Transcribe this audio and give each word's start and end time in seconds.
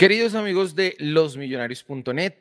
Queridos 0.00 0.34
amigos 0.34 0.74
de 0.74 0.96
losmillonarios.net, 0.98 2.32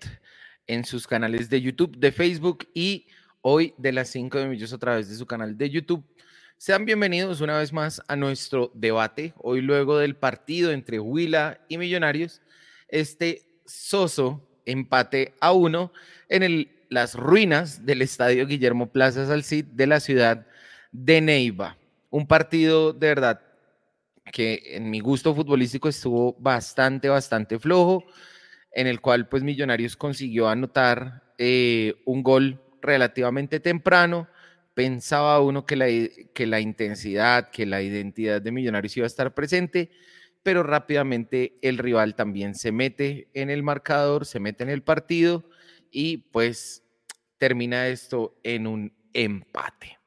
en 0.65 0.85
sus 0.85 1.05
canales 1.05 1.49
de 1.49 1.61
YouTube, 1.61 1.97
de 1.97 2.13
Facebook 2.13 2.65
y 2.73 3.07
hoy 3.41 3.73
de 3.77 3.91
las 3.91 4.07
5 4.11 4.37
de 4.37 4.47
Millos 4.47 4.71
a 4.71 4.77
través 4.77 5.09
de 5.09 5.17
su 5.17 5.25
canal 5.25 5.57
de 5.57 5.69
YouTube, 5.69 6.01
sean 6.55 6.85
bienvenidos 6.85 7.41
una 7.41 7.57
vez 7.57 7.73
más 7.73 8.01
a 8.07 8.15
nuestro 8.15 8.71
debate. 8.75 9.33
Hoy 9.39 9.59
luego 9.59 9.97
del 9.97 10.15
partido 10.15 10.71
entre 10.71 11.01
Huila 11.01 11.59
y 11.67 11.77
Millonarios, 11.77 12.41
este 12.87 13.41
soso 13.65 14.41
empate 14.65 15.33
a 15.41 15.51
uno 15.51 15.91
en 16.29 16.71
las 16.87 17.13
ruinas 17.13 17.85
del 17.85 18.01
estadio 18.03 18.47
Guillermo 18.47 18.89
Plaza 18.89 19.27
Salcid 19.27 19.65
de 19.65 19.85
la 19.85 19.99
ciudad 19.99 20.47
de 20.93 21.19
Neiva. 21.19 21.75
Un 22.09 22.25
partido 22.25 22.93
de 22.93 23.07
verdad 23.07 23.48
que 24.31 24.61
en 24.65 24.89
mi 24.89 24.99
gusto 24.99 25.33
futbolístico 25.33 25.89
estuvo 25.89 26.33
bastante, 26.39 27.09
bastante 27.09 27.59
flojo, 27.59 28.03
en 28.71 28.87
el 28.87 29.01
cual 29.01 29.27
pues 29.27 29.43
Millonarios 29.43 29.95
consiguió 29.95 30.47
anotar 30.47 31.33
eh, 31.37 31.95
un 32.05 32.23
gol 32.23 32.61
relativamente 32.81 33.59
temprano. 33.59 34.27
Pensaba 34.73 35.39
uno 35.41 35.65
que 35.65 35.75
la, 35.75 35.87
que 36.33 36.47
la 36.47 36.59
intensidad, 36.59 37.49
que 37.49 37.65
la 37.65 37.81
identidad 37.81 38.41
de 38.41 38.51
Millonarios 38.51 38.95
iba 38.97 39.05
a 39.05 39.07
estar 39.07 39.33
presente, 39.33 39.91
pero 40.43 40.63
rápidamente 40.63 41.57
el 41.61 41.77
rival 41.77 42.15
también 42.15 42.55
se 42.55 42.71
mete 42.71 43.29
en 43.33 43.49
el 43.49 43.63
marcador, 43.63 44.25
se 44.25 44.39
mete 44.39 44.63
en 44.63 44.69
el 44.69 44.83
partido 44.83 45.49
y 45.91 46.17
pues 46.17 46.83
termina 47.37 47.87
esto 47.87 48.39
en 48.43 48.67
un 48.67 48.93
empate. 49.13 49.98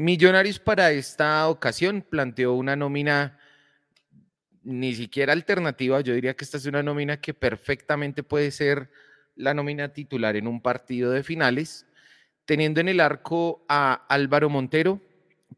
Millonarios 0.00 0.58
para 0.58 0.92
esta 0.92 1.46
ocasión 1.46 2.00
planteó 2.00 2.54
una 2.54 2.74
nómina 2.74 3.38
ni 4.62 4.94
siquiera 4.94 5.34
alternativa, 5.34 6.00
yo 6.00 6.14
diría 6.14 6.34
que 6.34 6.42
esta 6.46 6.56
es 6.56 6.64
una 6.64 6.82
nómina 6.82 7.20
que 7.20 7.34
perfectamente 7.34 8.22
puede 8.22 8.50
ser 8.50 8.90
la 9.36 9.52
nómina 9.52 9.92
titular 9.92 10.36
en 10.36 10.46
un 10.46 10.62
partido 10.62 11.10
de 11.10 11.22
finales, 11.22 11.84
teniendo 12.46 12.80
en 12.80 12.88
el 12.88 12.98
arco 12.98 13.62
a 13.68 14.06
Álvaro 14.08 14.48
Montero, 14.48 15.02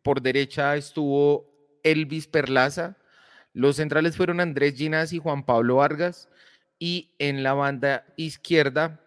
por 0.02 0.20
derecha 0.20 0.74
estuvo 0.74 1.78
Elvis 1.84 2.26
Perlaza, 2.26 2.96
los 3.52 3.76
centrales 3.76 4.16
fueron 4.16 4.40
Andrés 4.40 4.74
Ginás 4.74 5.12
y 5.12 5.20
Juan 5.20 5.44
Pablo 5.46 5.76
Vargas, 5.76 6.28
y 6.80 7.12
en 7.20 7.44
la 7.44 7.54
banda 7.54 8.06
izquierda 8.16 8.98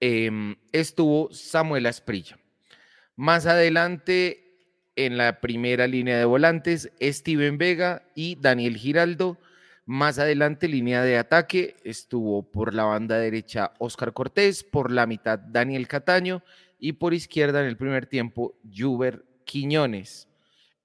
em, 0.00 0.56
estuvo 0.72 1.30
Samuel 1.34 1.84
Asprilla. 1.84 2.38
Más 3.14 3.44
adelante 3.44 4.46
en 5.06 5.16
la 5.16 5.40
primera 5.40 5.86
línea 5.86 6.18
de 6.18 6.26
volantes, 6.26 6.90
Steven 7.00 7.56
Vega 7.56 8.02
y 8.14 8.36
Daniel 8.36 8.76
Giraldo. 8.76 9.38
Más 9.86 10.18
adelante, 10.18 10.68
línea 10.68 11.02
de 11.02 11.16
ataque, 11.16 11.76
estuvo 11.84 12.42
por 12.42 12.74
la 12.74 12.84
banda 12.84 13.16
derecha 13.16 13.72
Oscar 13.78 14.12
Cortés, 14.12 14.62
por 14.62 14.90
la 14.90 15.06
mitad 15.06 15.38
Daniel 15.38 15.88
Cataño 15.88 16.42
y 16.78 16.92
por 16.92 17.14
izquierda 17.14 17.60
en 17.60 17.66
el 17.66 17.78
primer 17.78 18.06
tiempo 18.06 18.58
Juber 18.70 19.24
Quiñones. 19.44 20.28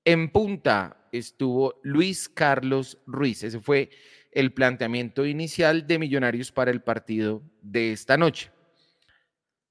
En 0.06 0.30
punta 0.30 0.96
estuvo 1.12 1.82
Luis 1.84 2.30
Carlos 2.30 2.98
Ruiz. 3.06 3.44
Ese 3.44 3.60
fue 3.60 3.90
el 4.32 4.54
planteamiento 4.54 5.26
inicial 5.26 5.88
de 5.88 6.00
Millonarios 6.00 6.54
para 6.54 6.72
el 6.72 6.82
partido 6.82 7.42
de 7.62 7.92
esta 7.92 8.16
noche. 8.16 8.50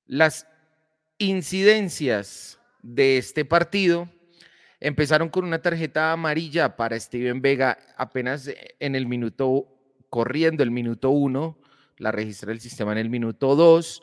Las 0.06 0.46
incidencias 1.16 2.60
de 2.82 3.16
este 3.16 3.46
partido 3.46 4.10
Empezaron 4.84 5.30
con 5.30 5.46
una 5.46 5.62
tarjeta 5.62 6.12
amarilla 6.12 6.76
para 6.76 7.00
Steven 7.00 7.40
Vega 7.40 7.78
apenas 7.96 8.50
en 8.78 8.94
el 8.94 9.06
minuto, 9.06 9.66
corriendo 10.10 10.62
el 10.62 10.70
minuto 10.70 11.08
uno, 11.08 11.56
la 11.96 12.12
registra 12.12 12.52
el 12.52 12.60
sistema 12.60 12.92
en 12.92 12.98
el 12.98 13.08
minuto 13.08 13.56
dos, 13.56 14.02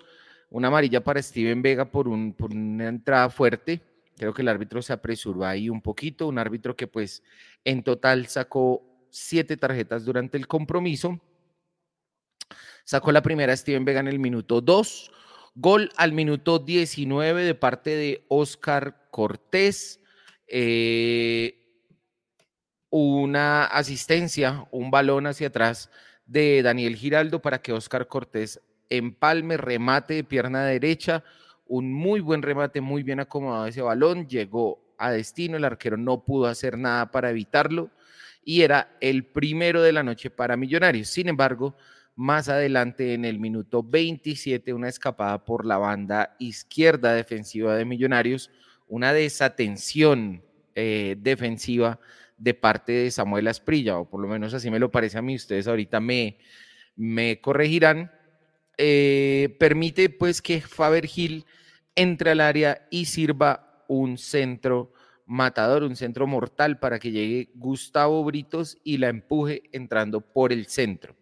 una 0.50 0.69
amarilla 0.69 1.03
para 1.03 1.22
Steven 1.22 1.62
Vega 1.62 1.86
por, 1.86 2.08
un, 2.08 2.34
por 2.34 2.52
una 2.52 2.88
entrada 2.88 3.30
fuerte. 3.30 3.80
Creo 4.18 4.34
que 4.34 4.42
el 4.42 4.47
árbitro 4.47 4.81
se 4.81 4.92
apresuró 4.92 5.46
ahí 5.46 5.69
un 5.69 5.84
poquito, 5.84 6.28
un 6.28 6.40
árbitro 6.40 6.75
que 6.75 6.88
pues 6.88 7.22
en 7.63 7.84
total 7.84 8.25
sacó 8.25 8.81
siete 9.12 9.58
tarjetas 9.58 10.03
durante 10.03 10.36
el 10.36 10.48
compromiso. 10.48 11.22
Sacó 12.86 13.12
la 13.12 13.22
primera 13.22 13.56
Steven 13.56 13.86
Vega 13.86 14.00
en 14.00 14.08
el 14.08 14.18
minuto 14.18 14.62
2. 14.62 15.12
Gol 15.53 15.92
al 15.96 16.12
minuto 16.13 16.58
19 16.58 17.44
de 17.44 17.53
parte 17.53 17.92
de 17.92 18.25
Oscar 18.30 19.09
Cortés. 19.12 20.00
Eh, 20.53 21.57
una 22.89 23.63
asistencia, 23.63 24.67
un 24.72 24.91
balón 24.91 25.25
hacia 25.25 25.47
atrás 25.47 25.89
de 26.25 26.62
Daniel 26.62 26.97
Giraldo 26.97 27.41
para 27.41 27.62
que 27.62 27.72
Oscar 27.72 28.07
Cortés 28.07 28.59
empalme, 28.89 29.56
remate 29.56 30.16
de 30.16 30.23
pierna 30.25 30.66
derecha, 30.66 31.23
un 31.67 31.94
muy 31.94 32.19
buen 32.19 32.41
remate, 32.41 32.81
muy 32.81 33.01
bien 33.01 33.22
acomodado 33.22 33.66
ese 33.66 33.81
balón, 33.81 34.28
llegó 34.28 34.94
a 34.97 35.09
destino, 35.12 35.56
el 35.56 35.63
arquero 35.63 35.95
no 35.95 36.25
pudo 36.25 36.47
hacer 36.47 36.78
nada 36.78 37.12
para 37.12 37.29
evitarlo 37.29 37.89
y 38.44 38.63
era 38.63 38.97
el 39.00 39.23
primero 39.23 39.81
de 39.81 39.94
la 39.94 40.03
noche 40.03 40.29
para 40.29 40.57
Millonarios. 40.57 41.07
Sin 41.07 41.29
embargo, 41.29 41.78
más 42.16 42.50
adelante 42.50 43.13
en 43.13 43.23
el 43.23 43.39
minuto 43.39 43.83
27, 43.83 44.73
una 44.73 44.89
escapada 44.89 45.45
por 45.45 45.66
la 45.66 45.78
banda 45.78 46.35
izquierda 46.39 47.13
defensiva 47.13 47.78
de 47.78 47.85
Millonarios, 47.85 48.51
una 48.91 49.13
desatención 49.13 50.44
eh, 50.75 51.16
defensiva 51.18 52.00
de 52.38 52.53
parte 52.53 52.91
de 52.91 53.12
Samuel 53.12 53.47
Asprilla, 53.47 53.97
o 53.97 54.09
por 54.09 54.19
lo 54.19 54.28
menos 54.28 54.53
así 54.53 54.69
me 54.69 54.79
lo 54.79 54.91
parece 54.91 55.18
a 55.18 55.22
mí, 55.22 55.34
ustedes 55.34 55.66
ahorita 55.66 56.02
me, 56.02 56.38
me 56.97 57.40
corregirán, 57.40 58.12
eh, 58.78 59.56
permite 59.57 60.09
pues 60.09 60.41
que 60.41 60.59
Faber 60.59 61.07
Gil 61.07 61.46
entre 61.96 62.31
al 62.31 62.41
área 62.41 62.85
y 62.91 63.06
sirva 63.06 63.85
un 63.88 64.18
centro 64.18 64.91
matador, 65.25 65.84
un 65.84 65.96
centro 65.96 66.28
mortal 66.28 66.78
para 66.78 67.00
que 67.00 67.12
llegue 67.12 67.50
Gustavo 67.56 68.22
Britos 68.25 68.78
y 68.84 68.97
la 68.97 69.07
empuje 69.07 69.63
entrando 69.72 70.19
por 70.19 70.51
el 70.51 70.66
centro. 70.66 71.16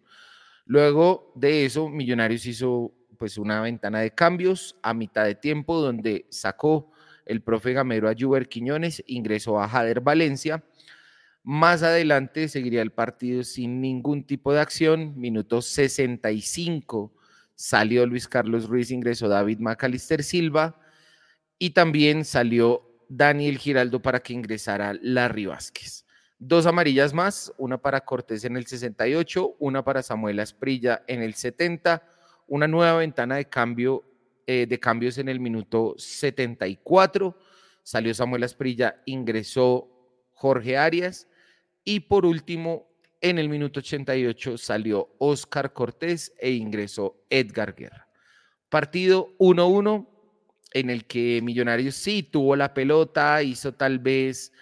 Luego 0.64 1.32
de 1.36 1.66
eso, 1.66 1.88
Millonarios 1.88 2.46
hizo 2.46 2.92
pues 3.16 3.38
una 3.38 3.60
ventana 3.60 4.00
de 4.00 4.10
cambios 4.10 4.76
a 4.82 4.92
mitad 4.92 5.24
de 5.24 5.36
tiempo 5.36 5.80
donde 5.80 6.26
sacó 6.30 6.90
el 7.26 7.42
profe 7.42 7.72
Gamero 7.72 8.08
a 8.08 8.14
Quiñones, 8.14 9.02
ingresó 9.06 9.60
a 9.60 9.68
Jader 9.68 10.00
Valencia. 10.00 10.64
Más 11.42 11.82
adelante 11.82 12.48
seguiría 12.48 12.82
el 12.82 12.92
partido 12.92 13.44
sin 13.44 13.80
ningún 13.80 14.24
tipo 14.24 14.52
de 14.52 14.60
acción. 14.60 15.18
Minuto 15.18 15.62
65 15.62 17.12
salió 17.54 18.06
Luis 18.06 18.28
Carlos 18.28 18.68
Ruiz, 18.68 18.90
ingresó 18.90 19.28
David 19.28 19.58
Macalister 19.58 20.22
Silva 20.22 20.80
y 21.58 21.70
también 21.70 22.24
salió 22.24 22.90
Daniel 23.08 23.58
Giraldo 23.58 24.00
para 24.00 24.20
que 24.20 24.32
ingresara 24.32 24.94
Larry 25.02 25.46
Vázquez. 25.46 26.06
Dos 26.38 26.64
amarillas 26.64 27.12
más, 27.12 27.52
una 27.58 27.76
para 27.76 28.00
Cortés 28.00 28.44
en 28.44 28.56
el 28.56 28.66
68, 28.66 29.56
una 29.58 29.84
para 29.84 30.02
Samuel 30.02 30.40
Asprilla 30.40 31.02
en 31.06 31.20
el 31.22 31.34
70, 31.34 32.02
una 32.46 32.66
nueva 32.66 32.98
ventana 32.98 33.36
de 33.36 33.44
cambio 33.44 34.04
eh, 34.46 34.66
de 34.68 34.80
cambios 34.80 35.18
en 35.18 35.28
el 35.28 35.40
minuto 35.40 35.94
74. 35.96 37.36
Salió 37.82 38.14
Samuel 38.14 38.44
Asprilla, 38.44 39.02
ingresó 39.06 39.88
Jorge 40.32 40.76
Arias. 40.76 41.28
Y 41.84 42.00
por 42.00 42.26
último, 42.26 42.88
en 43.20 43.38
el 43.38 43.48
minuto 43.48 43.80
88 43.80 44.58
salió 44.58 45.14
Oscar 45.18 45.72
Cortés 45.72 46.32
e 46.38 46.50
ingresó 46.50 47.24
Edgar 47.28 47.74
Guerra. 47.74 48.08
Partido 48.68 49.36
1-1 49.38 50.06
en 50.72 50.90
el 50.90 51.04
que 51.04 51.40
Millonarios 51.42 51.96
sí 51.96 52.22
tuvo 52.22 52.56
la 52.56 52.72
pelota, 52.72 53.42
hizo 53.42 53.74
tal 53.74 53.98
vez 53.98 54.52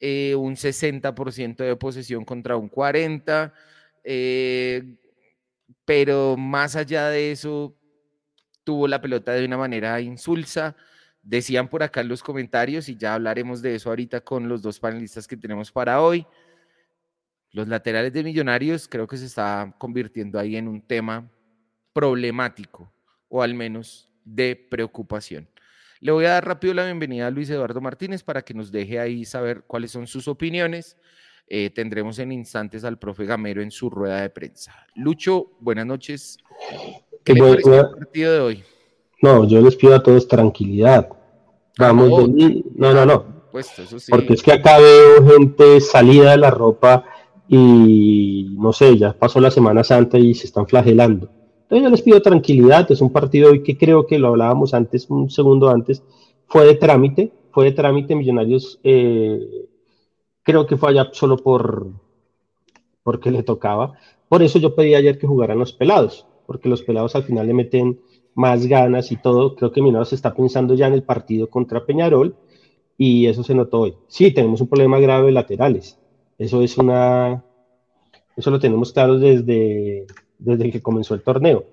eh, 0.00 0.34
un 0.34 0.56
60% 0.56 1.56
de 1.56 1.76
posesión 1.76 2.24
contra 2.24 2.56
un 2.56 2.68
40%, 2.68 3.52
eh, 4.04 4.96
pero 5.84 6.36
más 6.36 6.74
allá 6.76 7.08
de 7.08 7.32
eso, 7.32 7.76
tuvo 8.64 8.88
la 8.88 9.00
pelota 9.00 9.32
de 9.32 9.44
una 9.44 9.56
manera 9.56 10.00
insulsa. 10.00 10.76
Decían 11.22 11.68
por 11.68 11.82
acá 11.82 12.00
en 12.00 12.08
los 12.08 12.22
comentarios, 12.22 12.88
y 12.88 12.96
ya 12.96 13.14
hablaremos 13.14 13.62
de 13.62 13.74
eso 13.74 13.90
ahorita 13.90 14.22
con 14.22 14.48
los 14.48 14.62
dos 14.62 14.80
panelistas 14.80 15.28
que 15.28 15.36
tenemos 15.36 15.70
para 15.70 16.00
hoy. 16.00 16.26
Los 17.50 17.68
laterales 17.68 18.12
de 18.12 18.24
Millonarios 18.24 18.88
creo 18.88 19.06
que 19.06 19.16
se 19.16 19.26
está 19.26 19.74
convirtiendo 19.78 20.38
ahí 20.38 20.56
en 20.56 20.68
un 20.68 20.80
tema 20.80 21.30
problemático, 21.92 22.92
o 23.28 23.42
al 23.42 23.54
menos 23.54 24.10
de 24.24 24.56
preocupación. 24.56 25.48
Le 26.00 26.10
voy 26.10 26.24
a 26.24 26.30
dar 26.30 26.46
rápido 26.46 26.74
la 26.74 26.84
bienvenida 26.84 27.28
a 27.28 27.30
Luis 27.30 27.48
Eduardo 27.50 27.80
Martínez 27.80 28.24
para 28.24 28.42
que 28.42 28.54
nos 28.54 28.72
deje 28.72 28.98
ahí 28.98 29.24
saber 29.24 29.62
cuáles 29.66 29.92
son 29.92 30.06
sus 30.06 30.26
opiniones. 30.26 30.96
Eh, 31.46 31.70
tendremos 31.70 32.18
en 32.18 32.32
instantes 32.32 32.82
al 32.82 32.98
profe 32.98 33.24
Gamero 33.24 33.62
en 33.62 33.70
su 33.70 33.90
rueda 33.90 34.22
de 34.22 34.30
prensa. 34.30 34.74
Lucho, 34.94 35.52
buenas 35.60 35.86
noches. 35.86 36.38
¿Qué 37.24 37.34
le 37.34 37.50
el 37.50 37.62
partido 37.62 38.32
de 38.32 38.40
hoy? 38.40 38.64
No, 39.20 39.44
yo 39.46 39.60
les 39.60 39.76
pido 39.76 39.94
a 39.94 40.02
todos 40.02 40.26
tranquilidad. 40.26 41.08
Vamos, 41.78 42.28
no, 42.74 42.92
no, 42.92 43.06
no. 43.06 43.24
Porque 44.08 44.34
es 44.34 44.42
que 44.42 44.52
acá 44.52 44.78
veo 44.78 45.26
gente 45.26 45.80
salida 45.80 46.32
de 46.32 46.38
la 46.38 46.50
ropa 46.50 47.04
y 47.48 48.56
no 48.58 48.72
sé, 48.72 48.96
ya 48.96 49.12
pasó 49.12 49.40
la 49.40 49.50
Semana 49.50 49.84
Santa 49.84 50.18
y 50.18 50.34
se 50.34 50.46
están 50.46 50.66
flagelando. 50.66 51.28
Entonces 51.62 51.84
yo 51.84 51.90
les 51.90 52.02
pido 52.02 52.22
tranquilidad, 52.22 52.90
es 52.90 53.00
un 53.00 53.12
partido 53.12 53.50
hoy 53.50 53.62
que 53.62 53.76
creo 53.76 54.06
que 54.06 54.18
lo 54.18 54.28
hablábamos 54.28 54.74
antes, 54.74 55.08
un 55.08 55.30
segundo 55.30 55.68
antes, 55.68 56.02
fue 56.46 56.66
de 56.66 56.74
trámite, 56.74 57.32
fue 57.50 57.66
de 57.66 57.72
trámite, 57.72 58.14
Millonarios 58.14 58.80
eh, 58.84 59.38
creo 60.42 60.66
que 60.66 60.76
fue 60.76 60.90
allá 60.90 61.10
solo 61.12 61.36
por 61.36 61.88
porque 63.02 63.30
le 63.30 63.42
tocaba. 63.42 63.94
Por 64.28 64.42
eso 64.42 64.58
yo 64.58 64.74
pedí 64.74 64.94
ayer 64.94 65.18
que 65.18 65.26
jugaran 65.26 65.58
los 65.58 65.72
pelados, 65.72 66.26
porque 66.52 66.68
los 66.68 66.82
pelados 66.82 67.16
al 67.16 67.24
final 67.24 67.46
le 67.46 67.54
meten 67.54 67.98
más 68.34 68.66
ganas 68.66 69.10
y 69.10 69.16
todo. 69.16 69.56
Creo 69.56 69.72
que 69.72 69.80
Millonarios 69.80 70.12
está 70.12 70.34
pensando 70.34 70.74
ya 70.74 70.86
en 70.86 70.92
el 70.92 71.02
partido 71.02 71.48
contra 71.48 71.86
Peñarol 71.86 72.36
y 72.98 73.26
eso 73.26 73.42
se 73.42 73.54
notó 73.54 73.80
hoy. 73.80 73.94
Sí, 74.06 74.30
tenemos 74.32 74.60
un 74.60 74.68
problema 74.68 75.00
grave 75.00 75.26
de 75.26 75.32
laterales. 75.32 75.98
Eso 76.36 76.62
es 76.62 76.76
una, 76.76 77.42
eso 78.36 78.50
lo 78.50 78.58
tenemos 78.58 78.92
claro 78.92 79.18
desde, 79.18 80.06
desde 80.38 80.70
que 80.70 80.82
comenzó 80.82 81.14
el 81.14 81.22
torneo. 81.22 81.64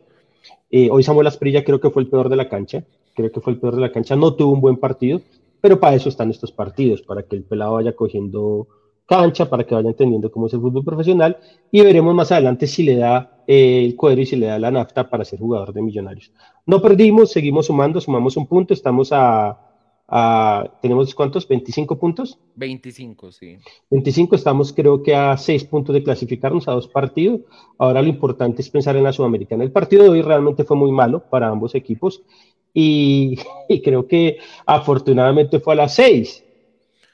Eh, 0.72 0.90
hoy 0.90 1.04
Samuel 1.04 1.28
Asprilla 1.28 1.66
creo 1.66 1.82
que 1.82 1.90
fue 1.90 2.04
el 2.04 2.10
peor 2.10 2.30
de 2.30 2.38
la 2.38 2.48
cancha, 2.48 2.86
creo 3.16 3.32
que 3.32 3.42
fue 3.42 3.54
el 3.54 3.60
peor 3.60 3.76
de 3.76 3.82
la 3.82 3.92
cancha, 3.92 4.16
no 4.16 4.36
tuvo 4.36 4.54
un 4.54 4.62
buen 4.62 4.78
partido, 4.78 5.22
pero 5.60 5.80
para 5.80 5.96
eso 5.96 6.08
están 6.08 6.30
estos 6.30 6.54
partidos, 6.54 7.02
para 7.02 7.24
que 7.24 7.36
el 7.36 7.44
pelado 7.44 7.74
vaya 7.74 7.96
cogiendo 7.96 8.68
cancha, 9.10 9.50
para 9.50 9.64
que 9.64 9.76
vaya 9.76 9.90
entendiendo 9.90 10.32
cómo 10.32 10.48
es 10.48 10.54
el 10.54 10.62
fútbol 10.62 10.86
profesional 10.86 11.38
y 11.72 11.82
veremos 11.82 12.14
más 12.14 12.32
adelante 12.32 12.68
si 12.68 12.84
le 12.84 12.96
da 12.96 13.42
eh, 13.48 13.84
el 13.84 13.96
cuero 13.96 14.22
y 14.22 14.26
si 14.26 14.36
le 14.36 14.46
da 14.46 14.60
la 14.60 14.70
nafta 14.70 15.10
para 15.10 15.26
ser 15.26 15.40
jugador 15.40 15.74
de 15.74 15.82
millonarios. 15.82 16.32
No 16.66 16.82
perdimos, 16.82 17.32
seguimos 17.32 17.66
sumando, 17.66 18.00
sumamos 18.00 18.38
un 18.38 18.46
punto, 18.46 18.74
estamos 18.74 19.10
a 19.12 19.66
¿tenemos 20.82 21.14
cuántos? 21.14 21.48
¿25 21.48 22.00
puntos? 22.00 22.40
25, 22.56 23.32
sí. 23.32 23.58
25, 23.92 24.36
estamos 24.36 24.74
creo 24.74 25.04
que 25.04 25.16
a 25.16 25.38
6 25.38 25.66
puntos 25.66 25.94
de 25.94 26.04
clasificarnos 26.04 26.68
a 26.68 26.72
dos 26.72 26.88
partidos. 26.88 27.42
Ahora 27.78 28.02
lo 28.02 28.08
importante 28.08 28.62
es 28.62 28.70
pensar 28.70 28.96
en 28.96 29.04
la 29.04 29.14
Sudamericana. 29.14 29.64
El 29.64 29.72
partido 29.72 30.04
de 30.04 30.10
hoy 30.10 30.22
realmente 30.22 30.64
fue 30.64 30.78
muy 30.78 30.92
malo 30.92 31.24
para 31.30 31.50
ambos 31.50 31.76
equipos 31.76 32.24
y, 32.74 33.38
y 33.70 33.82
creo 33.82 34.08
que 34.08 34.38
afortunadamente 34.66 35.60
fue 35.60 35.74
a 35.74 35.78
las 35.78 35.96
6 35.96 36.46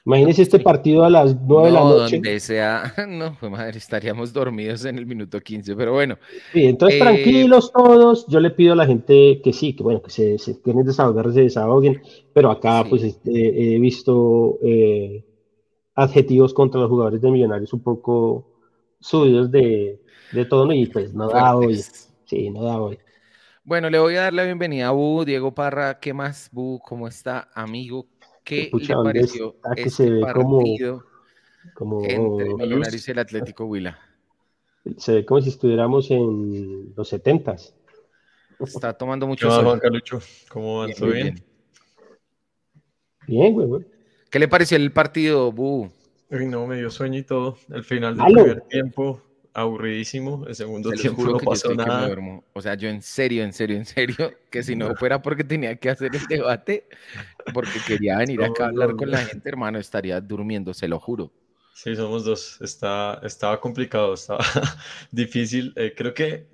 Imagínense 0.06 0.44
este 0.44 0.60
partido 0.60 1.04
a 1.04 1.10
las 1.10 1.36
9 1.36 1.66
de 1.66 1.72
la 1.72 1.80
noche. 1.80 2.18
Donde 2.18 2.40
sea, 2.40 2.94
no, 3.10 3.36
madre, 3.50 3.80
estaríamos 3.80 4.32
dormidos 4.32 4.86
en 4.86 5.00
el 5.00 5.08
minuto 5.08 5.42
15, 5.42 5.76
pero 5.76 5.94
bueno. 5.94 6.20
Sí, 6.54 6.66
entonces 6.66 7.02
eh, 7.02 7.04
tranquilos 7.04 7.72
todos. 7.72 8.28
Yo 8.28 8.40
le 8.40 8.52
pido 8.52 8.74
a 8.74 8.76
la 8.76 8.86
gente 8.86 9.42
que 9.44 9.52
sí, 9.52 9.74
que 9.76 9.82
bueno, 9.82 10.04
que 10.04 10.12
se, 10.12 10.38
se 10.38 10.62
quieren 10.62 10.86
desahogar, 10.86 11.34
se 11.34 11.42
desahoguen, 11.42 12.04
pero 12.34 12.52
acá 12.52 12.86
pues 12.88 13.02
este, 13.02 13.76
he 13.76 13.80
visto 13.80 14.60
eh, 14.62 15.26
adjetivos 15.96 16.54
contra 16.54 16.82
los 16.82 16.90
jugadores 16.90 17.22
de 17.22 17.32
Millonarios 17.32 17.74
un 17.74 17.82
poco 17.82 18.46
subidos 19.00 19.50
de, 19.50 20.02
de 20.34 20.46
tono 20.46 20.74
y 20.74 20.86
pues 20.86 21.16
no 21.16 21.30
da 21.30 21.56
hoy. 21.56 21.82
Sí, 22.26 22.52
no 22.52 22.64
da 22.64 22.80
hoy. 22.80 23.00
Bueno, 23.64 23.90
le 23.90 23.98
voy 23.98 24.16
a 24.18 24.22
dar 24.22 24.34
la 24.34 24.44
bienvenida 24.44 24.90
a 24.90 24.92
Bu, 24.92 25.26
Diego 25.26 25.56
Parra. 25.56 26.00
¿Qué 26.00 26.14
más, 26.14 26.50
Bu? 26.52 26.80
¿Cómo 26.86 27.08
está, 27.08 27.50
amigo? 27.56 28.06
¿Qué 28.46 28.70
le 28.72 28.96
pareció 29.04 29.56
este 29.76 30.20
partido 30.22 31.04
como, 31.74 32.04
entre 32.04 32.54
Millonarios 32.54 33.08
y 33.08 33.12
el 33.12 33.20
Atlético 33.20 33.66
Huila? 33.66 34.00
Se 34.98 35.16
ve 35.16 35.26
como 35.26 35.42
si 35.42 35.50
estuviéramos 35.50 36.12
en 36.12 36.94
los 36.96 37.10
setentas. 37.10 37.76
Está 38.60 38.94
tomando 38.94 39.26
mucho 39.26 39.50
sol. 39.50 39.66
Juan 39.66 39.80
Calucho? 39.80 40.20
¿Cómo 40.50 40.80
van? 40.80 40.94
¿Todo 40.94 41.10
bien? 41.10 41.44
Bien, 43.28 43.54
güey, 43.54 43.84
¿Qué 44.30 44.38
le 44.38 44.48
pareció 44.48 44.78
el 44.78 44.92
partido, 44.92 45.52
Bu? 45.52 45.90
Uy, 46.30 46.46
no, 46.46 46.68
me 46.68 46.78
dio 46.78 46.92
sueño 46.92 47.20
y 47.20 47.24
todo. 47.24 47.58
El 47.70 47.84
final 47.84 48.16
del 48.16 48.26
primer 48.26 48.62
tiempo, 48.62 49.22
aburridísimo. 49.56 50.46
El 50.48 50.54
segundo 50.54 50.92
tiempo 50.92 51.24
no 51.24 51.38
pasó 51.38 51.74
nada. 51.74 52.14
O 52.54 52.62
sea, 52.62 52.76
yo 52.76 52.90
en 52.90 53.02
serio, 53.02 53.44
en 53.44 53.54
serio, 53.54 53.78
en 53.78 53.86
serio, 53.86 54.34
que 54.52 54.62
si 54.62 54.76
no 54.76 54.94
fuera 54.96 55.22
porque 55.22 55.44
tenía 55.44 55.76
que 55.78 55.90
hacer 55.90 56.14
el 56.14 56.26
debate, 56.28 56.88
porque 57.54 57.80
quería 57.88 58.18
venir 58.20 58.44
acá 58.44 58.66
a 58.66 58.68
hablar 58.68 58.96
con 58.96 59.10
la 59.10 59.20
gente, 59.20 59.48
hermano, 59.48 59.80
estaría 59.80 60.20
durmiendo, 60.20 60.74
se 60.74 60.88
lo 60.88 61.00
juro. 61.00 61.32
Sí, 61.74 61.96
somos 61.96 62.26
dos. 62.26 62.62
Está, 62.62 63.20
estaba 63.24 63.60
complicado, 63.60 64.14
estaba 64.14 64.40
difícil. 65.12 65.74
Eh, 65.78 65.94
creo 65.96 66.14
que, 66.14 66.48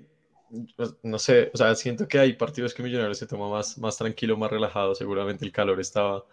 pues, 0.76 0.94
no 1.02 1.18
sé, 1.18 1.50
o 1.52 1.56
sea, 1.56 1.74
siento 1.74 2.06
que 2.06 2.20
hay 2.20 2.34
partidos 2.34 2.72
que 2.72 2.84
Millonarios 2.84 3.18
se 3.18 3.26
toma 3.26 3.48
más, 3.50 3.78
más 3.78 3.98
tranquilo, 3.98 4.36
más 4.36 4.50
relajado. 4.50 4.94
Seguramente 4.94 5.44
el 5.44 5.52
calor 5.52 5.80
estaba 5.80 6.24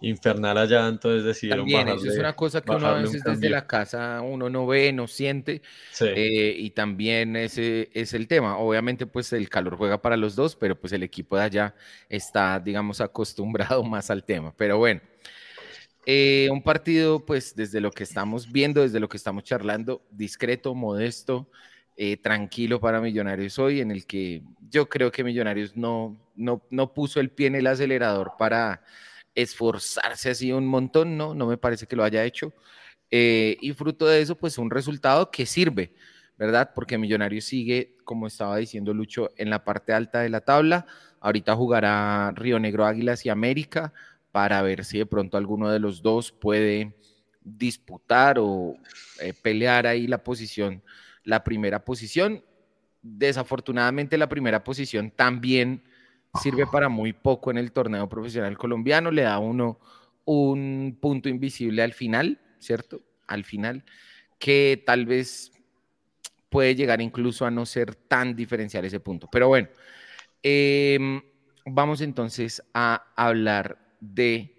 infernal 0.00 0.56
allá, 0.58 0.86
entonces 0.88 1.24
decidieron 1.24 1.68
También, 1.68 1.88
Eso 1.88 2.10
es 2.10 2.18
una 2.18 2.34
cosa 2.34 2.60
que 2.60 2.70
uno 2.70 2.86
a 2.86 2.94
veces 2.94 3.22
desde 3.24 3.50
la 3.50 3.66
casa 3.66 4.20
uno 4.20 4.48
no 4.48 4.66
ve, 4.66 4.92
no 4.92 5.06
siente, 5.06 5.62
eh, 6.00 6.54
y 6.56 6.70
también 6.70 7.36
ese 7.36 7.90
es 7.92 8.14
el 8.14 8.28
tema. 8.28 8.58
Obviamente, 8.58 9.06
pues 9.06 9.32
el 9.32 9.48
calor 9.48 9.76
juega 9.76 10.00
para 10.00 10.16
los 10.16 10.36
dos, 10.36 10.56
pero 10.56 10.78
pues 10.78 10.92
el 10.92 11.02
equipo 11.02 11.36
de 11.36 11.42
allá 11.42 11.74
está, 12.08 12.60
digamos, 12.60 13.00
acostumbrado 13.00 13.82
más 13.84 14.10
al 14.10 14.24
tema. 14.24 14.54
Pero 14.56 14.78
bueno, 14.78 15.00
eh, 16.06 16.48
un 16.50 16.62
partido, 16.62 17.24
pues 17.24 17.54
desde 17.54 17.80
lo 17.80 17.90
que 17.90 18.04
estamos 18.04 18.50
viendo, 18.50 18.82
desde 18.82 19.00
lo 19.00 19.08
que 19.08 19.16
estamos 19.16 19.44
charlando, 19.44 20.02
discreto, 20.10 20.74
modesto, 20.74 21.50
eh, 21.96 22.16
tranquilo 22.16 22.78
para 22.80 23.00
Millonarios 23.00 23.58
hoy, 23.58 23.80
en 23.80 23.90
el 23.90 24.06
que 24.06 24.42
yo 24.70 24.88
creo 24.88 25.10
que 25.10 25.24
Millonarios 25.24 25.76
no, 25.76 26.16
no, 26.36 26.62
no 26.70 26.94
puso 26.94 27.18
el 27.18 27.30
pie 27.30 27.48
en 27.48 27.56
el 27.56 27.66
acelerador 27.66 28.34
para 28.38 28.82
esforzarse 29.42 30.30
así 30.30 30.52
un 30.52 30.66
montón, 30.66 31.16
no, 31.16 31.32
no 31.32 31.46
me 31.46 31.56
parece 31.56 31.86
que 31.86 31.94
lo 31.94 32.02
haya 32.02 32.24
hecho. 32.24 32.52
Eh, 33.10 33.56
y 33.60 33.72
fruto 33.72 34.06
de 34.06 34.20
eso, 34.20 34.36
pues 34.36 34.58
un 34.58 34.70
resultado 34.70 35.30
que 35.30 35.46
sirve, 35.46 35.94
¿verdad? 36.36 36.72
Porque 36.74 36.98
Millonarios 36.98 37.44
sigue, 37.44 37.96
como 38.04 38.26
estaba 38.26 38.56
diciendo 38.56 38.92
Lucho, 38.92 39.30
en 39.36 39.48
la 39.50 39.64
parte 39.64 39.92
alta 39.92 40.20
de 40.20 40.28
la 40.28 40.40
tabla. 40.40 40.86
Ahorita 41.20 41.54
jugará 41.54 42.32
Río 42.34 42.58
Negro 42.58 42.84
Águilas 42.84 43.24
y 43.26 43.28
América 43.28 43.92
para 44.32 44.60
ver 44.62 44.84
si 44.84 44.98
de 44.98 45.06
pronto 45.06 45.36
alguno 45.36 45.70
de 45.70 45.78
los 45.78 46.02
dos 46.02 46.32
puede 46.32 46.96
disputar 47.40 48.38
o 48.40 48.74
eh, 49.20 49.32
pelear 49.40 49.86
ahí 49.86 50.06
la 50.08 50.22
posición, 50.22 50.82
la 51.22 51.44
primera 51.44 51.84
posición. 51.84 52.44
Desafortunadamente 53.02 54.18
la 54.18 54.28
primera 54.28 54.64
posición 54.64 55.12
también 55.12 55.84
sirve 56.34 56.66
para 56.66 56.88
muy 56.88 57.12
poco 57.12 57.50
en 57.50 57.58
el 57.58 57.72
torneo 57.72 58.08
profesional 58.08 58.56
colombiano, 58.56 59.10
le 59.10 59.22
da 59.22 59.38
uno 59.38 59.78
un 60.24 60.98
punto 61.00 61.28
invisible 61.28 61.82
al 61.82 61.94
final, 61.94 62.40
¿cierto? 62.58 63.00
Al 63.26 63.44
final, 63.44 63.84
que 64.38 64.82
tal 64.84 65.06
vez 65.06 65.52
puede 66.48 66.74
llegar 66.74 67.00
incluso 67.00 67.46
a 67.46 67.50
no 67.50 67.66
ser 67.66 67.94
tan 67.94 68.36
diferencial 68.36 68.84
ese 68.84 69.00
punto. 69.00 69.28
Pero 69.30 69.48
bueno, 69.48 69.68
em, 70.42 71.22
vamos 71.64 72.00
entonces 72.00 72.62
a 72.74 73.06
hablar 73.16 73.78
de 74.00 74.56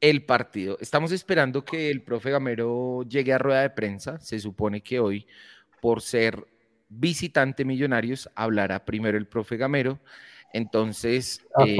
el 0.00 0.24
partido. 0.24 0.76
Estamos 0.80 1.12
esperando 1.12 1.64
que 1.64 1.90
el 1.90 2.02
profe 2.02 2.30
Gamero 2.30 3.02
llegue 3.08 3.32
a 3.32 3.38
rueda 3.38 3.62
de 3.62 3.70
prensa. 3.70 4.20
Se 4.20 4.38
supone 4.38 4.82
que 4.82 5.00
hoy, 5.00 5.26
por 5.80 6.02
ser 6.02 6.46
visitante 6.88 7.64
Millonarios, 7.64 8.30
hablará 8.34 8.84
primero 8.84 9.18
el 9.18 9.26
profe 9.26 9.56
Gamero 9.56 9.98
entonces, 10.52 11.40
eh, 11.64 11.76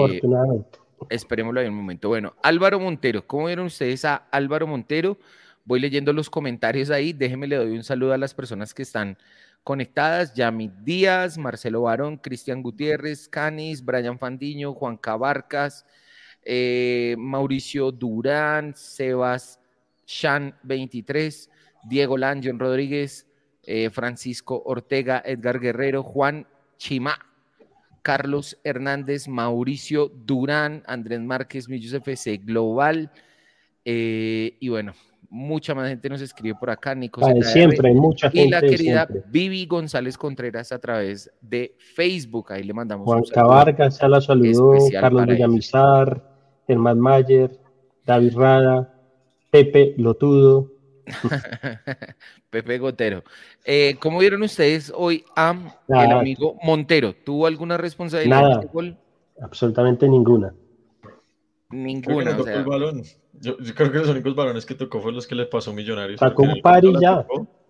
esperémoslo 1.11 1.61
ahí 1.61 1.69
un 1.69 1.75
momento. 1.75 2.09
Bueno, 2.09 2.35
Álvaro 2.43 2.81
Montero, 2.81 3.27
¿cómo 3.27 3.47
vieron 3.47 3.67
ustedes 3.67 4.05
a 4.05 4.17
Álvaro 4.31 4.67
Montero? 4.67 5.19
Voy 5.65 5.81
leyendo 5.81 6.13
los 6.13 6.31
comentarios 6.31 6.91
ahí. 6.91 7.13
Déjenme 7.13 7.47
le 7.47 7.57
doy 7.57 7.77
un 7.77 7.85
saludo 7.85 8.13
a 8.13 8.19
las 8.19 8.35
personas 8.35 8.73
que 8.73 8.83
están 8.83 9.19
conectadas. 9.65 10.33
Yami 10.35 10.71
Díaz, 10.85 11.39
Marcelo 11.39 11.83
Barón, 11.83 12.19
Cristian 12.19 12.63
Gutiérrez, 12.63 13.29
Canis, 13.29 13.85
Brian 13.85 14.19
Fandiño, 14.19 14.75
Juan 14.75 14.97
Cabarcas, 14.97 15.85
eh, 16.45 17.17
Mauricio 17.19 17.91
Durán, 17.91 18.77
Sebas 18.77 19.59
Shan 20.07 20.57
23, 20.63 21.51
Diego 21.89 22.17
Lanjon 22.17 22.61
Rodríguez, 22.61 23.27
eh, 23.65 23.91
Francisco 23.91 24.63
Ortega, 24.65 25.21
Edgar 25.27 25.59
Guerrero, 25.59 26.05
Juan 26.05 26.47
Chima, 26.79 27.19
Carlos 28.07 28.57
Hernández, 28.63 29.27
Mauricio 29.27 30.13
Durán, 30.15 30.85
Andrés 30.87 31.21
Márquez, 31.21 31.69
Millos 31.69 31.93
FC 31.93 32.37
Global. 32.37 33.11
Eh, 33.85 34.57
y 34.61 34.69
bueno, 34.69 34.93
mucha 35.29 35.75
más 35.75 35.89
gente 35.89 36.09
nos 36.09 36.21
escribe 36.21 36.55
por 36.55 36.71
acá, 36.71 36.95
Nico. 36.95 37.21
siempre, 37.43 37.93
mucha 37.93 38.31
gente. 38.31 38.47
Y 38.47 38.49
la 38.49 38.61
querida 38.61 39.09
Vivi 39.29 39.67
González 39.67 40.17
Contreras 40.17 40.71
a 40.71 40.79
través 40.79 41.29
de 41.41 41.75
Facebook. 41.79 42.53
Ahí 42.53 42.63
le 42.63 42.75
mandamos 42.75 43.07
Juan 43.07 43.25
Cabarca, 43.25 43.89
ya 43.89 44.07
la 44.07 44.21
saludó, 44.21 44.75
Carlos 44.93 45.27
Villamizar, 45.27 46.23
Germán 46.69 47.01
Mayer, 47.01 47.59
David 48.05 48.37
Rada, 48.37 48.95
Pepe 49.51 49.95
Lotudo. 49.99 50.76
Pepe 52.51 52.79
Gotero. 52.79 53.23
Eh, 53.65 53.97
¿Cómo 54.01 54.19
vieron 54.19 54.43
ustedes 54.43 54.93
hoy 54.95 55.25
a 55.37 55.55
el 55.89 56.13
amigo 56.13 56.57
Montero? 56.63 57.15
¿Tuvo 57.15 57.47
alguna 57.47 57.77
responsabilidad 57.77 58.47
en 58.47 58.53
este 58.53 58.67
gol? 58.73 58.97
Absolutamente 59.41 60.09
ninguna. 60.09 60.55
Ninguna. 61.71 62.37
Yo, 63.39 63.57
creo 63.75 63.93
que 63.93 63.99
los 63.99 64.09
únicos 64.09 64.35
balones 64.35 64.65
que 64.65 64.75
tocó 64.75 64.99
fueron 64.99 65.17
los 65.17 65.27
que 65.27 65.35
le 65.35 65.47
pasó 65.47 65.73
Millonarios. 65.73 66.21
Sacó 66.21 66.43
un 66.43 66.61
par 66.63 66.85
y 66.85 66.99
ya. 67.01 67.27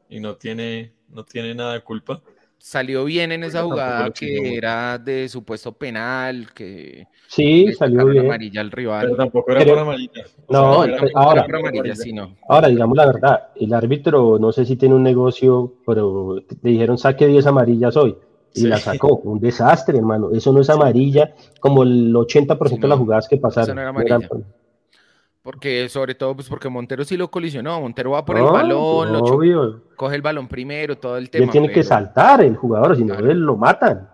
y 0.08 0.20
no 0.20 0.36
tiene, 0.36 0.92
no 1.08 1.24
tiene 1.24 1.54
nada 1.54 1.74
de 1.74 1.80
culpa. 1.80 2.22
Salió 2.58 3.04
bien 3.04 3.30
en 3.30 3.44
esa 3.44 3.62
jugada 3.62 4.10
que 4.10 4.56
era 4.56 4.98
de 4.98 5.28
supuesto 5.28 5.72
penal, 5.72 6.48
que 6.52 7.06
sí, 7.28 7.72
salió 7.74 8.06
bien. 8.06 8.24
amarilla 8.24 8.60
al 8.60 8.72
rival. 8.72 9.02
Pero 9.02 9.16
tampoco 9.16 9.52
era 9.52 9.64
por 9.64 9.78
amarilla. 9.78 10.24
No, 10.48 10.82
ahora, 11.14 11.44
amarilla, 11.44 11.94
sí, 11.94 12.12
no. 12.12 12.36
ahora 12.48 12.68
digamos 12.68 12.96
la 12.96 13.06
verdad, 13.06 13.48
el 13.54 13.72
árbitro 13.72 14.38
no 14.40 14.50
sé 14.50 14.64
si 14.64 14.76
tiene 14.76 14.96
un 14.96 15.04
negocio, 15.04 15.74
pero 15.86 16.36
le 16.36 16.70
dijeron 16.70 16.98
saque 16.98 17.26
10 17.26 17.46
amarillas 17.46 17.96
hoy 17.96 18.16
y 18.56 18.66
la 18.66 18.78
sacó. 18.78 19.16
Un 19.16 19.38
desastre, 19.38 19.98
hermano. 19.98 20.30
Eso 20.32 20.52
no 20.52 20.60
es 20.60 20.70
amarilla, 20.70 21.34
como 21.60 21.82
el 21.82 22.12
80% 22.14 22.80
de 22.80 22.88
las 22.88 22.98
jugadas 22.98 23.28
que 23.28 23.36
pasaron. 23.36 23.78
Porque 25.46 25.88
sobre 25.88 26.16
todo, 26.16 26.34
pues 26.34 26.48
porque 26.48 26.68
Montero 26.68 27.04
sí 27.04 27.16
lo 27.16 27.30
colisionó. 27.30 27.80
Montero 27.80 28.10
va 28.10 28.24
por 28.24 28.36
el 28.36 28.42
balón, 28.42 29.12
lo 29.12 29.80
coge 29.94 30.16
el 30.16 30.20
balón 30.20 30.48
primero, 30.48 30.98
todo 30.98 31.16
el 31.18 31.30
tema. 31.30 31.44
Él 31.44 31.50
tiene 31.52 31.70
que 31.70 31.84
saltar 31.84 32.40
el 32.40 32.56
jugador, 32.56 32.96
si 32.96 33.04
no, 33.04 33.14
él 33.14 33.38
lo 33.38 33.56
matan. 33.56 34.08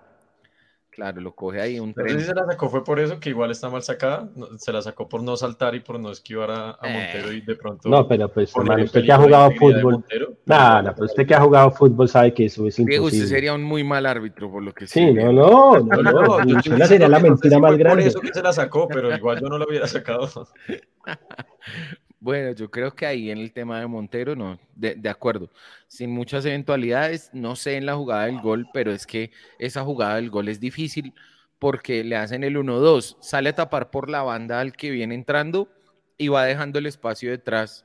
Claro, 0.93 1.23
lo 1.23 1.35
coge 1.35 1.59
ahí 1.59 1.81
un 1.81 1.95
tren. 1.95 2.21
si 2.21 2.27
se 2.27 2.35
la 2.35 2.45
sacó 2.45 2.69
fue 2.69 2.85
por 2.85 3.01
eso, 3.01 3.19
que 3.19 3.31
igual 3.31 3.51
está 3.51 3.71
mal 3.71 3.83
sacada. 3.83 4.29
Se 4.59 4.71
la 4.75 4.83
sacó 4.83 5.09
por 5.09 5.23
no 5.23 5.39
saltar 5.39 5.75
y 5.75 5.81
por 5.81 5.99
no 5.99 6.13
esquivar 6.13 6.51
a, 6.51 6.79
eh. 6.83 6.93
Montero 6.93 7.33
y 7.33 7.41
de 7.41 7.57
pronto. 7.57 7.89
No, 7.89 8.07
pero 8.07 8.29
pues, 8.29 8.55
hermano, 8.55 8.85
usted 8.85 9.03
que 9.03 9.11
ha 9.11 9.17
jugado 9.17 9.51
fútbol. 9.53 10.05
Nada, 10.45 10.95
pero 10.95 11.07
usted 11.07 11.27
que 11.27 11.35
ha 11.35 11.41
jugado 11.41 11.71
fútbol 11.71 12.11
sabe 12.11 12.35
que 12.35 12.45
eso 12.45 12.67
es 12.67 12.79
imposible. 12.79 13.07
usted 13.07 13.27
sería 13.27 13.55
un 13.55 13.63
muy 13.63 13.83
mal 13.83 14.05
árbitro, 14.05 14.53
por 14.53 14.63
lo 14.63 14.75
que 14.75 14.87
sí. 14.87 15.01
Sí, 15.01 15.15
no, 15.15 15.33
no, 15.33 15.79
no, 15.79 16.03
no. 16.03 16.39
no 16.79 16.87
sería 16.87 17.09
la 17.09 17.21
mentira 17.21 17.59
más 17.59 17.79
grande. 17.79 18.03
Por 18.03 18.09
eso 18.09 18.21
que 18.21 18.35
se 18.35 18.43
la 18.43 18.53
sacó, 18.53 18.87
pero 18.87 19.17
igual 19.17 19.41
yo 19.41 19.49
no 19.49 19.57
la 19.57 19.65
hubiera 19.65 19.87
sacado. 19.87 20.29
Bueno, 22.23 22.53
yo 22.53 22.71
creo 22.71 22.95
que 22.95 23.05
ahí 23.05 23.33
en 23.33 23.39
el 23.39 23.53
tema 23.53 23.81
de 23.81 23.89
Montero, 23.89 24.37
no, 24.37 24.57
de, 24.77 25.09
acuerdo. 25.09 25.51
Sin 25.89 26.13
muchas 26.13 26.45
eventualidades, 26.45 27.31
no 27.33 27.57
sé 27.57 27.75
en 27.77 27.85
la 27.85 27.97
jugada 27.97 28.27
del 28.27 28.41
gol, 28.41 28.69
pero 28.73 28.93
es 28.93 29.09
que 29.09 29.33
esa 29.59 29.83
jugada 29.83 30.15
del 30.15 30.31
gol 30.31 30.47
es 30.47 30.61
difícil 30.61 31.15
porque 31.59 32.05
le 32.05 32.15
hacen 32.15 32.45
el 32.45 32.57
1-2, 32.57 33.17
sale 33.21 33.49
a 33.49 33.57
tapar 33.57 33.91
por 33.91 34.09
la 34.09 34.23
banda 34.23 34.61
al 34.61 34.73
que 34.73 34.93
viene 34.93 35.17
entrando 35.17 35.69
y 36.17 36.29
va 36.29 36.45
dejando 36.45 36.79
el 36.79 36.87
espacio 36.87 37.29
detrás 37.29 37.85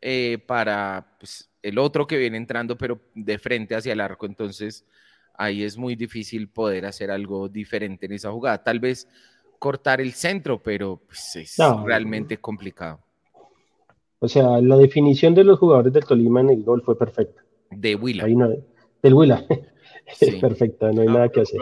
eh, 0.00 0.38
para 0.46 1.18
pues, 1.20 1.50
el 1.60 1.76
otro 1.76 2.06
que 2.06 2.16
viene 2.16 2.38
entrando, 2.38 2.78
pero 2.78 3.02
de 3.14 3.38
frente 3.38 3.74
hacia 3.74 3.92
el 3.92 4.00
arco. 4.00 4.24
Entonces, 4.24 4.86
ahí 5.34 5.62
es 5.62 5.76
muy 5.76 5.94
difícil 5.94 6.48
poder 6.48 6.86
hacer 6.86 7.10
algo 7.10 7.50
diferente 7.50 8.06
en 8.06 8.12
esa 8.12 8.30
jugada. 8.30 8.64
Tal 8.64 8.80
vez 8.80 9.06
cortar 9.58 10.00
el 10.00 10.14
centro, 10.14 10.62
pero 10.62 11.02
pues, 11.06 11.36
es 11.36 11.58
realmente 11.84 12.38
complicado. 12.38 13.03
O 14.24 14.28
sea, 14.28 14.58
la 14.62 14.78
definición 14.78 15.34
de 15.34 15.44
los 15.44 15.58
jugadores 15.58 15.92
del 15.92 16.06
Tolima 16.06 16.40
en 16.40 16.48
el 16.48 16.62
gol 16.62 16.80
fue 16.82 16.96
perfecta. 16.96 17.42
De 17.70 17.94
Huila. 17.94 18.26
del 19.02 19.14
Huila. 19.14 19.44
Es 20.20 20.34
perfecta, 20.36 20.92
no 20.92 21.00
hay 21.00 21.08
nada 21.08 21.30
que 21.30 21.40
hacer. 21.40 21.58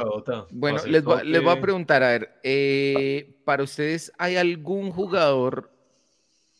Bueno, 0.50 0.80
les, 0.86 1.04
voy 1.04 1.48
a 1.48 1.60
preguntar, 1.60 2.02
a 2.02 2.08
ver, 2.08 2.40
eh, 2.42 3.36
para 3.44 3.62
ustedes, 3.62 4.12
¿hay 4.18 4.34
algún 4.34 4.90
jugador 4.90 5.70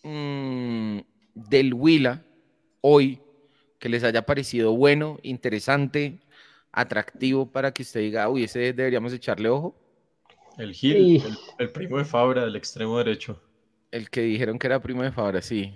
mm, 0.04 0.98
del 1.34 1.74
Huila 1.74 2.22
hoy 2.82 3.20
que 3.80 3.88
les 3.88 4.04
haya 4.04 4.24
parecido 4.24 4.76
bueno, 4.76 5.18
interesante, 5.24 6.20
atractivo 6.70 7.50
para 7.50 7.72
que 7.72 7.82
usted 7.82 7.98
diga, 7.98 8.28
uy, 8.28 8.44
ese 8.44 8.72
deberíamos 8.72 9.12
echarle 9.12 9.48
ojo? 9.48 9.74
El 10.58 10.72
Gil, 10.74 11.20
el 11.58 11.70
primo 11.70 11.98
de 11.98 12.04
Fabra, 12.04 12.44
del 12.44 12.54
extremo 12.54 12.98
derecho. 12.98 13.40
El 13.92 14.08
que 14.08 14.22
dijeron 14.22 14.58
que 14.58 14.66
era 14.66 14.80
primo 14.80 15.02
de 15.02 15.12
Fabra, 15.12 15.42
sí. 15.42 15.74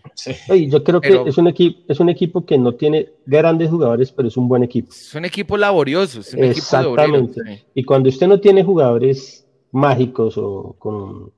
yo 0.68 0.82
creo 0.82 1.02
que 1.02 1.22
es, 1.26 1.36
un 1.36 1.48
equipo, 1.48 1.82
es 1.86 2.00
un 2.00 2.08
equipo 2.08 2.46
que 2.46 2.56
no 2.56 2.74
tiene 2.74 3.10
grandes 3.26 3.68
jugadores, 3.68 4.10
pero 4.10 4.28
es 4.28 4.38
un 4.38 4.48
buen 4.48 4.62
equipo. 4.62 4.90
Es 4.90 5.14
un 5.14 5.26
equipo 5.26 5.58
laborioso. 5.58 6.20
Es 6.20 6.32
un 6.32 6.44
Exactamente. 6.44 7.66
y 7.74 7.84
cuando 7.84 8.08
usted 8.08 8.26
no 8.26 8.40
tiene 8.40 8.64
jugadores 8.64 9.46
mágicos 9.70 10.38
o 10.38 10.74
con, 10.78 11.30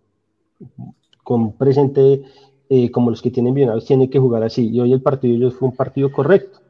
con 1.25 1.57
presente 1.57 2.23
eh, 2.71 2.93
como 2.93 3.11
los 3.11 3.23
que 3.23 3.33
tienen 3.33 3.55
Millonarios, 3.55 3.85
tiene 3.85 4.09
que 4.09 4.21
jugar 4.21 4.45
así. 4.45 4.69
Y 4.69 4.79
hoy 4.79 4.93
el 4.93 5.03
partido 5.03 5.33
de 5.33 5.39
ellos 5.39 5.55
fue 5.55 5.71
un 5.71 5.75
partido 5.75 6.13
correcto. 6.13 6.61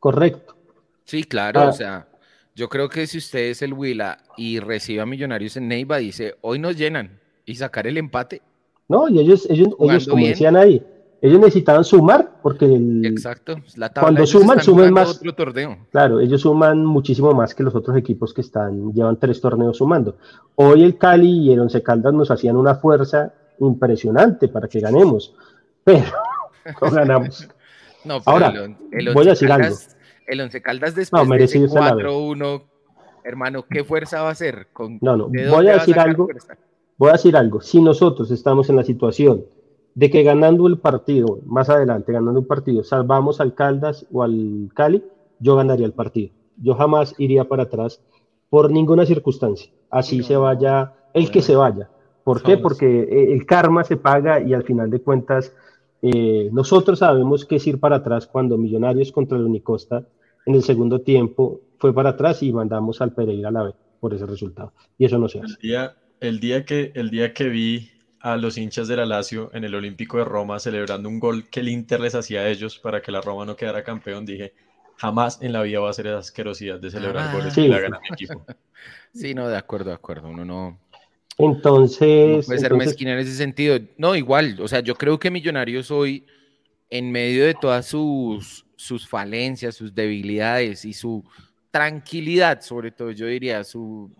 Correcto. 0.00 0.56
Sí, 1.04 1.22
claro. 1.22 1.60
Ah. 1.60 1.68
o 1.68 1.72
sea, 1.72 2.08
yo 2.56 2.68
creo 2.68 2.88
que 2.88 3.06
si 3.06 3.18
usted 3.18 3.50
es 3.50 3.62
el 3.62 3.72
Huila 3.72 4.18
y 4.36 4.58
recibe 4.58 5.00
a 5.00 5.06
Millonarios 5.06 5.56
en 5.56 5.68
Neiva, 5.68 5.98
dice, 5.98 6.34
hoy 6.40 6.58
nos 6.58 6.76
llenan 6.76 7.20
y 7.46 7.54
sacar 7.54 7.86
el 7.86 7.98
empate 7.98 8.42
¿no? 8.88 9.08
Y 9.08 9.18
ellos, 9.18 9.46
ellos, 9.50 9.68
ellos 9.80 10.08
como 10.08 10.26
decían 10.26 10.56
ahí, 10.56 10.84
ellos 11.24 11.40
necesitaban 11.40 11.84
sumar 11.84 12.32
porque 12.42 12.66
Exacto. 13.04 13.56
cuando 13.98 14.26
suman, 14.26 14.60
suman 14.60 14.92
más. 14.92 15.22
Claro, 15.90 16.20
ellos 16.20 16.42
suman 16.42 16.84
muchísimo 16.84 17.32
más 17.32 17.54
que 17.54 17.62
los 17.62 17.74
otros 17.74 17.96
equipos 17.96 18.34
que 18.34 18.42
están, 18.42 18.92
llevan 18.92 19.18
tres 19.18 19.40
torneos 19.40 19.78
sumando. 19.78 20.18
Hoy 20.56 20.84
el 20.84 20.98
Cali 20.98 21.46
y 21.46 21.52
el 21.52 21.60
Once 21.60 21.82
Caldas 21.82 22.12
nos 22.12 22.30
hacían 22.30 22.56
una 22.56 22.74
fuerza 22.74 23.32
impresionante 23.58 24.48
para 24.48 24.68
que 24.68 24.80
ganemos, 24.80 25.34
pero 25.84 26.04
no 26.82 26.90
ganamos. 26.90 27.48
no, 28.04 28.20
Ahora, 28.26 28.52
voy 29.14 29.26
a 29.26 29.30
decir 29.30 29.50
algo. 29.50 29.76
El 30.26 30.40
Once 30.42 30.60
Caldas 30.60 30.94
después 30.94 31.26
no, 31.26 31.34
de 31.34 31.46
4-1, 31.46 32.62
hermano, 33.24 33.64
¿qué 33.68 33.82
fuerza 33.82 34.20
va 34.20 34.28
a 34.28 34.32
hacer? 34.32 34.68
¿Con 34.74 34.98
no, 35.00 35.16
no, 35.16 35.28
voy 35.28 35.68
a 35.68 35.74
decir 35.74 35.98
algo. 35.98 36.28
Voy 36.96 37.08
a 37.08 37.12
decir 37.12 37.36
algo, 37.36 37.60
si 37.60 37.80
nosotros 37.80 38.30
estamos 38.30 38.70
en 38.70 38.76
la 38.76 38.84
situación 38.84 39.44
de 39.94 40.10
que 40.10 40.22
ganando 40.22 40.66
el 40.66 40.78
partido, 40.78 41.40
más 41.46 41.68
adelante, 41.68 42.12
ganando 42.12 42.40
un 42.40 42.46
partido, 42.46 42.84
salvamos 42.84 43.40
al 43.40 43.54
Caldas 43.54 44.06
o 44.12 44.22
al 44.22 44.70
Cali, 44.74 45.02
yo 45.40 45.56
ganaría 45.56 45.86
el 45.86 45.92
partido. 45.92 46.32
Yo 46.56 46.74
jamás 46.74 47.14
iría 47.18 47.48
para 47.48 47.64
atrás 47.64 48.00
por 48.48 48.70
ninguna 48.70 49.06
circunstancia. 49.06 49.72
Así 49.90 50.22
se 50.22 50.36
vaya 50.36 50.92
el 51.12 51.30
que 51.30 51.42
se 51.42 51.56
vaya. 51.56 51.90
¿Por 52.22 52.42
qué? 52.42 52.56
Porque 52.56 53.02
eh, 53.02 53.32
el 53.32 53.44
karma 53.44 53.84
se 53.84 53.96
paga 53.96 54.40
y 54.40 54.54
al 54.54 54.62
final 54.62 54.90
de 54.90 55.00
cuentas 55.00 55.52
eh, 56.00 56.48
nosotros 56.52 57.00
sabemos 57.00 57.44
que 57.44 57.56
es 57.56 57.66
ir 57.66 57.80
para 57.80 57.96
atrás 57.96 58.26
cuando 58.26 58.56
Millonarios 58.56 59.12
contra 59.12 59.36
el 59.36 59.44
Unicosta 59.44 60.06
en 60.46 60.54
el 60.54 60.62
segundo 60.62 61.00
tiempo 61.00 61.60
fue 61.78 61.92
para 61.92 62.10
atrás 62.10 62.42
y 62.42 62.52
mandamos 62.52 63.00
al 63.00 63.12
Pereira 63.12 63.48
a 63.48 63.52
la 63.52 63.62
vez 63.64 63.74
por 64.00 64.14
ese 64.14 64.26
resultado. 64.26 64.72
Y 64.96 65.04
eso 65.04 65.18
no 65.18 65.28
se 65.28 65.40
hace 65.40 65.54
el 65.54 65.68
día 65.68 65.96
que, 66.20 66.92
el 66.94 67.10
día 67.10 67.34
que 67.34 67.48
vi 67.48 67.90
a 68.20 68.36
los 68.36 68.56
hinchas 68.56 68.88
de 68.88 68.96
la 68.96 69.04
Lazio 69.04 69.50
en 69.52 69.64
el 69.64 69.74
Olímpico 69.74 70.16
de 70.16 70.24
Roma 70.24 70.58
celebrando 70.58 71.08
un 71.08 71.20
gol 71.20 71.48
que 71.50 71.60
el 71.60 71.68
Inter 71.68 72.00
les 72.00 72.14
hacía 72.14 72.40
a 72.40 72.48
ellos 72.48 72.78
para 72.78 73.02
que 73.02 73.12
la 73.12 73.20
Roma 73.20 73.44
no 73.44 73.54
quedara 73.54 73.84
campeón, 73.84 74.24
dije, 74.24 74.54
jamás 74.96 75.40
en 75.42 75.52
la 75.52 75.62
vida 75.62 75.80
va 75.80 75.90
a 75.90 75.92
ser 75.92 76.06
esa 76.06 76.18
asquerosidad 76.18 76.80
de 76.80 76.90
celebrar 76.90 77.34
goles 77.34 77.52
sí. 77.52 77.62
que 77.62 77.68
mi 77.68 78.08
equipo. 78.12 78.44
Sí, 79.14 79.32
no, 79.32 79.48
de 79.48 79.56
acuerdo, 79.56 79.90
de 79.90 79.94
acuerdo. 79.94 80.28
Uno 80.28 80.44
no. 80.44 80.80
Entonces. 81.38 82.44
puede 82.46 82.58
ser 82.58 82.74
mezquina 82.74 83.12
en 83.12 83.20
ese 83.20 83.34
sentido. 83.34 83.78
No, 83.96 84.16
igual. 84.16 84.58
O 84.60 84.66
sea, 84.66 84.80
yo 84.80 84.96
creo 84.96 85.20
que 85.20 85.30
Millonarios 85.30 85.92
hoy, 85.92 86.26
en 86.90 87.12
medio 87.12 87.44
de 87.44 87.54
todas 87.54 87.86
sus, 87.86 88.66
sus 88.74 89.08
falencias, 89.08 89.76
sus 89.76 89.94
debilidades 89.94 90.84
y 90.84 90.92
su 90.92 91.24
tranquilidad, 91.70 92.60
sobre 92.60 92.90
todo, 92.90 93.12
yo 93.12 93.26
diría, 93.26 93.62
su 93.62 94.10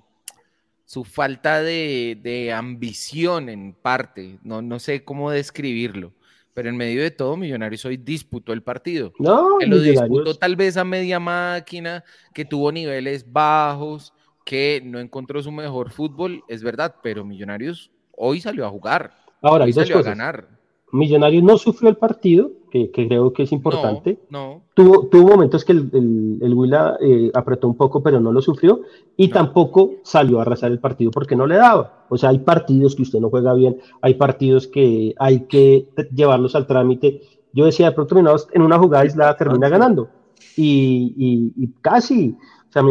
su 0.85 1.05
falta 1.05 1.63
de, 1.63 2.53
ambición 2.55 3.49
en 3.49 3.73
parte, 3.75 4.39
no, 4.43 4.63
no 4.63 4.79
sé 4.79 5.05
cómo 5.05 5.31
describirlo, 5.31 6.13
pero 6.53 6.69
en 6.69 6.77
medio 6.77 7.03
de 7.03 7.11
todo, 7.11 7.37
Millonarios 7.37 7.85
hoy 7.85 7.97
disputó 7.97 8.53
el 8.53 8.63
partido. 8.63 9.13
No, 9.19 9.59
que 9.59 9.67
lo 9.67 9.79
disputó 9.79 10.35
tal 10.35 10.57
vez 10.57 10.77
a 10.77 10.85
media 10.85 11.19
máquina, 11.19 12.05
que 12.33 12.45
tuvo 12.45 12.71
niveles 12.71 13.31
bajos, 13.31 14.13
que 14.45 14.83
no 14.85 15.01
encontró 15.01 15.43
su 15.43 15.51
mejor 15.51 15.91
fútbol, 15.91 16.45
es 16.49 16.63
verdad, 16.63 16.97
pero 17.03 17.25
Millonarios 17.25 17.91
hoy 18.13 18.41
salió 18.41 18.67
a 18.67 18.71
jugar. 18.71 19.13
Ahora, 19.43 19.65
hoy 19.65 19.73
salió 19.73 19.99
a 19.99 20.03
ganar. 20.03 20.54
Millonarios 20.95 21.43
no 21.43 21.59
sufrió 21.59 21.91
el 21.91 21.97
partido, 21.97 22.53
que, 22.71 22.89
creo 22.93 23.33
que 23.33 23.43
es 23.43 23.51
importante. 23.51 24.21
No, 24.31 24.63
Tuvo, 24.75 25.09
tuvo 25.09 25.31
momentos 25.31 25.65
que 25.65 25.73
el, 25.73 26.39
el, 26.41 26.55
Huila 26.55 26.97
eh, 27.01 27.33
apretó 27.35 27.67
un 27.67 27.77
poco, 27.77 28.01
pero 28.01 28.21
no 28.21 28.31
lo 28.31 28.41
sufrió. 28.41 28.83
Y 29.17 29.27
tampoco 29.29 29.95
salió 30.05 30.39
a 30.39 30.43
arrasar 30.43 30.71
el 30.71 30.79
partido 30.79 31.11
porque 31.11 31.35
no 31.35 31.49
le 31.49 31.57
daba. 31.57 32.07
O 32.11 32.17
sea, 32.17 32.31
hay 32.31 32.39
partidos 32.39 32.95
que 32.95 33.03
usted 33.03 33.19
no 33.19 33.29
juega 33.29 33.55
bien, 33.55 33.81
hay 34.03 34.15
partidos 34.15 34.69
que 34.69 35.17
hay 35.19 35.47
que 35.47 35.89
llevarlos 36.15 36.55
al 36.55 36.69
trámite. 36.69 37.23
Yo 37.53 37.65
decía, 37.65 37.87
de 37.87 37.93
pronto 37.97 38.17
en 38.53 38.63
una 38.63 38.79
jugada 38.79 39.03
aislada 39.03 39.37
termina 39.37 39.69
ganando. 39.69 40.11
Y, 40.57 41.53
y, 41.57 41.73
casi, 41.81 42.37
o 42.69 42.73
sea, 42.73 42.83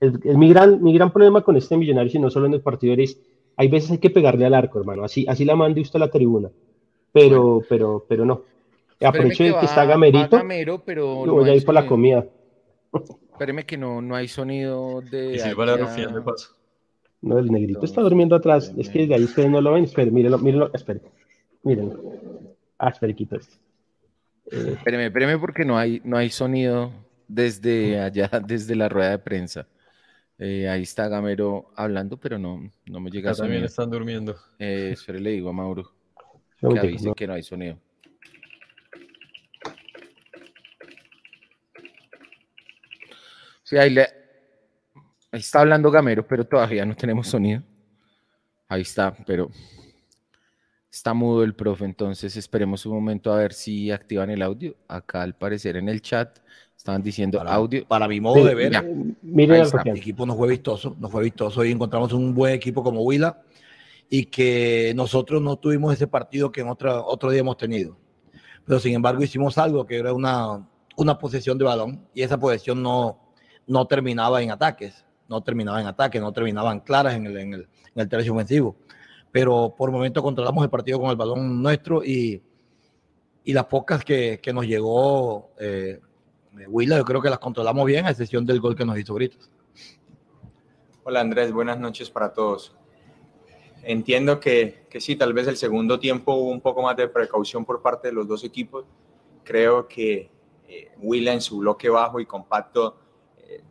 el, 0.00 0.38
mi, 0.38 0.48
gran, 0.48 0.82
mi 0.82 0.94
gran 0.94 1.12
problema 1.12 1.42
con 1.42 1.58
este 1.58 1.76
millonario, 1.76 2.10
y 2.14 2.18
no 2.18 2.30
solo 2.30 2.46
en 2.46 2.54
el 2.54 2.62
partido, 2.62 2.94
es, 2.94 3.20
hay 3.58 3.68
veces 3.68 3.90
hay 3.90 3.98
que 3.98 4.08
pegarle 4.08 4.46
al 4.46 4.54
arco, 4.54 4.78
hermano. 4.78 5.04
Así, 5.04 5.26
así 5.28 5.44
la 5.44 5.56
mande 5.56 5.82
usted 5.82 5.96
a 5.96 6.06
la 6.06 6.10
tribuna 6.10 6.50
pero, 7.12 7.62
pero, 7.68 8.04
pero 8.08 8.24
no. 8.24 8.42
Aprovecho 9.04 9.44
que, 9.44 9.54
que 9.60 9.66
está 9.66 9.84
Gamerito. 9.84 10.42
pero 10.84 11.26
voy 11.26 11.50
a 11.50 11.54
ir 11.54 11.64
por 11.64 11.74
la 11.74 11.86
comida. 11.86 12.26
Espéreme 13.32 13.66
que 13.66 13.76
no, 13.76 14.00
no 14.00 14.16
hay 14.16 14.28
sonido 14.28 15.02
de. 15.02 15.34
Y 15.34 15.38
si 15.38 15.52
va 15.52 15.66
la 15.66 15.76
rufián 15.76 16.14
de 16.14 16.22
paso. 16.22 16.54
No, 17.20 17.38
el 17.38 17.50
negrito 17.50 17.84
está 17.84 18.00
durmiendo 18.02 18.36
atrás. 18.36 18.72
Es 18.78 18.88
que 18.88 19.06
de 19.06 19.14
ahí 19.14 19.24
ustedes 19.24 19.50
no 19.50 19.60
lo 19.60 19.72
ven. 19.72 19.84
Esperen, 19.84 20.14
mírenlo, 20.14 20.38
mírenlo. 20.38 20.70
Esperen. 20.72 21.02
Mírenlo. 21.62 22.00
Ah, 22.78 22.90
esperen, 22.90 23.16
quito 23.16 23.36
este. 23.36 23.56
Eh, 24.50 24.74
espéreme, 24.76 25.06
espéreme 25.06 25.38
porque 25.38 25.64
no 25.64 25.76
hay, 25.76 26.00
no 26.04 26.16
hay 26.16 26.30
sonido 26.30 26.92
desde 27.26 28.00
allá, 28.00 28.30
desde 28.46 28.76
la 28.76 28.88
rueda 28.88 29.10
de 29.10 29.18
prensa. 29.18 29.66
Eh, 30.38 30.68
ahí 30.68 30.82
está 30.82 31.08
Gamero 31.08 31.72
hablando, 31.74 32.18
pero 32.18 32.38
no, 32.38 32.70
no 32.86 33.00
me 33.00 33.10
llega 33.10 33.34
sonido. 33.34 33.44
También 33.44 33.64
están 33.64 33.90
durmiendo. 33.90 34.36
Eh, 34.58 34.90
espere, 34.92 35.18
le 35.18 35.30
digo 35.30 35.48
a 35.48 35.52
Mauro 35.52 35.95
que 36.60 36.78
avise 36.78 37.12
que 37.14 37.26
no 37.26 37.34
hay 37.34 37.42
sonido. 37.42 37.78
Sí, 43.62 43.76
ahí, 43.76 43.90
le, 43.90 44.02
ahí 45.32 45.40
está 45.40 45.60
hablando 45.60 45.90
Gamero, 45.90 46.26
pero 46.26 46.46
todavía 46.46 46.84
no 46.86 46.94
tenemos 46.94 47.26
sonido. 47.26 47.62
Ahí 48.68 48.82
está, 48.82 49.12
pero 49.26 49.50
está 50.90 51.12
mudo 51.14 51.42
el 51.42 51.54
profe, 51.54 51.84
entonces 51.84 52.36
esperemos 52.36 52.86
un 52.86 52.94
momento 52.94 53.32
a 53.32 53.38
ver 53.38 53.52
si 53.52 53.90
activan 53.90 54.30
el 54.30 54.42
audio. 54.42 54.76
Acá 54.88 55.22
al 55.22 55.34
parecer 55.34 55.76
en 55.76 55.88
el 55.88 56.00
chat 56.00 56.38
estaban 56.76 57.02
diciendo 57.02 57.40
audio. 57.40 57.86
Para 57.86 58.06
mi 58.06 58.20
modo 58.20 58.44
de 58.44 58.54
ver, 58.54 58.72
el 58.74 59.96
equipo 59.96 60.24
no 60.26 60.36
fue 60.36 60.48
vistoso, 60.48 60.96
no 60.98 61.08
fue 61.08 61.24
vistoso 61.24 61.64
y 61.64 61.72
encontramos 61.72 62.12
un 62.12 62.34
buen 62.34 62.54
equipo 62.54 62.82
como 62.82 63.02
Huila 63.02 63.42
y 64.08 64.26
que 64.26 64.92
nosotros 64.94 65.42
no 65.42 65.56
tuvimos 65.56 65.94
ese 65.94 66.06
partido 66.06 66.52
que 66.52 66.60
en 66.60 66.68
otro, 66.68 67.04
otro 67.06 67.30
día 67.30 67.40
hemos 67.40 67.56
tenido. 67.56 67.96
Pero 68.64 68.78
sin 68.80 68.94
embargo 68.94 69.22
hicimos 69.22 69.58
algo 69.58 69.86
que 69.86 69.96
era 69.98 70.12
una, 70.12 70.68
una 70.96 71.18
posesión 71.18 71.58
de 71.58 71.64
balón 71.64 72.06
y 72.14 72.22
esa 72.22 72.38
posesión 72.38 72.82
no, 72.82 73.18
no 73.66 73.86
terminaba 73.86 74.42
en 74.42 74.50
ataques, 74.50 75.04
no 75.28 75.42
terminaba 75.42 75.80
en 75.80 75.86
ataques, 75.86 76.20
no 76.20 76.32
terminaban 76.32 76.80
claras 76.80 77.14
en 77.14 77.26
el, 77.26 77.36
en 77.36 77.54
el, 77.54 77.60
en 77.60 78.02
el 78.02 78.08
tercio 78.08 78.32
ofensivo. 78.32 78.76
Pero 79.32 79.74
por 79.76 79.90
momento 79.90 80.22
controlamos 80.22 80.64
el 80.64 80.70
partido 80.70 81.00
con 81.00 81.10
el 81.10 81.16
balón 81.16 81.62
nuestro 81.62 82.04
y, 82.04 82.42
y 83.44 83.52
las 83.52 83.66
pocas 83.66 84.04
que, 84.04 84.40
que 84.42 84.52
nos 84.52 84.66
llegó 84.66 85.50
eh, 85.58 86.00
Willa, 86.68 86.96
yo 86.96 87.04
creo 87.04 87.20
que 87.20 87.28
las 87.28 87.38
controlamos 87.38 87.84
bien, 87.84 88.06
a 88.06 88.10
excepción 88.10 88.46
del 88.46 88.60
gol 88.60 88.74
que 88.74 88.84
nos 88.84 88.98
hizo 88.98 89.14
Gritos. 89.14 89.50
Hola 91.04 91.20
Andrés, 91.20 91.52
buenas 91.52 91.78
noches 91.78 92.10
para 92.10 92.32
todos. 92.32 92.74
Entiendo 93.88 94.40
que, 94.40 94.84
que, 94.90 95.00
sí, 95.00 95.14
tal 95.14 95.32
vez 95.32 95.46
el 95.46 95.56
segundo 95.56 96.00
tiempo 96.00 96.34
hubo 96.34 96.50
un 96.50 96.60
poco 96.60 96.82
más 96.82 96.96
de 96.96 97.06
precaución 97.06 97.64
por 97.64 97.80
parte 97.80 98.08
de 98.08 98.14
los 98.14 98.26
dos 98.26 98.42
equipos. 98.42 98.84
Creo 99.44 99.86
que 99.86 100.28
eh, 100.66 100.90
Willa 100.98 101.32
en 101.32 101.40
su 101.40 101.58
bloque 101.58 101.88
bajo 101.88 102.18
y 102.18 102.26
compacto 102.26 102.96
eh, 103.38 103.62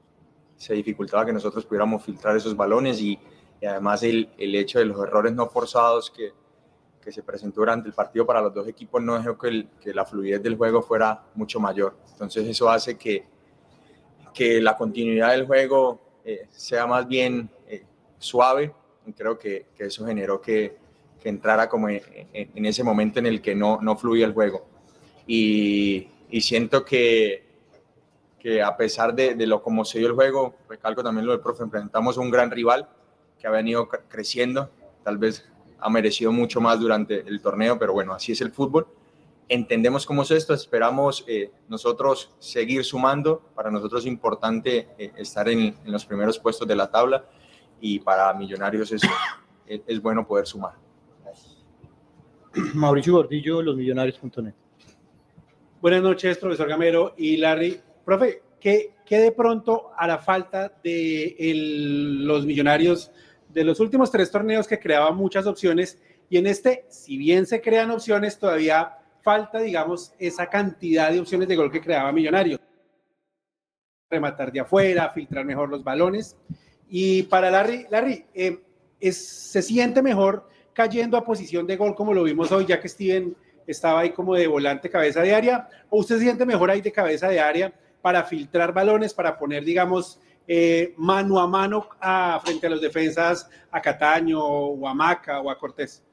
se 0.55 0.73
dificultaba 0.73 1.25
que 1.25 1.33
nosotros 1.33 1.65
pudiéramos 1.65 2.01
filtrar 2.01 2.37
esos 2.37 2.55
balones 2.55 3.01
y, 3.01 3.19
y 3.59 3.65
además 3.65 4.03
el, 4.03 4.29
el, 4.37 4.55
hecho 4.55 4.79
de 4.79 4.85
los 4.85 4.97
errores 5.01 5.33
no 5.33 5.49
forzados 5.49 6.09
que, 6.09 6.31
que, 7.01 7.11
se 7.11 7.21
presentó 7.21 7.59
durante 7.59 7.89
el 7.89 7.93
partido 7.93 8.25
para 8.25 8.39
los 8.39 8.53
dos 8.53 8.69
equipos 8.69 9.03
no 9.03 9.17
dejó 9.17 9.37
que, 9.37 9.49
el, 9.49 9.69
que 9.81 9.93
la 9.93 10.05
fluidez 10.05 10.41
del 10.41 10.55
juego 10.55 10.81
fuera 10.81 11.25
mucho 11.33 11.59
mayor. 11.59 11.97
Entonces 12.13 12.47
eso 12.47 12.69
hace 12.69 12.97
que, 12.97 13.27
que 14.33 14.61
la 14.61 14.77
continuidad 14.77 15.31
del 15.31 15.45
juego 15.45 15.99
eh, 16.23 16.47
sea 16.51 16.87
más 16.87 17.05
bien 17.05 17.49
eh, 17.67 17.83
suave 18.17 18.73
creo 19.13 19.37
que, 19.37 19.67
que 19.75 19.85
eso 19.85 20.05
generó 20.05 20.41
que, 20.41 20.77
que 21.21 21.29
entrara 21.29 21.67
como 21.69 21.89
en, 21.89 22.01
en, 22.33 22.65
ese 22.65 22.83
momento 22.83 23.19
en 23.19 23.25
el 23.25 23.41
que 23.41 23.55
no, 23.55 23.79
no 23.81 23.97
fluía 23.97 24.25
el 24.25 24.33
juego. 24.33 24.65
Y, 25.27 26.07
y 26.29 26.41
siento 26.41 26.85
que, 26.85 27.45
que 28.39 28.61
a 28.61 28.77
pesar 28.77 29.15
de, 29.15 29.35
de, 29.35 29.47
lo 29.47 29.61
como 29.61 29.85
se 29.85 29.99
dio 29.99 30.07
el 30.07 30.13
juego, 30.13 30.55
recalco 30.69 31.03
también 31.03 31.25
lo 31.25 31.31
del 31.31 31.41
profe, 31.41 31.63
enfrentamos 31.63 32.17
a 32.17 32.21
un 32.21 32.29
gran 32.29 32.51
rival 32.51 32.87
que 33.39 33.47
ha 33.47 33.51
venido 33.51 33.87
creciendo, 34.07 34.69
tal 35.03 35.17
vez 35.17 35.49
ha 35.79 35.89
merecido 35.89 36.31
mucho 36.31 36.61
más 36.61 36.79
durante 36.79 37.21
el 37.27 37.41
torneo, 37.41 37.77
pero 37.77 37.93
bueno, 37.93 38.13
así 38.13 38.31
es 38.31 38.41
el 38.41 38.51
fútbol. 38.51 38.87
Entendemos 39.47 40.05
cómo 40.05 40.23
es 40.23 40.31
esto, 40.31 40.55
esperamos 40.55 41.23
eh, 41.27 41.51
nosotros 41.69 42.31
seguir 42.39 42.83
sumando, 42.83 43.41
para 43.53 43.69
nosotros 43.69 44.01
es 44.01 44.07
importante 44.07 44.87
eh, 44.97 45.11
estar 45.17 45.47
en, 45.49 45.59
en, 45.59 45.91
los 45.91 46.05
primeros 46.05 46.39
puestos 46.39 46.67
de 46.67 46.75
la 46.75 46.89
tabla 46.89 47.25
y 47.79 47.99
para 47.99 48.33
Millonarios 48.33 48.91
es, 48.91 49.01
es, 49.67 49.81
es 49.85 50.01
bueno 50.01 50.25
poder 50.25 50.45
sumar. 50.45 50.73
Mauricio 52.73 53.13
Gordillo, 53.13 53.61
losmillonarios.net. 53.61 54.53
Buenas 55.81 56.01
noches, 56.01 56.37
profesor 56.37 56.69
Gamero 56.69 57.13
y 57.17 57.37
Larry. 57.37 57.79
Profe, 58.05 58.41
¿qué, 58.59 58.95
qué 59.05 59.19
de 59.19 59.31
pronto 59.31 59.91
a 59.97 60.07
la 60.07 60.17
falta 60.17 60.71
de 60.83 61.35
el, 61.37 62.25
los 62.25 62.45
millonarios 62.45 63.11
de 63.49 63.63
los 63.63 63.79
últimos 63.79 64.09
tres 64.09 64.31
torneos 64.31 64.67
que 64.67 64.79
creaba 64.79 65.11
muchas 65.11 65.45
opciones 65.47 66.01
y 66.29 66.37
en 66.37 66.47
este, 66.47 66.85
si 66.89 67.17
bien 67.17 67.45
se 67.45 67.61
crean 67.61 67.91
opciones, 67.91 68.39
todavía 68.39 68.97
falta, 69.21 69.59
digamos, 69.59 70.13
esa 70.17 70.49
cantidad 70.49 71.11
de 71.11 71.19
opciones 71.19 71.47
de 71.47 71.55
gol 71.55 71.71
que 71.71 71.81
creaba 71.81 72.11
Millonarios. 72.11 72.59
Rematar 74.09 74.51
de 74.51 74.61
afuera, 74.61 75.09
filtrar 75.09 75.45
mejor 75.45 75.69
los 75.69 75.83
balones. 75.83 76.37
Y 76.89 77.23
para 77.23 77.49
Larry, 77.49 77.87
Larry, 77.89 78.25
eh, 78.33 78.59
se 79.11 79.61
siente 79.61 80.01
mejor 80.01 80.47
cayendo 80.73 81.17
a 81.17 81.23
posición 81.23 81.65
de 81.65 81.77
gol 81.77 81.95
como 81.95 82.13
lo 82.13 82.23
vimos 82.23 82.51
hoy, 82.51 82.65
ya 82.65 82.79
que 82.79 82.89
Steven 82.89 83.35
estaba 83.65 84.01
ahí 84.01 84.11
como 84.11 84.35
de 84.35 84.47
volante 84.47 84.89
cabeza 84.89 85.21
de 85.21 85.33
área, 85.33 85.67
o 85.89 85.99
usted 85.99 86.17
se 86.17 86.23
siente 86.23 86.45
mejor 86.45 86.69
ahí 86.69 86.81
de 86.81 86.91
cabeza 86.91 87.27
de 87.29 87.39
área 87.39 87.73
para 88.01 88.23
filtrar 88.23 88.73
balones, 88.73 89.13
para 89.13 89.37
poner, 89.37 89.63
digamos, 89.63 90.19
eh, 90.47 90.93
mano 90.97 91.39
a 91.39 91.47
mano 91.47 91.87
frente 92.43 92.67
a 92.67 92.69
los 92.69 92.81
defensas, 92.81 93.49
a 93.71 93.81
Cataño 93.81 94.43
o 94.43 94.87
a 94.87 94.93
Maca 94.93 95.41
o 95.41 95.49
a 95.49 95.57
Cortés. 95.57 96.03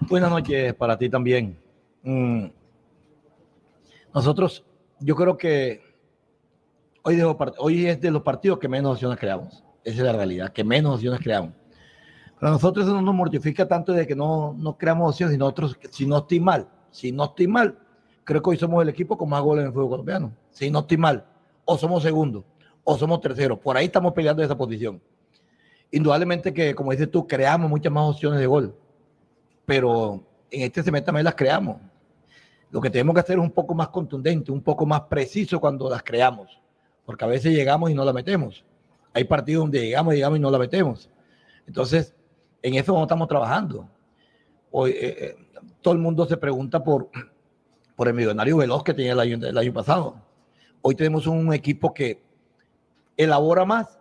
Buenas 0.00 0.30
noches 0.30 0.74
para 0.74 0.98
ti 0.98 1.08
también. 1.08 1.56
Mm. 2.02 2.46
Nosotros, 4.12 4.64
yo 5.00 5.14
creo 5.14 5.36
que 5.36 5.87
hoy, 7.08 7.36
hoy 7.58 7.86
es 7.86 8.00
de 8.00 8.10
los 8.10 8.22
partidos 8.22 8.58
que 8.58 8.68
menos 8.68 8.92
opciones 8.92 9.18
creamos. 9.18 9.62
Esa 9.84 9.98
es 9.98 10.04
la 10.04 10.12
realidad, 10.12 10.52
que 10.52 10.64
menos 10.64 10.96
opciones 10.96 11.20
creamos. 11.20 11.52
Para 12.38 12.52
nosotros 12.52 12.86
eso 12.86 12.94
no 12.94 13.02
nos 13.02 13.14
mortifica 13.14 13.66
tanto 13.66 13.92
de 13.92 14.06
que 14.06 14.14
no, 14.14 14.54
no 14.56 14.76
creamos 14.76 15.10
opciones, 15.10 15.34
y 15.34 15.38
nosotros, 15.38 15.76
si 15.90 16.06
no 16.06 16.18
estoy 16.18 16.40
mal, 16.40 16.68
si 16.90 17.10
no 17.10 17.24
estoy 17.24 17.48
mal, 17.48 17.78
creo 18.24 18.42
que 18.42 18.50
hoy 18.50 18.56
somos 18.56 18.82
el 18.82 18.88
equipo 18.88 19.16
con 19.16 19.28
más 19.28 19.42
goles 19.42 19.62
en 19.62 19.68
el 19.68 19.72
fútbol 19.72 19.90
colombiano. 19.90 20.32
Si 20.50 20.70
no 20.70 20.80
estoy 20.80 20.98
mal, 20.98 21.24
o 21.64 21.76
somos 21.76 22.02
segundos 22.02 22.44
o 22.84 22.96
somos 22.96 23.20
terceros. 23.20 23.58
Por 23.58 23.76
ahí 23.76 23.86
estamos 23.86 24.12
peleando 24.12 24.42
esa 24.42 24.56
posición. 24.56 25.00
Indudablemente 25.90 26.52
que, 26.52 26.74
como 26.74 26.90
dices 26.90 27.10
tú, 27.10 27.26
creamos 27.26 27.68
muchas 27.68 27.92
más 27.92 28.04
opciones 28.04 28.38
de 28.40 28.46
gol, 28.46 28.74
pero 29.66 30.22
en 30.50 30.62
este 30.62 30.82
semestre 30.82 31.06
también 31.06 31.24
las 31.24 31.34
creamos. 31.34 31.76
Lo 32.70 32.80
que 32.80 32.90
tenemos 32.90 33.14
que 33.14 33.20
hacer 33.20 33.38
es 33.38 33.42
un 33.42 33.50
poco 33.50 33.74
más 33.74 33.88
contundente, 33.88 34.52
un 34.52 34.62
poco 34.62 34.84
más 34.84 35.02
preciso 35.02 35.58
cuando 35.58 35.88
las 35.88 36.02
creamos, 36.02 36.60
porque 37.08 37.24
a 37.24 37.28
veces 37.28 37.54
llegamos 37.54 37.90
y 37.90 37.94
no 37.94 38.04
la 38.04 38.12
metemos. 38.12 38.66
Hay 39.14 39.24
partidos 39.24 39.62
donde 39.62 39.80
llegamos, 39.80 40.12
llegamos 40.12 40.38
y 40.38 40.42
no 40.42 40.50
la 40.50 40.58
metemos. 40.58 41.08
Entonces, 41.66 42.14
en 42.60 42.74
eso 42.74 42.92
no 42.92 43.00
estamos 43.00 43.26
trabajando. 43.28 43.88
Hoy, 44.70 44.90
eh, 44.90 45.16
eh, 45.18 45.36
todo 45.80 45.94
el 45.94 46.00
mundo 46.00 46.26
se 46.26 46.36
pregunta 46.36 46.84
por, 46.84 47.08
por 47.96 48.08
el 48.08 48.12
millonario 48.12 48.58
veloz 48.58 48.84
que 48.84 48.92
tenía 48.92 49.12
el 49.12 49.20
año, 49.20 49.38
el 49.38 49.56
año 49.56 49.72
pasado. 49.72 50.16
Hoy 50.82 50.96
tenemos 50.96 51.26
un 51.26 51.50
equipo 51.54 51.94
que 51.94 52.22
elabora 53.16 53.64
más, 53.64 53.98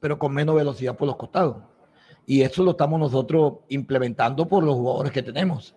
pero 0.00 0.18
con 0.18 0.34
menos 0.34 0.56
velocidad 0.56 0.96
por 0.96 1.06
los 1.06 1.14
costados. 1.14 1.58
Y 2.26 2.42
eso 2.42 2.64
lo 2.64 2.72
estamos 2.72 2.98
nosotros 2.98 3.58
implementando 3.68 4.48
por 4.48 4.64
los 4.64 4.74
jugadores 4.74 5.12
que 5.12 5.22
tenemos. 5.22 5.76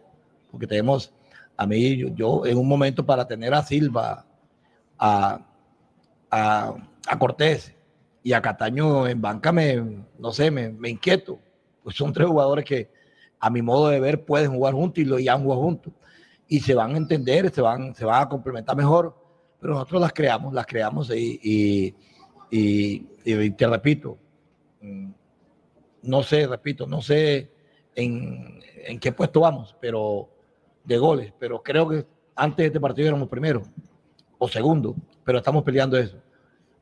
Porque 0.49 0.65
tenemos, 0.65 1.13
a 1.57 1.67
mí, 1.67 1.95
yo, 1.95 2.07
yo 2.07 2.45
en 2.47 2.57
un 2.57 2.67
momento 2.67 3.05
para 3.05 3.27
tener 3.27 3.53
a 3.53 3.61
Silva, 3.61 4.25
a, 4.97 5.45
a, 6.35 7.17
Cortés 7.19 7.73
y 8.23 8.33
a 8.33 8.41
Cataño 8.41 9.07
en 9.07 9.21
banca, 9.21 9.51
me, 9.51 10.03
no 10.17 10.31
sé, 10.31 10.51
me, 10.51 10.69
me, 10.69 10.89
inquieto. 10.89 11.39
Pues 11.83 11.95
son 11.95 12.11
tres 12.13 12.27
jugadores 12.27 12.65
que 12.65 12.89
a 13.39 13.49
mi 13.49 13.61
modo 13.61 13.89
de 13.89 13.99
ver 13.99 14.25
pueden 14.25 14.53
jugar 14.53 14.73
juntos 14.73 15.03
y 15.03 15.05
lo 15.05 15.19
ya 15.19 15.33
han 15.33 15.43
jugado 15.43 15.61
juntos. 15.61 15.93
Y 16.47 16.59
se 16.59 16.73
van 16.73 16.93
a 16.93 16.97
entender, 16.97 17.51
se 17.51 17.61
van, 17.61 17.95
se 17.95 18.05
van 18.05 18.23
a 18.23 18.29
complementar 18.29 18.75
mejor. 18.75 19.15
Pero 19.59 19.73
nosotros 19.73 20.01
las 20.01 20.13
creamos, 20.13 20.53
las 20.53 20.65
creamos 20.65 21.09
y, 21.15 21.95
y 22.51 23.49
te 23.51 23.67
repito, 23.67 24.17
no 26.03 26.23
sé, 26.23 26.47
repito, 26.47 26.85
no 26.85 27.01
sé 27.01 27.49
en, 27.95 28.59
en, 28.85 28.99
qué 28.99 29.11
puesto 29.11 29.39
vamos, 29.39 29.75
pero 29.79 30.29
de 30.83 30.97
goles, 30.97 31.33
pero 31.39 31.63
creo 31.63 31.89
que 31.89 32.05
antes 32.35 32.57
de 32.57 32.67
este 32.67 32.79
partido 32.79 33.07
éramos 33.07 33.29
primero 33.29 33.63
o 34.37 34.47
segundo, 34.47 34.95
pero 35.23 35.39
estamos 35.39 35.63
peleando 35.63 35.97
eso. 35.97 36.17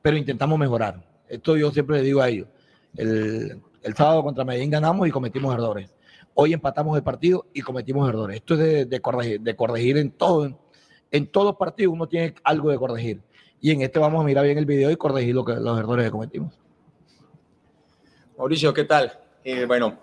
Pero 0.03 0.17
intentamos 0.17 0.59
mejorar. 0.59 1.03
Esto 1.27 1.57
yo 1.57 1.71
siempre 1.71 1.97
le 1.97 2.03
digo 2.03 2.21
a 2.21 2.29
ellos. 2.29 2.47
El, 2.95 3.59
sábado 3.97 4.21
contra 4.21 4.45
Medellín 4.45 4.69
ganamos 4.69 5.07
y 5.07 5.11
cometimos 5.11 5.51
errores. 5.55 5.89
Hoy 6.35 6.53
empatamos 6.53 6.95
el 6.95 7.03
partido 7.03 7.47
y 7.53 7.61
cometimos 7.61 8.07
errores. 8.07 8.37
Esto 8.37 8.53
es 8.53 8.87
de, 8.87 9.01
corregir, 9.01 9.41
de 9.41 9.55
corregir 9.55 9.97
en 9.97 10.11
todo. 10.11 10.45
En, 10.45 10.55
en 11.09 11.27
todos 11.27 11.55
partidos 11.55 11.93
uno 11.93 12.07
tiene 12.07 12.35
algo 12.43 12.69
de 12.69 12.77
corregir 12.77 13.21
y 13.63 13.71
en 13.71 13.81
este 13.81 13.97
vamos 13.97 14.21
a 14.21 14.25
mirar 14.25 14.43
bien 14.43 14.57
el 14.57 14.65
video 14.65 14.91
y 14.91 14.97
corregir 14.97 15.33
lo 15.33 15.45
que, 15.45 15.53
los 15.53 15.79
errores 15.79 16.05
que 16.05 16.11
cometimos. 16.11 16.53
Mauricio, 18.37 18.73
¿qué 18.73 18.83
tal? 18.83 19.17
Eh, 19.41 19.63
bueno, 19.65 19.97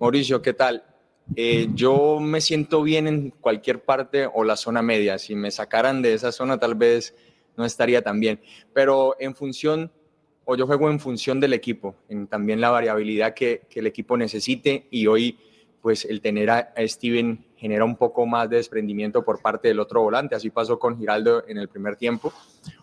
Mauricio, 0.00 0.42
¿qué 0.42 0.52
tal? 0.52 0.82
Eh, 1.34 1.68
yo 1.74 2.20
me 2.20 2.40
siento 2.40 2.82
bien 2.82 3.08
en 3.08 3.30
cualquier 3.30 3.82
parte 3.82 4.28
o 4.32 4.44
la 4.44 4.56
zona 4.56 4.82
media. 4.82 5.18
Si 5.18 5.34
me 5.34 5.50
sacaran 5.50 6.02
de 6.02 6.14
esa 6.14 6.30
zona, 6.30 6.58
tal 6.58 6.74
vez 6.74 7.14
no 7.56 7.64
estaría 7.64 8.02
tan 8.02 8.20
bien. 8.20 8.40
Pero 8.72 9.16
en 9.18 9.34
función, 9.34 9.90
o 10.44 10.56
yo 10.56 10.66
juego 10.66 10.90
en 10.90 11.00
función 11.00 11.40
del 11.40 11.52
equipo, 11.52 11.96
en 12.08 12.28
también 12.28 12.60
la 12.60 12.70
variabilidad 12.70 13.34
que, 13.34 13.62
el 13.74 13.86
equipo 13.86 14.16
necesite. 14.16 14.86
Y 14.90 15.08
hoy, 15.08 15.38
pues 15.82 16.04
el 16.04 16.20
tener 16.20 16.50
a 16.50 16.72
Steven 16.78 17.44
genera 17.56 17.84
un 17.84 17.96
poco 17.96 18.26
más 18.26 18.48
de 18.48 18.56
desprendimiento 18.56 19.24
por 19.24 19.40
parte 19.40 19.68
del 19.68 19.80
otro 19.80 20.02
volante. 20.02 20.36
Así 20.36 20.50
pasó 20.50 20.78
con 20.78 20.98
Giraldo 20.98 21.44
en 21.48 21.58
el 21.58 21.68
primer 21.68 21.96
tiempo, 21.96 22.32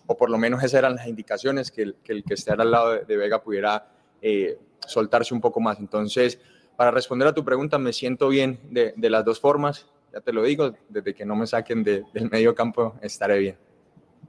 o 0.06 0.18
por 0.18 0.30
lo 0.30 0.38
menos 0.38 0.62
esas 0.62 0.80
eran 0.80 0.96
las 0.96 1.08
indicaciones, 1.08 1.72
que 1.72 1.84
el 1.84 1.96
que, 2.04 2.12
el 2.14 2.24
esté 2.28 2.52
al 2.52 2.72
lado 2.72 2.92
de, 3.06 3.18
Vega 3.18 3.42
pudiera 3.42 3.88
eh, 4.22 4.58
soltarse 4.86 5.34
un 5.34 5.42
poco 5.42 5.62
más. 5.62 5.80
Entonces, 5.80 6.40
para 6.76 6.92
responder 6.92 7.28
a 7.28 7.34
tu 7.34 7.44
pregunta, 7.44 7.78
me 7.78 7.94
siento 7.94 8.30
bien 8.30 8.60
de, 8.70 8.94
de 8.96 9.10
las 9.10 9.24
dos 9.24 9.40
formas. 9.40 9.88
Ya 10.14 10.22
te 10.22 10.32
lo 10.32 10.44
digo, 10.44 10.76
desde 10.90 11.14
que 11.14 11.26
no 11.26 11.36
me 11.36 11.48
saquen 11.48 11.84
de, 11.84 12.04
del 12.14 12.30
medio 12.30 12.54
campo, 12.54 12.96
estaré 13.02 13.40
bien. 13.40 13.58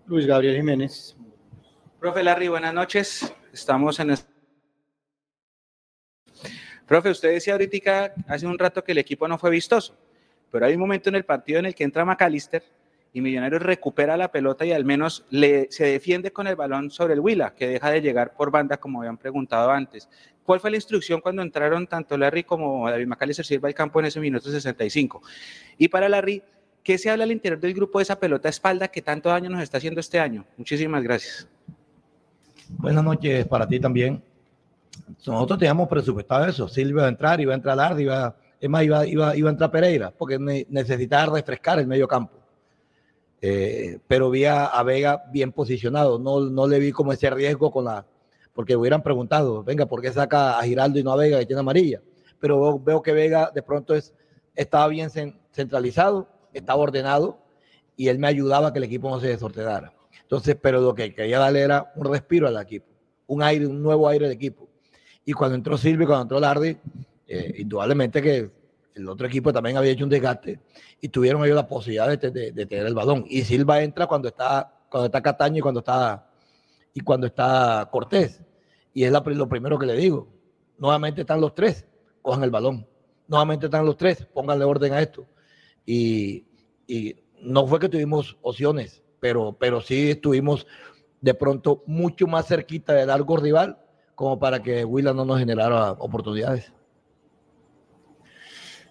Luis 0.07 0.27
Gabriel 0.27 0.57
Jiménez. 0.57 1.17
Profe 2.01 2.23
Larry, 2.23 2.49
buenas 2.49 2.75
noches. 2.75 3.35
Estamos 3.53 3.99
en 4.01 4.15
Profe, 6.87 7.11
usted 7.11 7.33
decía 7.33 7.55
ahorita 7.55 8.15
hace 8.29 8.47
un 8.47 8.59
rato 8.59 8.85
que 8.85 8.93
el 8.93 8.99
equipo 8.99 9.27
no 9.27 9.39
fue 9.39 9.51
vistoso, 9.51 9.97
pero 10.51 10.67
hay 10.67 10.75
un 10.75 10.81
momento 10.81 11.09
en 11.09 11.15
el 11.15 11.25
partido 11.25 11.59
en 11.59 11.67
el 11.67 11.75
que 11.75 11.85
entra 11.85 12.05
McAllister 12.05 12.63
y 13.15 13.21
Millonarios 13.21 13.63
recupera 13.63 14.17
la 14.17 14.33
pelota 14.33 14.67
y 14.67 14.73
al 14.73 14.85
menos 14.85 15.25
le, 15.31 15.69
se 15.71 15.85
defiende 15.87 16.33
con 16.33 16.49
el 16.49 16.57
balón 16.57 16.91
sobre 16.91 17.15
el 17.15 17.21
Huila, 17.21 17.55
que 17.55 17.69
deja 17.69 17.89
de 17.91 18.03
llegar 18.03 18.35
por 18.35 18.51
banda, 18.51 18.77
como 18.77 18.99
habían 18.99 19.17
preguntado 19.17 19.71
antes. 19.71 20.09
¿Cuál 20.43 20.59
fue 20.59 20.73
la 20.73 20.77
instrucción 20.77 21.21
cuando 21.21 21.41
entraron 21.41 21.87
tanto 21.87 22.19
Larry 22.19 22.43
como 22.43 22.91
David 22.91 23.07
McAllister 23.07 23.47
Silva 23.47 23.69
al 23.69 23.75
campo 23.75 24.01
en 24.01 24.07
ese 24.07 24.19
minuto 24.19 24.51
65? 24.51 25.23
Y 25.79 25.87
para 25.87 26.09
Larry, 26.09 26.43
¿qué 26.83 26.99
se 26.99 27.09
habla 27.09 27.23
al 27.23 27.31
interior 27.31 27.61
del 27.61 27.73
grupo 27.73 28.01
de 28.01 28.03
esa 28.03 28.19
pelota 28.19 28.49
espalda 28.49 28.89
que 28.89 29.01
tanto 29.01 29.29
daño 29.29 29.49
nos 29.49 29.63
está 29.63 29.79
haciendo 29.79 30.01
este 30.01 30.19
año? 30.19 30.45
Muchísimas 30.57 31.01
gracias. 31.05 31.49
Buenas 32.69 33.05
noches 33.05 33.47
para 33.47 33.69
ti 33.69 33.79
también. 33.79 34.21
Nosotros 35.25 35.61
teníamos 35.61 35.89
presupuestado 35.89 36.47
eso. 36.47 36.67
Silva 36.67 36.91
iba 36.91 37.07
a 37.07 37.11
entrar, 37.11 37.41
iba 37.41 37.53
a 37.53 37.57
entrar 37.57 37.77
Larry, 37.77 38.03
iba, 38.03 38.35
es 38.61 38.69
más, 38.69 38.83
iba, 38.83 39.07
iba, 39.07 39.37
iba 39.37 39.51
a 39.51 39.53
entrar 39.53 39.71
Pereira, 39.71 40.11
porque 40.11 40.37
necesitaba 40.69 41.37
refrescar 41.37 41.79
el 41.79 41.87
medio 41.87 42.09
campo. 42.09 42.44
Eh, 43.47 43.99
pero 44.07 44.31
vi 44.31 44.47
a, 44.47 44.83
Vega 44.85 45.27
bien 45.31 45.53
posicionado, 45.53 46.19
no, 46.19 46.41
no 46.41 46.67
le 46.67 46.79
vi 46.79 46.93
como 46.93 47.13
ese 47.13 47.29
riesgo 47.29 47.71
con 47.71 47.85
la, 47.85 48.07
porque 48.55 48.75
hubieran 48.75 49.03
preguntado, 49.03 49.63
venga, 49.63 49.85
¿por 49.85 50.01
qué 50.01 50.11
saca 50.11 50.59
a 50.59 50.63
Giraldo 50.63 50.99
y 50.99 51.03
no 51.03 51.13
a 51.13 51.17
Vega 51.17 51.39
que 51.39 51.45
tiene 51.45 51.61
amarilla? 51.61 52.01
Pero 52.41 52.79
veo, 52.79 53.03
que 53.03 53.13
Vega 53.13 53.51
de 53.55 53.63
pronto 53.63 53.95
es, 53.95 54.15
estaba 54.55 54.89
bien 54.89 55.11
centralizado, 55.53 56.27
estaba 56.55 56.81
ordenado 56.81 57.39
y 57.99 58.09
él 58.09 58.19
me 58.19 58.29
ayudaba 58.29 58.69
a 58.69 58.73
que 58.73 58.79
el 58.79 58.85
equipo 58.85 59.11
no 59.11 59.21
se 59.21 59.29
desordenara. 59.29 59.93
Entonces, 60.23 60.57
pero 60.59 60.81
lo 60.81 60.95
que 60.95 61.15
quería 61.15 61.39
darle 61.39 61.61
era 61.61 61.93
un 61.97 62.11
respiro 62.11 62.49
al 62.49 62.57
equipo, 62.57 62.87
un 63.27 63.43
aire, 63.43 63.67
un 63.67 63.83
nuevo 63.83 64.09
aire 64.09 64.27
de 64.27 64.33
equipo. 64.33 64.71
Y 65.27 65.35
cuando 65.35 65.57
entró 65.57 65.77
Silvio, 65.77 66.07
cuando 66.07 66.23
entró 66.23 66.41
Lardi, 66.41 66.79
eh, 67.29 67.57
indudablemente 67.59 68.23
que 68.23 68.51
el 68.95 69.09
otro 69.09 69.27
equipo 69.27 69.53
también 69.53 69.77
había 69.77 69.93
hecho 69.93 70.05
un 70.05 70.11
desgaste 70.11 70.61
y 71.01 71.09
tuvieron 71.09 71.45
ellos 71.45 71.57
la 71.57 71.67
posibilidad 71.67 72.09
de, 72.09 72.17
tener 72.19 72.87
el 72.87 72.95
balón. 72.95 73.25
Y 73.29 73.43
Silva 73.43 73.83
entra 73.83 74.07
cuando 74.07 74.29
está, 74.29 74.73
cuando 74.89 75.07
está 75.07 75.21
Cataño 75.21 75.59
y 75.59 75.61
cuando 75.61 75.81
está, 75.81 76.31
y 76.93 77.01
cuando 77.01 77.27
está 77.27 77.89
Cortés. 77.91 78.43
Y 78.93 79.05
es 79.05 79.13
lo 79.13 79.49
primero 79.49 79.79
que 79.79 79.87
le 79.87 79.97
digo. 79.97 80.29
Nuevamente 80.79 81.23
están 81.23 81.41
los 81.41 81.55
tres, 81.55 81.87
cojan 82.23 82.45
el 82.45 82.51
balón. 82.51 82.87
Nuevamente 83.27 83.67
están 83.67 83.85
los 83.85 83.97
tres, 83.97 84.27
pónganle 84.33 84.65
orden 84.65 84.93
a 84.93 85.01
esto. 85.01 85.27
Y, 85.85 86.47
no 87.41 87.67
fue 87.67 87.79
que 87.79 87.91
tuvimos 87.91 88.39
opciones, 88.41 89.03
pero, 89.21 89.55
pero 89.59 89.83
sí 89.83 90.13
estuvimos 90.13 90.67
de 91.21 91.35
pronto 91.35 91.83
mucho 91.87 92.27
más 92.27 92.47
cerquita 92.47 92.95
del 92.95 93.09
largo 93.09 93.37
rival 93.37 93.79
como 94.15 94.39
para 94.39 94.63
que 94.63 94.83
Willa 94.85 95.13
no 95.13 95.27
nos 95.27 95.39
generara 95.41 95.93
oportunidades. 95.93 96.73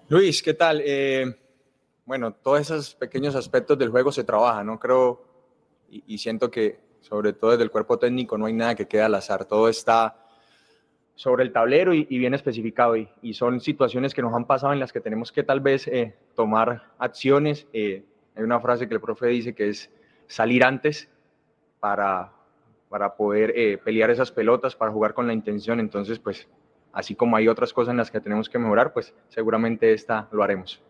Luis, 0.09 0.43
¿qué 0.43 0.53
tal? 0.53 0.81
Eh, 0.85 1.33
bueno, 2.05 2.33
todos 2.33 2.59
esos 2.59 2.93
pequeños 2.93 3.35
aspectos 3.35 3.77
del 3.77 3.89
juego 3.89 4.11
se 4.11 4.25
trabajan, 4.25 4.67
¿no? 4.67 4.77
Creo 4.77 5.23
y, 5.89 6.17
siento 6.17 6.51
que 6.51 6.77
sobre 6.99 7.31
todo 7.31 7.51
desde 7.51 7.63
el 7.63 7.71
cuerpo 7.71 7.97
técnico 7.97 8.37
no 8.37 8.45
hay 8.45 8.53
nada 8.53 8.75
que 8.75 8.87
quede 8.87 9.03
al 9.03 9.15
azar, 9.15 9.45
todo 9.45 9.69
está 9.69 10.17
sobre 11.15 11.43
el 11.43 11.53
tablero 11.53 11.93
y, 11.93 12.03
bien 12.05 12.33
especificado 12.33 12.97
y, 12.97 13.33
son 13.33 13.61
situaciones 13.61 14.13
que 14.13 14.21
nos 14.21 14.33
han 14.33 14.45
pasado 14.45 14.73
en 14.73 14.79
las 14.79 14.91
que 14.91 14.99
tenemos 14.99 15.31
que 15.31 15.43
tal 15.43 15.61
vez 15.61 15.87
eh, 15.87 16.13
tomar 16.35 16.91
acciones. 16.97 17.65
Eh, 17.71 18.03
hay 18.35 18.43
una 18.43 18.59
frase 18.59 18.89
que 18.89 18.95
el 18.95 19.01
profe 19.01 19.27
dice 19.27 19.55
que 19.55 19.69
es 19.69 19.89
salir 20.27 20.65
antes 20.65 21.09
para, 21.79 22.33
para 22.89 23.15
poder 23.15 23.79
pelear 23.79 24.09
esas 24.09 24.31
pelotas, 24.31 24.75
para 24.75 24.91
jugar 24.91 25.13
con 25.13 25.27
la 25.27 25.33
intención, 25.33 25.79
entonces 25.79 26.19
pues 26.19 26.49
así 26.93 27.15
como 27.15 27.35
hay 27.35 27.47
otras 27.47 27.73
cosas 27.73 27.91
en 27.91 27.97
las 27.97 28.09
que 28.09 28.21
tenemos 28.21 28.47
que 28.47 28.59
mejorar, 28.59 28.93
pues 28.93 29.13
seguramente 29.27 29.91
esta 29.91 30.29
lo 30.31 30.43
haremos. 30.43 30.81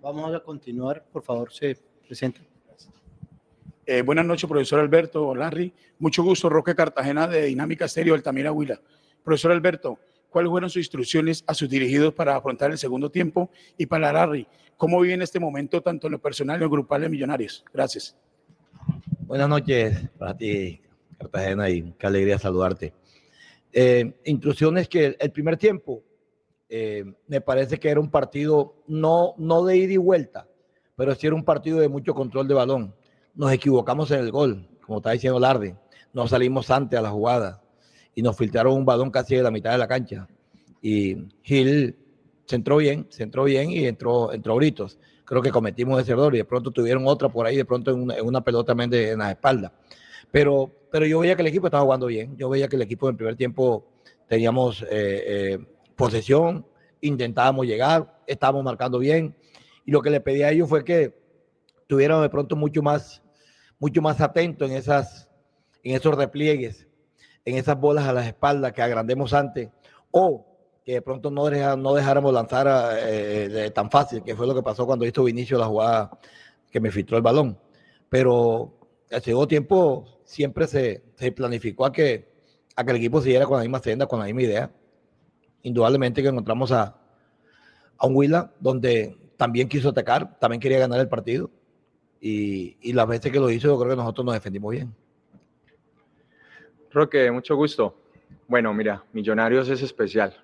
Vamos 0.00 0.34
a 0.34 0.40
continuar, 0.40 1.04
por 1.12 1.22
favor, 1.22 1.52
se 1.52 1.76
presenta. 2.06 2.40
Eh, 3.86 4.00
buenas 4.00 4.24
noches, 4.24 4.48
profesor 4.48 4.80
Alberto 4.80 5.34
Larry. 5.34 5.72
Mucho 5.98 6.22
gusto, 6.22 6.48
Roque 6.48 6.74
Cartagena 6.74 7.26
de 7.26 7.46
Dinámica 7.46 7.84
Estéreo 7.84 8.14
Altamira 8.14 8.50
Huila. 8.50 8.80
Profesor 9.22 9.52
Alberto, 9.52 9.98
¿cuáles 10.30 10.50
fueron 10.50 10.70
sus 10.70 10.78
instrucciones 10.78 11.44
a 11.46 11.52
sus 11.52 11.68
dirigidos 11.68 12.14
para 12.14 12.36
afrontar 12.36 12.70
el 12.70 12.78
segundo 12.78 13.10
tiempo? 13.10 13.50
Y 13.76 13.86
para 13.86 14.10
Larry, 14.12 14.46
¿cómo 14.76 15.00
vive 15.00 15.14
en 15.14 15.22
este 15.22 15.38
momento 15.38 15.82
tanto 15.82 16.06
en 16.06 16.12
lo 16.12 16.18
personal 16.18 16.56
y 16.56 16.58
en 16.58 16.62
lo 16.62 16.70
grupal 16.70 17.02
de 17.02 17.08
Millonarios? 17.10 17.62
Gracias. 17.72 18.16
Buenas 19.20 19.48
noches 19.48 20.08
para 20.18 20.36
ti, 20.36 20.80
Cartagena, 21.18 21.68
y 21.68 21.94
qué 21.98 22.06
alegría 22.06 22.38
saludarte. 22.38 22.92
Eh, 23.76 24.14
instrucciones 24.24 24.88
que 24.88 25.16
el 25.18 25.32
primer 25.32 25.56
tiempo 25.56 26.04
eh, 26.68 27.04
me 27.26 27.40
parece 27.40 27.80
que 27.80 27.88
era 27.88 27.98
un 27.98 28.08
partido 28.08 28.76
no, 28.86 29.34
no 29.36 29.64
de 29.64 29.76
ida 29.76 29.94
y 29.94 29.96
vuelta, 29.96 30.46
pero 30.94 31.12
sí 31.16 31.26
era 31.26 31.34
un 31.34 31.44
partido 31.44 31.80
de 31.80 31.88
mucho 31.88 32.14
control 32.14 32.46
de 32.46 32.54
balón. 32.54 32.94
Nos 33.34 33.52
equivocamos 33.52 34.12
en 34.12 34.20
el 34.20 34.30
gol, 34.30 34.68
como 34.80 34.98
está 34.98 35.10
diciendo 35.10 35.40
Larde. 35.40 35.76
Nos 36.12 36.30
salimos 36.30 36.70
antes 36.70 36.96
a 36.96 37.02
la 37.02 37.10
jugada 37.10 37.64
y 38.14 38.22
nos 38.22 38.36
filtraron 38.36 38.74
un 38.74 38.84
balón 38.84 39.10
casi 39.10 39.34
de 39.34 39.42
la 39.42 39.50
mitad 39.50 39.72
de 39.72 39.78
la 39.78 39.88
cancha. 39.88 40.28
Y 40.80 41.16
Gil 41.42 41.96
se 42.46 42.54
entró 42.54 42.76
bien, 42.76 43.08
se 43.10 43.24
entró 43.24 43.42
bien 43.42 43.72
y 43.72 43.86
entró, 43.86 44.32
entró 44.32 44.54
Britos. 44.54 44.98
Creo 45.24 45.42
que 45.42 45.50
cometimos 45.50 46.00
ese 46.00 46.12
error 46.12 46.32
y 46.34 46.38
de 46.38 46.44
pronto 46.44 46.70
tuvieron 46.70 47.08
otra 47.08 47.28
por 47.28 47.44
ahí, 47.44 47.56
de 47.56 47.64
pronto 47.64 47.90
en 47.90 48.24
una, 48.24 48.44
pelota 48.44 48.68
también 48.68 48.94
en 48.94 49.18
la 49.18 49.32
espalda. 49.32 49.72
Pero, 50.34 50.68
pero 50.90 51.06
yo 51.06 51.20
veía 51.20 51.36
que 51.36 51.42
el 51.42 51.46
equipo 51.46 51.68
estaba 51.68 51.84
jugando 51.84 52.06
bien. 52.06 52.36
Yo 52.36 52.48
veía 52.48 52.66
que 52.66 52.74
el 52.74 52.82
equipo 52.82 53.06
en 53.06 53.12
el 53.12 53.16
primer 53.16 53.36
tiempo 53.36 53.86
teníamos 54.26 54.82
eh, 54.82 54.88
eh, 54.90 55.58
posesión, 55.94 56.66
intentábamos 57.00 57.66
llegar, 57.66 58.18
estábamos 58.26 58.64
marcando 58.64 58.98
bien. 58.98 59.36
Y 59.86 59.92
lo 59.92 60.02
que 60.02 60.10
le 60.10 60.20
pedí 60.20 60.42
a 60.42 60.50
ellos 60.50 60.68
fue 60.68 60.84
que 60.84 61.16
tuvieran 61.86 62.20
de 62.20 62.30
pronto 62.30 62.56
mucho 62.56 62.82
más, 62.82 63.22
mucho 63.78 64.02
más 64.02 64.20
atento 64.20 64.64
en, 64.64 64.72
esas, 64.72 65.30
en 65.84 65.94
esos 65.94 66.16
repliegues, 66.16 66.88
en 67.44 67.56
esas 67.56 67.78
bolas 67.78 68.08
a 68.08 68.12
las 68.12 68.26
espaldas 68.26 68.72
que 68.72 68.82
agrandemos 68.82 69.32
antes. 69.34 69.68
O 70.10 70.44
que 70.84 70.94
de 70.94 71.02
pronto 71.02 71.30
no, 71.30 71.48
no 71.76 71.94
dejáramos 71.94 72.34
lanzar 72.34 72.66
eh, 72.98 73.70
tan 73.72 73.88
fácil, 73.88 74.24
que 74.24 74.34
fue 74.34 74.48
lo 74.48 74.54
que 74.56 74.64
pasó 74.64 74.84
cuando 74.84 75.06
hizo 75.06 75.22
Vinicio 75.22 75.58
la 75.58 75.66
jugada 75.66 76.18
que 76.72 76.80
me 76.80 76.90
filtró 76.90 77.16
el 77.18 77.22
balón. 77.22 77.56
Pero 78.08 78.80
al 79.12 79.22
segundo 79.22 79.46
tiempo 79.46 80.13
siempre 80.24 80.66
se, 80.66 81.02
planificó 81.34 81.86
a 81.86 81.92
que, 81.92 82.28
a 82.76 82.84
que 82.84 82.90
el 82.90 82.96
equipo 82.96 83.20
siguiera 83.20 83.46
con 83.46 83.58
la 83.58 83.62
misma 83.62 83.78
senda, 83.78 84.06
con 84.06 84.18
la 84.18 84.26
misma 84.26 84.42
idea. 84.42 84.70
Indudablemente 85.62 86.22
que 86.22 86.28
encontramos 86.28 86.72
a, 86.72 86.96
a 87.96 88.06
un 88.06 88.16
Willa 88.16 88.52
donde 88.60 89.16
también 89.36 89.68
quiso 89.68 89.90
atacar, 89.90 90.38
también 90.38 90.60
quería 90.60 90.78
ganar 90.78 91.00
el 91.00 91.08
partido. 91.08 91.50
Y, 92.20 92.76
y 92.80 92.92
las 92.92 93.06
veces 93.06 93.30
que 93.30 93.38
lo 93.38 93.50
hizo, 93.50 93.68
yo 93.68 93.78
creo 93.78 93.90
que 93.90 93.96
nosotros 93.96 94.24
nos 94.24 94.34
defendimos 94.34 94.72
bien. 94.72 94.94
Roque, 96.90 97.30
mucho 97.30 97.56
gusto. 97.56 97.96
Bueno, 98.46 98.72
mira, 98.72 99.04
Millonarios 99.12 99.68
es 99.68 99.82
especial, 99.82 100.34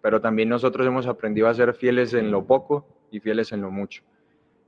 pero 0.00 0.20
también 0.20 0.48
nosotros 0.48 0.86
hemos 0.86 1.06
aprendido 1.06 1.48
a 1.48 1.54
ser 1.54 1.74
fieles 1.74 2.12
en 2.14 2.30
lo 2.30 2.44
poco 2.44 2.86
y 3.10 3.20
fieles 3.20 3.52
en 3.52 3.60
lo 3.60 3.70
mucho. 3.70 4.02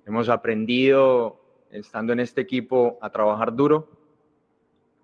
Hemos 0.07 0.29
aprendido, 0.29 1.40
estando 1.70 2.12
en 2.12 2.20
este 2.20 2.42
equipo, 2.42 2.98
a 3.00 3.11
trabajar 3.11 3.55
duro, 3.55 3.88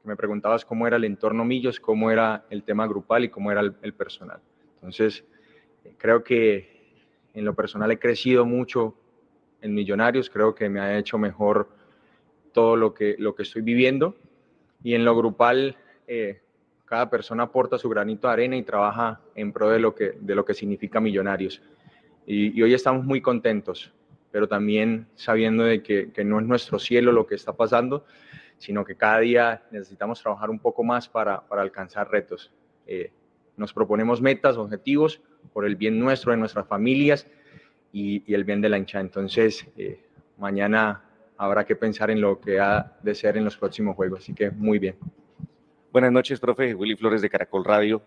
me 0.05 0.17
preguntabas 0.17 0.65
cómo 0.65 0.87
era 0.87 0.97
el 0.97 1.05
entorno 1.05 1.45
Millos, 1.45 1.81
cómo 1.81 2.11
era 2.11 2.45
el 2.51 2.63
tema 2.63 2.87
grupal 2.87 3.25
y 3.25 3.29
cómo 3.29 3.51
era 3.51 3.61
el, 3.61 3.95
personal. 3.95 4.41
Entonces, 4.77 5.25
creo 5.99 6.25
que 6.25 6.95
en 7.35 7.45
lo 7.45 7.55
personal 7.55 7.91
he 7.91 7.99
crecido 7.99 8.45
mucho 8.47 8.95
en 9.61 9.75
Millonarios, 9.75 10.31
creo 10.31 10.55
que 10.55 10.69
me 10.69 10.81
ha 10.81 10.99
hecho 10.99 11.19
mejor 11.19 11.69
todo 12.53 12.77
lo 12.77 12.95
que, 12.95 13.17
lo 13.19 13.35
que 13.35 13.43
estoy 13.43 13.63
viviendo 13.63 14.17
y 14.83 14.95
en 14.95 15.05
lo 15.05 15.15
grupal 15.15 15.77
eh, 16.07 16.41
cada 16.87 17.09
persona 17.09 17.45
aporta 17.45 17.79
su 17.79 17.89
granito 17.89 18.27
de 18.27 18.33
arena 18.33 18.57
y 18.57 18.63
trabaja 18.63 19.21
en 19.35 19.53
pro 19.53 19.71
de 19.71 19.79
lo 19.79 19.95
que, 19.95 20.17
de 20.19 20.35
lo 20.35 20.45
que 20.45 20.55
significa 20.55 21.01
Millonarios. 21.01 21.63
Y, 22.27 22.59
y 22.59 22.63
hoy 22.63 22.75
estamos 22.75 23.05
muy 23.05 23.21
contentos, 23.21 23.93
pero 24.33 24.49
también 24.49 25.07
sabiendo 25.15 25.65
de 25.65 25.83
que, 25.83 26.11
que, 26.11 26.25
no 26.25 26.41
es 26.41 26.47
nuestro 26.47 26.79
cielo 26.79 27.13
lo 27.13 27.27
que 27.27 27.35
está 27.35 27.55
pasando, 27.55 28.05
sino 28.61 28.85
que 28.85 28.95
cada 28.95 29.21
día 29.21 29.63
necesitamos 29.71 30.21
trabajar 30.21 30.51
un 30.51 30.59
poco 30.59 30.85
más 30.85 31.09
para, 31.09 31.41
para 31.41 31.63
alcanzar 31.63 32.11
retos. 32.11 32.53
Eh, 32.87 33.11
nos 33.57 33.73
proponemos 33.73 34.21
metas, 34.21 34.59
objetivos 34.59 35.23
por 35.55 35.65
el 35.65 35.77
bien 35.77 35.99
nuestro, 35.99 36.33
de 36.33 36.37
nuestras 36.37 36.67
familias 36.67 37.27
y, 37.91 38.23
y 38.31 38.35
el 38.35 38.45
bien 38.45 38.61
de 38.61 38.69
la 38.69 38.77
hincha. 38.77 39.01
Entonces, 39.01 39.67
eh, 39.79 40.05
mañana 40.37 41.03
habrá 41.39 41.65
que 41.65 41.75
pensar 41.75 42.11
en 42.11 42.21
lo 42.21 42.39
que 42.39 42.61
ha 42.61 42.99
de 43.03 43.15
ser 43.15 43.39
en 43.39 43.47
los 43.47 43.57
próximos 43.57 43.97
juegos. 43.97 44.21
Así 44.21 44.35
que 44.35 44.51
muy 44.51 44.79
bien. 44.79 44.97
Buenas 45.91 46.13
noches, 46.13 46.39
profe. 46.39 46.75
Willy 46.75 46.97
Flores 46.97 47.23
de 47.23 47.31
Caracol 47.31 47.65
Radio. 47.65 48.03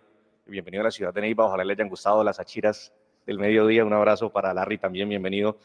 Bienvenido 0.45 0.81
a 0.81 0.83
la 0.85 0.91
ciudad 0.91 1.11
de 1.11 1.21
Neiva. 1.21 1.45
Ojalá 1.47 1.63
le 1.63 1.73
hayan 1.73 1.89
gustado 1.89 2.23
las 2.23 2.39
achiras 2.39 2.93
del 3.25 3.39
mediodía. 3.39 3.83
Un 3.83 3.93
abrazo 3.93 4.31
para 4.31 4.53
Larry 4.53 4.77
también. 4.77 5.09
Bienvenido. 5.09 5.57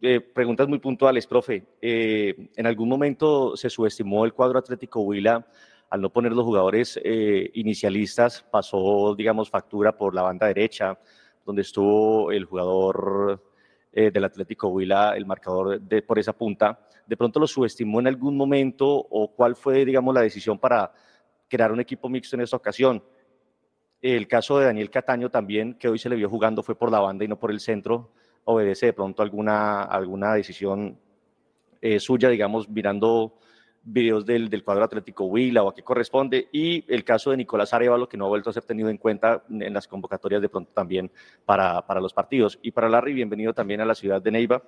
Eh, 0.00 0.20
preguntas 0.20 0.68
muy 0.68 0.78
puntuales, 0.78 1.26
profe. 1.26 1.64
Eh, 1.82 2.50
¿En 2.54 2.66
algún 2.66 2.88
momento 2.88 3.56
se 3.56 3.68
subestimó 3.68 4.24
el 4.24 4.32
cuadro 4.32 4.58
Atlético 4.58 5.00
Huila 5.00 5.44
al 5.90 6.00
no 6.00 6.12
poner 6.12 6.32
los 6.32 6.44
jugadores 6.44 7.00
eh, 7.02 7.50
inicialistas? 7.54 8.42
Pasó, 8.42 9.16
digamos, 9.16 9.50
factura 9.50 9.96
por 9.96 10.14
la 10.14 10.22
banda 10.22 10.46
derecha, 10.46 10.96
donde 11.44 11.62
estuvo 11.62 12.30
el 12.30 12.44
jugador 12.44 13.42
eh, 13.92 14.12
del 14.12 14.24
Atlético 14.24 14.68
Huila, 14.68 15.16
el 15.16 15.26
marcador 15.26 15.80
de, 15.80 16.02
por 16.02 16.20
esa 16.20 16.32
punta. 16.32 16.78
¿De 17.04 17.16
pronto 17.16 17.40
lo 17.40 17.48
subestimó 17.48 17.98
en 17.98 18.06
algún 18.06 18.36
momento 18.36 18.86
o 18.88 19.32
cuál 19.34 19.56
fue, 19.56 19.84
digamos, 19.84 20.14
la 20.14 20.20
decisión 20.20 20.60
para 20.60 20.92
crear 21.48 21.72
un 21.72 21.80
equipo 21.80 22.08
mixto 22.08 22.36
en 22.36 22.42
esta 22.42 22.56
ocasión? 22.56 23.02
El 24.00 24.28
caso 24.28 24.60
de 24.60 24.66
Daniel 24.66 24.90
Cataño 24.90 25.28
también, 25.28 25.74
que 25.74 25.88
hoy 25.88 25.98
se 25.98 26.08
le 26.08 26.14
vio 26.14 26.30
jugando, 26.30 26.62
fue 26.62 26.76
por 26.76 26.92
la 26.92 27.00
banda 27.00 27.24
y 27.24 27.28
no 27.28 27.36
por 27.36 27.50
el 27.50 27.58
centro 27.58 28.12
obedece 28.50 28.86
de 28.86 28.92
pronto 28.94 29.22
alguna, 29.22 29.82
alguna 29.82 30.32
decisión 30.32 30.98
eh, 31.82 32.00
suya, 32.00 32.30
digamos, 32.30 32.66
mirando 32.66 33.38
videos 33.82 34.24
del, 34.24 34.48
del, 34.48 34.64
cuadro 34.64 34.84
Atlético 34.84 35.26
Huila 35.26 35.62
o 35.62 35.68
a 35.68 35.74
qué 35.74 35.82
corresponde, 35.82 36.48
y 36.50 36.82
el 36.92 37.04
caso 37.04 37.30
de 37.30 37.36
Nicolás 37.36 37.74
Arevalo, 37.74 38.08
que 38.08 38.16
no 38.16 38.24
ha 38.24 38.28
vuelto 38.28 38.48
a 38.48 38.54
ser 38.54 38.64
tenido 38.64 38.88
en 38.88 38.96
cuenta 38.96 39.44
en 39.50 39.74
las 39.74 39.86
convocatorias 39.86 40.40
de 40.40 40.48
pronto 40.48 40.72
también 40.72 41.10
para, 41.44 41.86
para 41.86 42.00
los 42.00 42.14
partidos. 42.14 42.58
Y 42.62 42.70
para 42.70 42.88
Larry, 42.88 43.12
bienvenido 43.12 43.52
también 43.52 43.82
a 43.82 43.84
la 43.84 43.94
ciudad 43.94 44.22
de 44.22 44.30
Neiva. 44.30 44.62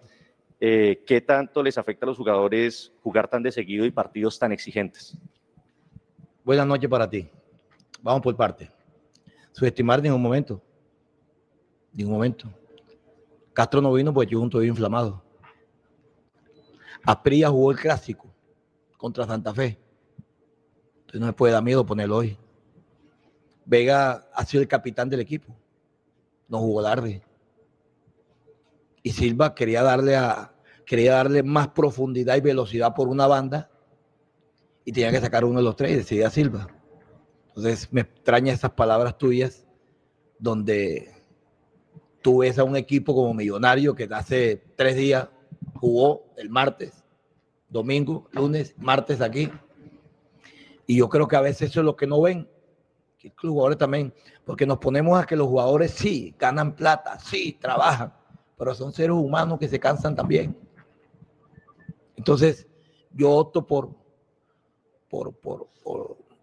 Eh, 0.61 1.03
¿Qué 1.07 1.23
tanto 1.23 1.63
les 1.63 1.79
afecta 1.79 2.05
a 2.05 2.09
los 2.09 2.19
jugadores 2.19 2.93
jugar 3.03 3.29
tan 3.29 3.43
de 3.43 3.51
seguido 3.51 3.87
y 3.87 3.91
partidos 3.91 4.39
tan 4.39 4.53
exigentes? 4.53 5.17
Buenas 6.45 6.67
noches 6.67 6.89
para 6.91 7.09
ti. 7.09 7.27
Vamos 8.03 8.21
por 8.21 8.37
parte. 8.37 8.71
Subestimar 9.53 10.01
un 10.01 10.21
momento. 10.21 10.63
En 11.97 12.07
un 12.07 12.13
momento. 12.13 12.60
Castro 13.61 13.83
no 13.83 13.93
vino 13.93 14.15
porque 14.15 14.35
junto 14.35 14.59
vivo 14.61 14.71
inflamado. 14.71 15.23
Apría 17.05 17.51
jugó 17.51 17.73
el 17.73 17.77
clásico 17.77 18.35
contra 18.97 19.27
Santa 19.27 19.53
Fe. 19.53 19.79
Entonces 21.01 21.21
no 21.21 21.27
me 21.27 21.35
puede 21.35 21.53
dar 21.53 21.63
miedo 21.63 21.85
ponerlo 21.85 22.17
hoy. 22.17 22.39
Vega 23.67 24.27
ha 24.33 24.45
sido 24.47 24.63
el 24.63 24.67
capitán 24.67 25.11
del 25.11 25.21
equipo. 25.21 25.55
No 26.49 26.61
jugó 26.61 26.83
tarde. 26.83 27.23
Y 29.03 29.11
Silva 29.11 29.55
quería 29.55 29.83
darle 29.83 30.17
a 30.17 30.55
quería 30.87 31.17
darle 31.17 31.43
más 31.43 31.69
profundidad 31.69 32.37
y 32.37 32.41
velocidad 32.41 32.95
por 32.95 33.09
una 33.09 33.27
banda 33.27 33.71
y 34.87 34.93
tenía 34.93 35.11
que 35.11 35.21
sacar 35.21 35.45
uno 35.45 35.59
de 35.59 35.65
los 35.65 35.77
tres 35.77 35.93
y 35.93 35.97
decidía 35.97 36.31
Silva. 36.31 36.67
Entonces 37.49 37.93
me 37.93 38.01
extraña 38.01 38.55
esas 38.55 38.71
palabras 38.71 39.19
tuyas 39.19 39.67
donde 40.39 41.20
tú 42.23 42.39
ves 42.39 42.59
a 42.59 42.65
un 42.65 42.77
equipo 42.77 43.15
como 43.15 43.35
Millonario 43.35 43.95
que 43.95 44.09
hace 44.11 44.63
tres 44.77 44.97
días 44.97 45.29
jugó 45.75 46.27
el 46.37 46.51
martes, 46.51 47.05
domingo, 47.69 48.29
lunes, 48.33 48.75
martes 48.79 49.21
aquí. 49.21 49.51
Y 50.87 50.97
yo 50.97 51.09
creo 51.09 51.29
que 51.29 51.37
a 51.37 51.41
veces 51.41 51.71
eso 51.71 51.81
es 51.81 51.87
lo 51.87 51.97
que 51.97 52.07
no 52.07 52.21
ven, 52.21 52.49
que 53.19 53.33
los 53.43 53.53
jugadores 53.53 53.79
también, 53.79 54.13
porque 54.45 54.67
nos 54.67 54.79
ponemos 54.79 55.21
a 55.21 55.27
que 55.27 55.37
los 55.37 55.47
jugadores 55.47 55.93
sí 55.93 56.35
ganan 56.39 56.75
plata, 56.75 57.19
sí 57.21 57.57
trabajan, 57.61 58.13
pero 58.59 58.75
son 58.75 58.93
seres 58.93 59.17
humanos 59.17 59.59
que 59.59 59.69
se 59.69 59.79
cansan 59.79 60.17
también. 60.17 60.57
Entonces, 62.17 62.67
yo 63.13 63.31
opto 63.31 63.67
por, 63.67 63.91
por, 65.09 65.33
por, 65.35 65.69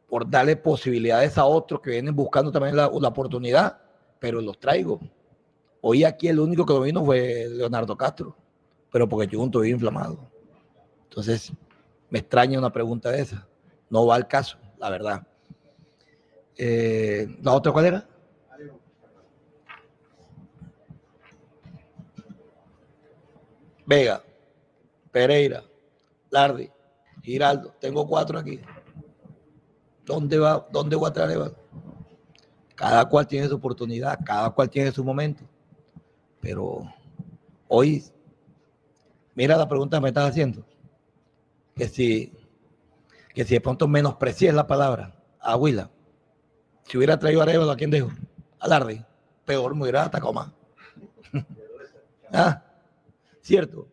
por, 0.08 0.30
darle 0.30 0.56
posibilidades 0.56 1.38
a 1.38 1.46
otros 1.46 1.82
que 1.82 1.92
vienen 1.92 2.16
buscando 2.16 2.52
también 2.52 2.76
la 2.76 2.88
oportunidad, 2.88 3.80
pero 4.20 4.42
los 4.42 4.60
traigo. 4.60 5.00
Hoy 5.90 6.04
aquí 6.04 6.28
el 6.28 6.38
único 6.42 6.66
que 6.66 6.74
lo 6.74 6.82
vino 6.82 7.06
fue 7.06 7.48
Leonardo 7.50 7.96
Castro, 7.96 8.36
pero 8.92 9.08
porque 9.08 9.34
junto 9.38 9.64
inflamado. 9.64 10.20
Entonces, 11.04 11.54
me 12.10 12.20
extraña 12.20 12.60
una 12.60 12.74
pregunta 12.74 13.10
de 13.10 13.22
esa. 13.22 13.48
No 13.90 14.06
va 14.06 14.16
al 14.16 14.28
caso, 14.28 14.58
la 14.80 14.90
verdad. 14.90 15.26
Eh, 16.58 17.38
¿La 17.42 17.54
otra 17.54 17.72
cuál 17.72 17.86
era? 17.86 18.10
Vega, 23.86 24.22
Pereira, 25.10 25.64
Lardi, 26.30 26.70
Giraldo. 27.24 27.74
Tengo 27.80 28.06
cuatro 28.06 28.38
aquí. 28.38 28.60
¿Dónde 30.04 30.38
va? 30.38 30.68
¿Dónde 30.70 30.98
voy 30.98 31.10
a 31.10 31.14
traer? 31.14 31.56
Cada 32.76 33.06
cual 33.06 33.26
tiene 33.26 33.48
su 33.48 33.56
oportunidad, 33.56 34.20
cada 34.26 34.50
cual 34.50 34.70
tiene 34.70 34.92
su 34.92 35.02
momento. 35.02 35.46
Pero 36.40 36.94
hoy, 37.68 38.04
mira 39.36 39.58
la 39.58 39.68
pregunta 39.68 39.98
que 39.98 40.02
me 40.02 40.10
estás 40.10 40.30
haciendo. 40.30 40.64
Que 41.76 41.88
si, 41.88 42.34
que 43.34 43.44
si 43.44 43.56
de 43.56 43.62
pronto 43.62 43.88
menosprecié 43.88 44.52
la 44.52 44.68
palabra 44.68 45.16
a 45.40 45.56
Huila, 45.56 45.90
si 46.84 46.98
hubiera 46.98 47.20
traído 47.20 47.42
a 47.42 47.44
Arevalo, 47.44 47.72
¿a 47.72 47.76
quién 47.76 47.92
dejo? 47.92 48.10
A. 48.60 48.88
Peor 49.46 49.76
me 49.76 49.84
hubiera 49.84 50.04
atacado 50.04 50.34
más. 50.34 50.52
¿Ah? 52.34 52.64
¿Cierto? 53.42 53.88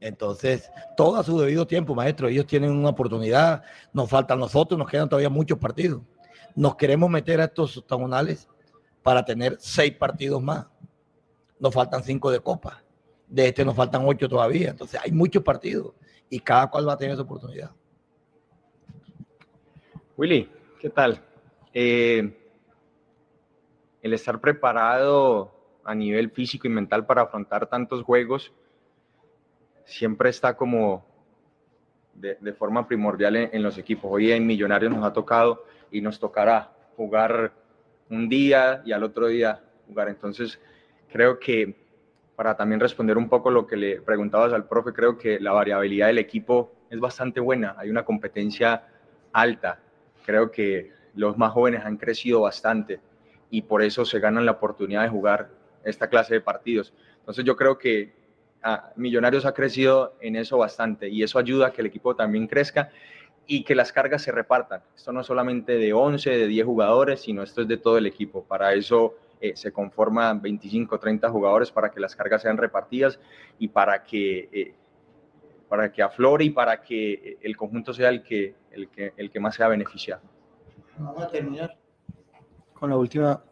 Entonces, 0.00 0.70
todo 0.98 1.16
a 1.16 1.24
su 1.24 1.38
debido 1.38 1.66
tiempo, 1.66 1.94
maestro. 1.94 2.28
Ellos 2.28 2.46
tienen 2.46 2.70
una 2.70 2.90
oportunidad, 2.90 3.62
nos 3.92 4.10
faltan 4.10 4.38
nosotros, 4.38 4.78
nos 4.78 4.88
quedan 4.88 5.08
todavía 5.08 5.30
muchos 5.30 5.58
partidos. 5.58 6.02
Nos 6.54 6.76
queremos 6.76 7.08
meter 7.08 7.40
a 7.40 7.44
estos 7.44 7.78
octagonales 7.78 8.46
para 9.02 9.24
tener 9.24 9.56
seis 9.58 9.94
partidos 9.96 10.42
más. 10.42 10.66
Nos 11.58 11.74
faltan 11.74 12.02
cinco 12.02 12.30
de 12.30 12.40
copa. 12.40 12.82
De 13.26 13.48
este 13.48 13.64
nos 13.64 13.74
faltan 13.74 14.02
ocho 14.04 14.28
todavía. 14.28 14.70
Entonces, 14.70 15.00
hay 15.02 15.12
muchos 15.12 15.42
partidos 15.42 15.94
y 16.28 16.40
cada 16.40 16.68
cual 16.68 16.88
va 16.88 16.94
a 16.94 16.98
tener 16.98 17.16
su 17.16 17.22
oportunidad. 17.22 17.70
Willy, 20.16 20.48
¿qué 20.80 20.90
tal? 20.90 21.20
Eh, 21.72 22.36
el 24.02 24.12
estar 24.12 24.40
preparado 24.40 25.52
a 25.82 25.94
nivel 25.94 26.30
físico 26.30 26.66
y 26.66 26.70
mental 26.70 27.06
para 27.06 27.22
afrontar 27.22 27.66
tantos 27.66 28.02
juegos 28.02 28.52
siempre 29.84 30.30
está 30.30 30.56
como 30.56 31.04
de, 32.14 32.52
forma 32.52 32.86
primordial 32.86 33.36
en, 33.36 33.62
los 33.62 33.76
equipos. 33.76 34.10
Hoy 34.12 34.30
en 34.32 34.46
Millonarios 34.46 34.92
nos 34.92 35.04
ha 35.04 35.12
tocado 35.12 35.64
y 35.90 36.00
nos 36.00 36.18
tocará 36.18 36.72
jugar 36.96 37.52
un 38.08 38.28
día 38.28 38.82
y 38.84 38.92
al 38.92 39.02
otro 39.02 39.26
día 39.26 39.62
jugar. 39.88 40.08
Entonces, 40.08 40.60
creo 41.14 41.38
que 41.38 41.76
para 42.34 42.56
también 42.56 42.80
responder 42.80 43.16
un 43.16 43.28
poco 43.28 43.48
lo 43.48 43.68
que 43.68 43.76
le 43.76 44.00
preguntabas 44.00 44.52
al 44.52 44.66
profe, 44.66 44.92
creo 44.92 45.16
que 45.16 45.38
la 45.38 45.52
variabilidad 45.52 46.08
del 46.08 46.18
equipo 46.18 46.72
es 46.90 46.98
bastante 46.98 47.38
buena. 47.38 47.76
Hay 47.78 47.88
una 47.88 48.04
competencia 48.04 48.88
alta. 49.32 49.78
Creo 50.26 50.50
que 50.50 50.90
los 51.14 51.38
más 51.38 51.52
jóvenes 51.52 51.84
han 51.84 51.98
crecido 51.98 52.40
bastante 52.40 52.98
y 53.48 53.62
por 53.62 53.82
eso 53.82 54.04
se 54.04 54.18
ganan 54.18 54.44
la 54.44 54.52
oportunidad 54.52 55.04
de 55.04 55.08
jugar 55.08 55.50
esta 55.84 56.08
clase 56.08 56.34
de 56.34 56.40
partidos. 56.40 56.92
Entonces 57.20 57.44
yo 57.44 57.54
creo 57.54 57.78
que 57.78 58.12
ah, 58.64 58.90
Millonarios 58.96 59.46
ha 59.46 59.54
crecido 59.54 60.16
en 60.20 60.34
eso 60.34 60.58
bastante 60.58 61.08
y 61.08 61.22
eso 61.22 61.38
ayuda 61.38 61.68
a 61.68 61.72
que 61.72 61.82
el 61.82 61.86
equipo 61.86 62.16
también 62.16 62.48
crezca 62.48 62.90
y 63.46 63.62
que 63.62 63.76
las 63.76 63.92
cargas 63.92 64.22
se 64.22 64.32
repartan. 64.32 64.82
Esto 64.96 65.12
no 65.12 65.20
es 65.20 65.28
solamente 65.28 65.78
de 65.78 65.92
11, 65.92 66.28
de 66.28 66.48
10 66.48 66.66
jugadores, 66.66 67.20
sino 67.20 67.44
esto 67.44 67.62
es 67.62 67.68
de 67.68 67.76
todo 67.76 67.98
el 67.98 68.06
equipo. 68.06 68.42
Para 68.42 68.74
eso 68.74 69.14
eh, 69.40 69.56
se 69.56 69.72
conforman 69.72 70.40
25, 70.40 70.98
30 70.98 71.28
jugadores 71.30 71.70
para 71.70 71.90
que 71.90 72.00
las 72.00 72.16
cargas 72.16 72.42
sean 72.42 72.56
repartidas 72.56 73.18
y 73.58 73.68
para 73.68 74.02
que, 74.02 74.48
eh, 74.52 74.74
para 75.68 75.92
que 75.92 76.02
aflore 76.02 76.44
y 76.44 76.50
para 76.50 76.82
que 76.82 77.38
el 77.40 77.56
conjunto 77.56 77.92
sea 77.92 78.08
el 78.08 78.22
que, 78.22 78.54
el 78.70 78.88
que, 78.88 79.12
el 79.16 79.30
que 79.30 79.40
más 79.40 79.54
sea 79.54 79.68
beneficiado. 79.68 80.22
Vamos 80.98 81.22
a 81.22 81.28
terminar 81.28 81.76
con 82.72 82.90
la 82.90 82.96
última. 82.96 83.42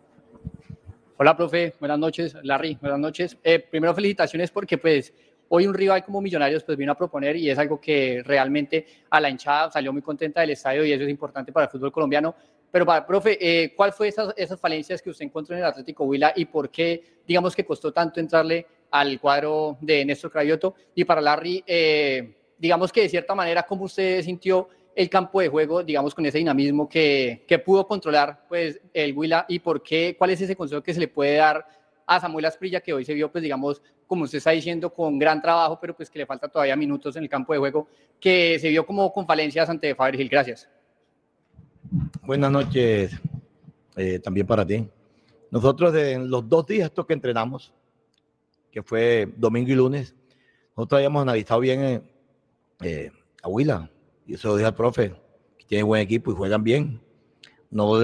Hola, 1.16 1.36
profe. 1.36 1.74
Buenas 1.78 1.98
noches. 1.98 2.36
Larry, 2.42 2.76
buenas 2.80 2.98
noches. 2.98 3.38
Eh, 3.42 3.58
primero, 3.58 3.94
felicitaciones 3.94 4.50
porque 4.50 4.78
pues 4.78 5.14
hoy 5.48 5.66
un 5.66 5.74
rival 5.74 6.04
como 6.04 6.20
Millonarios 6.20 6.64
pues 6.64 6.78
vino 6.78 6.92
a 6.92 6.96
proponer 6.96 7.36
y 7.36 7.50
es 7.50 7.58
algo 7.58 7.80
que 7.80 8.22
realmente 8.24 8.86
a 9.10 9.20
la 9.20 9.30
hinchada 9.30 9.70
salió 9.70 9.92
muy 9.92 10.02
contenta 10.02 10.40
del 10.40 10.50
estadio 10.50 10.84
y 10.84 10.92
eso 10.92 11.04
es 11.04 11.10
importante 11.10 11.52
para 11.52 11.66
el 11.66 11.70
fútbol 11.70 11.92
colombiano. 11.92 12.34
Pero, 12.72 12.86
para, 12.86 13.06
profe, 13.06 13.38
eh, 13.38 13.74
¿cuál 13.76 13.92
fue 13.92 14.08
esas, 14.08 14.34
esas 14.36 14.58
falencias 14.58 15.00
que 15.00 15.10
usted 15.10 15.26
encontró 15.26 15.54
en 15.54 15.60
el 15.60 15.68
Atlético 15.68 16.04
Huila 16.04 16.32
y 16.34 16.46
por 16.46 16.70
qué, 16.70 17.20
digamos, 17.26 17.54
que 17.54 17.64
costó 17.64 17.92
tanto 17.92 18.18
entrarle 18.18 18.66
al 18.90 19.20
cuadro 19.20 19.76
de 19.80 20.04
Néstor 20.04 20.32
Cravioto? 20.32 20.74
Y 20.94 21.04
para 21.04 21.20
Larry, 21.20 21.62
eh, 21.66 22.34
digamos 22.58 22.90
que 22.90 23.02
de 23.02 23.10
cierta 23.10 23.34
manera, 23.34 23.62
¿cómo 23.64 23.84
usted 23.84 24.22
sintió 24.22 24.68
el 24.96 25.10
campo 25.10 25.40
de 25.40 25.48
juego, 25.48 25.82
digamos, 25.82 26.14
con 26.14 26.24
ese 26.24 26.38
dinamismo 26.38 26.88
que, 26.88 27.44
que 27.46 27.58
pudo 27.58 27.86
controlar 27.86 28.46
pues, 28.48 28.80
el 28.94 29.16
Huila 29.16 29.44
y 29.48 29.58
por 29.58 29.82
qué, 29.82 30.16
cuál 30.18 30.30
es 30.30 30.40
ese 30.40 30.56
consejo 30.56 30.82
que 30.82 30.94
se 30.94 31.00
le 31.00 31.08
puede 31.08 31.36
dar 31.36 31.66
a 32.06 32.20
Samuel 32.20 32.46
Asprilla, 32.46 32.80
que 32.80 32.94
hoy 32.94 33.04
se 33.04 33.12
vio, 33.14 33.30
pues, 33.30 33.42
digamos, 33.42 33.82
como 34.06 34.24
usted 34.24 34.38
está 34.38 34.50
diciendo, 34.50 34.92
con 34.92 35.18
gran 35.18 35.40
trabajo, 35.40 35.78
pero 35.80 35.94
pues 35.94 36.10
que 36.10 36.18
le 36.18 36.26
falta 36.26 36.48
todavía 36.48 36.76
minutos 36.76 37.16
en 37.16 37.22
el 37.22 37.28
campo 37.28 37.52
de 37.52 37.58
juego, 37.58 37.88
que 38.20 38.58
se 38.58 38.68
vio 38.68 38.84
como 38.84 39.12
con 39.12 39.26
falencias 39.26 39.68
ante 39.68 39.94
Faber 39.94 40.16
Gil. 40.16 40.28
Gracias. 40.28 40.68
Buenas 42.22 42.50
noches 42.50 43.20
eh, 43.96 44.18
también 44.18 44.46
para 44.46 44.66
ti. 44.66 44.88
Nosotros 45.50 45.94
en 45.94 46.30
los 46.30 46.48
dos 46.48 46.66
días 46.66 46.86
estos 46.86 47.04
que 47.04 47.12
entrenamos, 47.12 47.74
que 48.70 48.82
fue 48.82 49.30
domingo 49.36 49.70
y 49.70 49.74
lunes, 49.74 50.14
nosotros 50.74 50.98
habíamos 50.98 51.20
analizado 51.20 51.60
bien 51.60 51.82
eh, 51.82 52.02
eh, 52.80 53.12
a 53.42 53.48
Huila, 53.48 53.90
y 54.26 54.34
eso 54.34 54.48
lo 54.48 54.56
dije 54.56 54.68
al 54.68 54.74
profe, 54.74 55.10
que 55.58 55.66
tiene 55.66 55.82
buen 55.82 56.00
equipo 56.00 56.32
y 56.32 56.34
juegan 56.34 56.64
bien. 56.64 56.98
No, 57.70 58.00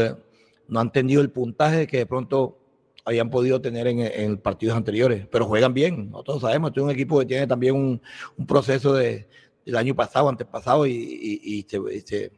no 0.68 0.80
han 0.80 0.92
tenido 0.92 1.22
el 1.22 1.30
puntaje 1.30 1.86
que 1.86 1.98
de 1.98 2.06
pronto 2.06 2.58
habían 3.06 3.30
podido 3.30 3.58
tener 3.58 3.86
en, 3.86 4.36
partidos 4.36 4.76
anteriores, 4.76 5.26
pero 5.28 5.46
juegan 5.46 5.72
bien. 5.72 6.10
Nosotros 6.10 6.42
sabemos, 6.42 6.72
es 6.76 6.82
un 6.82 6.90
equipo 6.90 7.18
que 7.20 7.26
tiene 7.26 7.46
también 7.46 7.74
un, 7.74 8.46
proceso 8.46 8.92
de, 8.92 9.26
del 9.64 9.76
año 9.76 9.94
pasado, 9.94 10.28
antepasado, 10.28 10.86
y, 10.86 10.92
y, 10.92 11.66
y, 11.66 12.02
se, 12.02 12.32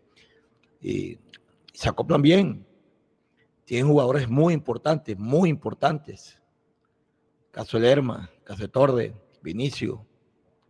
y, 0.80 1.18
acoplan 1.88 2.22
bien. 2.22 2.66
Tienen 3.64 3.88
jugadores 3.88 4.28
muy 4.28 4.54
importantes, 4.54 5.18
muy 5.18 5.48
importantes. 5.48 6.40
Caso 7.50 7.78
Lerma, 7.78 8.30
Caso 8.44 8.68
Torde, 8.68 9.14
Vinicio, 9.42 10.06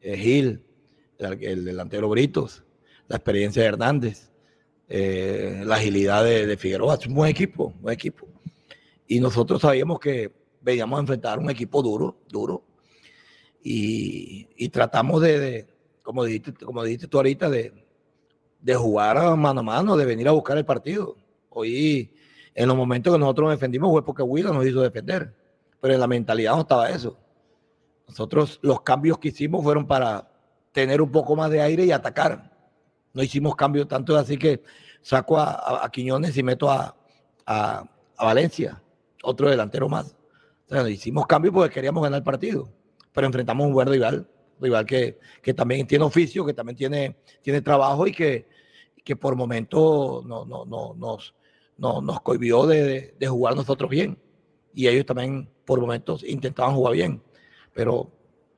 eh, 0.00 0.16
Gil, 0.16 0.64
el, 1.18 1.44
el, 1.44 1.64
delantero 1.64 2.08
Britos, 2.08 2.62
la 3.08 3.16
experiencia 3.16 3.62
de 3.62 3.68
Hernández, 3.68 4.30
eh, 4.88 5.62
la 5.64 5.76
agilidad 5.76 6.24
de, 6.24 6.56
Figueroa. 6.56 6.94
Es 6.94 7.06
un 7.06 7.14
buen 7.14 7.30
equipo, 7.30 7.72
buen 7.80 7.94
equipo. 7.94 8.26
Y 9.06 9.20
nosotros 9.20 9.62
sabíamos 9.62 9.98
que 10.00 10.32
veníamos 10.60 10.98
a 10.98 11.00
enfrentar 11.00 11.38
un 11.38 11.50
equipo 11.50 11.82
duro, 11.82 12.18
duro. 12.28 12.64
Y, 13.62 14.48
y 14.56 14.68
tratamos 14.68 15.20
de, 15.22 15.38
de, 15.38 15.66
como, 16.02 16.24
dijiste, 16.24 16.52
como 16.52 16.82
dijiste 16.82 17.08
tú 17.08 17.18
ahorita, 17.18 17.50
de, 17.50 17.72
de 18.60 18.74
jugar 18.74 19.36
mano 19.36 19.60
a 19.60 19.62
mano, 19.62 19.96
de 19.96 20.04
venir 20.04 20.28
a 20.28 20.32
buscar 20.32 20.56
el 20.58 20.64
partido. 20.64 21.16
Hoy, 21.48 22.14
en 22.54 22.68
los 22.68 22.76
momentos 22.76 23.12
que 23.12 23.18
nosotros 23.18 23.46
nos 23.48 23.58
defendimos, 23.58 23.90
fue 23.90 24.04
porque 24.04 24.22
Willa 24.22 24.50
nos 24.50 24.66
hizo 24.66 24.82
defender. 24.82 25.34
Pero 25.80 25.94
en 25.94 26.00
la 26.00 26.06
mentalidad 26.06 26.54
no 26.54 26.60
estaba 26.60 26.90
eso. 26.90 27.16
Nosotros, 28.06 28.58
los 28.62 28.82
cambios 28.82 29.18
que 29.18 29.28
hicimos 29.28 29.62
fueron 29.62 29.86
para 29.86 30.30
tener 30.72 31.00
un 31.00 31.10
poco 31.10 31.34
más 31.36 31.50
de 31.50 31.60
aire 31.62 31.84
y 31.84 31.92
atacar. 31.92 32.50
No 33.12 33.22
hicimos 33.22 33.56
cambios 33.56 33.88
tanto 33.88 34.16
así 34.16 34.36
que 34.36 34.62
saco 35.00 35.38
a, 35.38 35.52
a, 35.52 35.84
a 35.86 35.90
Quiñones 35.90 36.36
y 36.36 36.42
meto 36.42 36.70
a, 36.70 36.94
a, 37.46 37.84
Valencia, 38.18 38.82
otro 39.22 39.48
delantero 39.48 39.88
más. 39.88 40.14
O 40.68 40.74
sea, 40.74 40.88
hicimos 40.88 41.26
cambios 41.26 41.54
porque 41.54 41.74
queríamos 41.74 42.02
ganar 42.02 42.18
el 42.18 42.24
partido. 42.24 42.68
Pero 43.12 43.26
enfrentamos 43.26 43.66
un 43.66 43.72
buen 43.72 43.88
rival 43.88 44.28
rival 44.60 44.86
que, 44.86 45.18
que 45.42 45.54
también 45.54 45.86
tiene 45.86 46.04
oficio, 46.04 46.44
que 46.44 46.54
también 46.54 46.76
tiene, 46.76 47.16
tiene 47.42 47.62
trabajo 47.62 48.06
y 48.06 48.12
que, 48.12 48.46
que 49.04 49.16
por 49.16 49.36
momentos 49.36 50.24
no, 50.24 50.44
no, 50.44 50.64
no, 50.64 50.94
nos, 50.94 51.34
no, 51.78 52.00
nos 52.00 52.20
cohibió 52.20 52.66
de, 52.66 53.14
de, 53.18 53.26
jugar 53.28 53.56
nosotros 53.56 53.90
bien. 53.90 54.18
Y 54.74 54.86
ellos 54.86 55.06
también 55.06 55.48
por 55.64 55.80
momentos 55.80 56.22
intentaban 56.24 56.74
jugar 56.74 56.94
bien. 56.94 57.22
Pero 57.72 58.10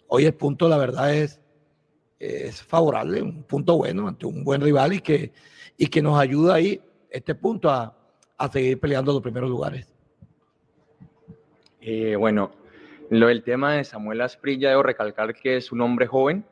hoy 0.09 0.27
el 0.27 0.35
punto, 0.35 0.69
la 0.69 0.79
verdad, 0.79 1.15
es, 1.15 1.41
es 2.19 2.63
favorable, 2.63 3.23
un 3.23 3.43
punto 3.45 3.77
bueno 3.77 4.09
ante 4.09 4.27
un 4.27 4.45
buen 4.45 4.61
rival 4.61 4.93
y 4.95 5.01
que, 5.01 5.33
y 5.77 5.87
que 5.87 6.03
nos 6.03 6.19
ayuda 6.19 6.55
ahí, 6.55 6.81
este 7.11 7.35
punto, 7.35 7.71
a, 7.71 7.97
a 8.39 8.49
seguir 8.49 8.79
peleando 8.81 9.13
los 9.13 9.23
primeros 9.23 9.49
lugares. 9.49 9.93
Eh, 11.81 12.17
bueno, 12.17 12.53
lo 13.11 13.27
del 13.27 13.43
tema 13.43 13.75
de 13.75 13.85
Samuel 13.85 14.21
Asprilla, 14.21 14.71
debo 14.71 14.83
recalcar 14.83 15.35
que 15.35 15.57
es 15.57 15.73
un 15.73 15.81
hombre 15.81 16.07
joven, 16.07 16.45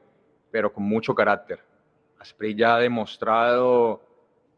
pero 0.51 0.73
con 0.73 0.85
mucho 0.85 1.15
carácter. 1.15 1.61
Asprilla 2.21 2.77
ha 2.77 2.79
demostrado, 2.79 4.03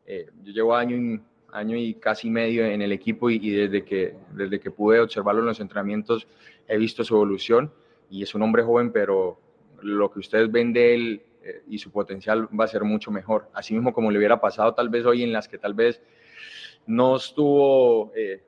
eh, 0.04 0.26
yo 0.42 0.52
llevo 0.52 0.74
año 0.74 0.96
y, 0.96 1.20
año 1.52 1.76
y 1.76 1.94
casi 1.94 2.28
medio 2.28 2.66
en 2.66 2.82
el 2.82 2.92
equipo 2.92 3.30
y, 3.30 3.36
y, 3.36 3.50
desde, 3.50 3.84
que, 3.84 4.14
desde 4.32 4.60
que 4.60 4.70
pude 4.70 5.00
observarlo 5.00 5.40
en 5.40 5.46
los 5.46 5.60
entrenamientos 5.60 6.26
he 6.66 6.76
visto 6.76 7.04
su 7.04 7.14
evolución 7.14 7.72
y 8.10 8.22
es 8.22 8.34
un 8.34 8.42
hombre 8.42 8.62
joven, 8.62 8.92
pero 8.92 9.38
lo 9.80 10.10
que 10.10 10.18
ustedes 10.18 10.50
ven 10.50 10.72
de 10.72 10.94
él 10.94 11.22
eh, 11.42 11.62
y 11.68 11.78
su 11.78 11.90
potencial 11.90 12.48
va 12.58 12.64
a 12.64 12.68
ser 12.68 12.84
mucho 12.84 13.10
mejor. 13.10 13.48
Así 13.54 13.74
mismo 13.74 13.92
como 13.92 14.10
le 14.10 14.18
hubiera 14.18 14.40
pasado 14.40 14.74
tal 14.74 14.88
vez 14.88 15.04
hoy 15.06 15.22
en 15.22 15.32
las 15.32 15.48
que 15.48 15.58
tal 15.58 15.74
vez 15.74 16.02
no 16.86 17.16
estuvo 17.16 18.12
eh, 18.14 18.42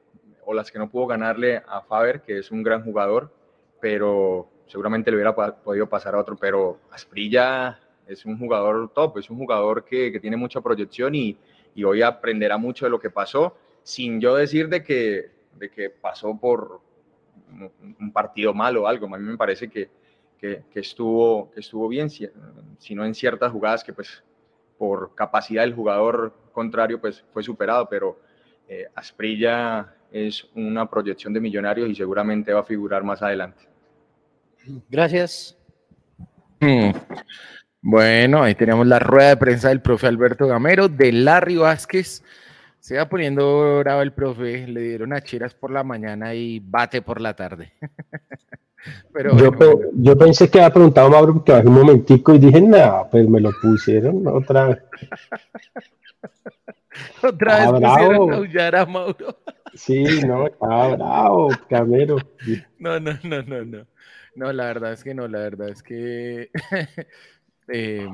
o 0.45 0.55
las 0.55 0.71
que 0.71 0.79
no 0.79 0.91
pudo 0.91 1.07
ganarle 1.07 1.63
a 1.67 1.83
Faber, 1.83 2.23
que 2.23 2.39
es 2.39 2.51
un 2.51 2.63
gran 2.63 2.83
jugador, 2.85 3.33
pero 3.81 4.51
seguramente 4.67 5.11
le 5.11 5.17
hubiera 5.17 5.35
podido 5.35 5.89
pasar 5.89 6.15
a 6.15 6.21
otro, 6.21 6.37
pero 6.37 6.81
Asprilla 6.91 7.79
es 8.07 8.25
un 8.25 8.39
jugador 8.39 8.91
top, 8.95 9.19
es 9.19 9.31
un 9.31 9.39
jugador 9.39 9.85
que, 9.85 10.13
que 10.13 10.21
tiene 10.21 10.37
mucha 10.37 10.61
proyección 10.61 11.15
y, 11.15 11.37
y, 11.75 11.85
hoy 11.85 12.03
aprenderá 12.03 12.57
mucho 12.59 12.87
de 12.87 12.91
lo 12.91 12.99
que 12.99 13.11
pasó, 13.11 13.57
sin 13.83 14.21
yo 14.21 14.35
decir 14.35 14.69
de 14.69 14.83
que, 14.83 15.31
de 15.57 15.71
que 15.71 15.91
pasó 15.91 16.39
por 16.39 16.81
un 18.01 18.13
partido 18.13 18.53
malo 18.53 18.83
o 18.83 18.87
algo, 18.87 19.07
a 19.07 19.19
mí 19.19 19.25
me 19.25 19.37
parece 19.37 19.69
que, 19.69 19.89
que, 20.39 20.65
que 20.73 20.81
estuvo, 20.81 21.51
que 21.51 21.61
estuvo 21.61 21.89
bien, 21.89 22.09
sino 22.11 23.05
en 23.05 23.15
ciertas 23.15 23.53
jugadas 23.53 23.85
que 23.85 23.93
pues 23.93 24.23
por 24.79 25.15
capacidad 25.15 25.63
del 25.63 25.75
jugador 25.75 26.35
contrario 26.53 27.01
pues 27.01 27.25
fue 27.33 27.43
superado, 27.43 27.89
pero 27.89 28.19
eh, 28.69 28.87
Asprilla 28.95 29.95
es 30.11 30.47
una 30.55 30.89
proyección 30.89 31.33
de 31.33 31.41
millonarios 31.41 31.89
y 31.89 31.95
seguramente 31.95 32.53
va 32.53 32.61
a 32.61 32.65
figurar 32.65 33.03
más 33.03 33.23
adelante. 33.23 33.69
Gracias. 34.89 35.57
Hmm. 36.61 36.91
Bueno, 37.87 38.43
ahí 38.43 38.55
tenemos 38.55 38.87
la 38.87 38.99
rueda 38.99 39.29
de 39.29 39.37
prensa 39.37 39.69
del 39.69 39.83
profe 39.83 40.07
Alberto 40.07 40.47
Gamero, 40.47 40.89
de 40.89 41.13
Larry 41.13 41.59
Vázquez. 41.59 42.23
Se 42.81 42.97
va 42.97 43.11
poniendo 43.11 43.81
bravo 43.81 44.01
el 44.01 44.15
profe, 44.15 44.67
le 44.67 44.81
dieron 44.81 45.13
achiras 45.13 45.53
por 45.53 45.71
la 45.71 45.85
mañana 45.85 46.33
y 46.33 46.61
bate 46.61 47.03
por 47.03 47.21
la 47.21 47.37
tarde. 47.37 47.75
Pero 49.13 49.37
yo, 49.37 49.53
bueno, 49.53 49.59
pe 49.59 49.67
yo, 49.97 50.17
pensé 50.17 50.49
que 50.49 50.61
había 50.61 50.73
preguntado 50.73 51.09
a 51.09 51.11
Mauro 51.11 51.45
que 51.45 51.53
bajé 51.53 51.69
un 51.69 51.75
momentico 51.75 52.35
y 52.35 52.39
dije, 52.39 52.63
no, 52.63 53.07
pues 53.11 53.29
me 53.29 53.39
lo 53.39 53.51
pusieron 53.61 54.27
otra 54.29 54.69
vez. 54.69 54.79
otra 57.23 57.59
vez 57.59 57.81
bravo. 57.81 57.97
pusieron 57.97 58.33
a 58.33 58.37
aullar 58.37 58.77
a 58.77 58.87
Mauro. 58.87 59.37
sí, 59.75 60.23
no, 60.27 60.47
estaba 60.47 60.97
bravo, 60.97 61.51
Gamero. 61.69 62.17
No, 62.79 62.99
no, 62.99 63.13
no, 63.25 63.43
no, 63.43 63.63
no. 63.63 63.87
No, 64.37 64.53
la 64.53 64.65
verdad 64.65 64.93
es 64.93 65.05
que 65.05 65.15
no, 65.15 65.29
la 65.29 65.41
verdad 65.41 65.69
es 65.69 65.83
que 65.83 66.51
eh, 67.69 68.09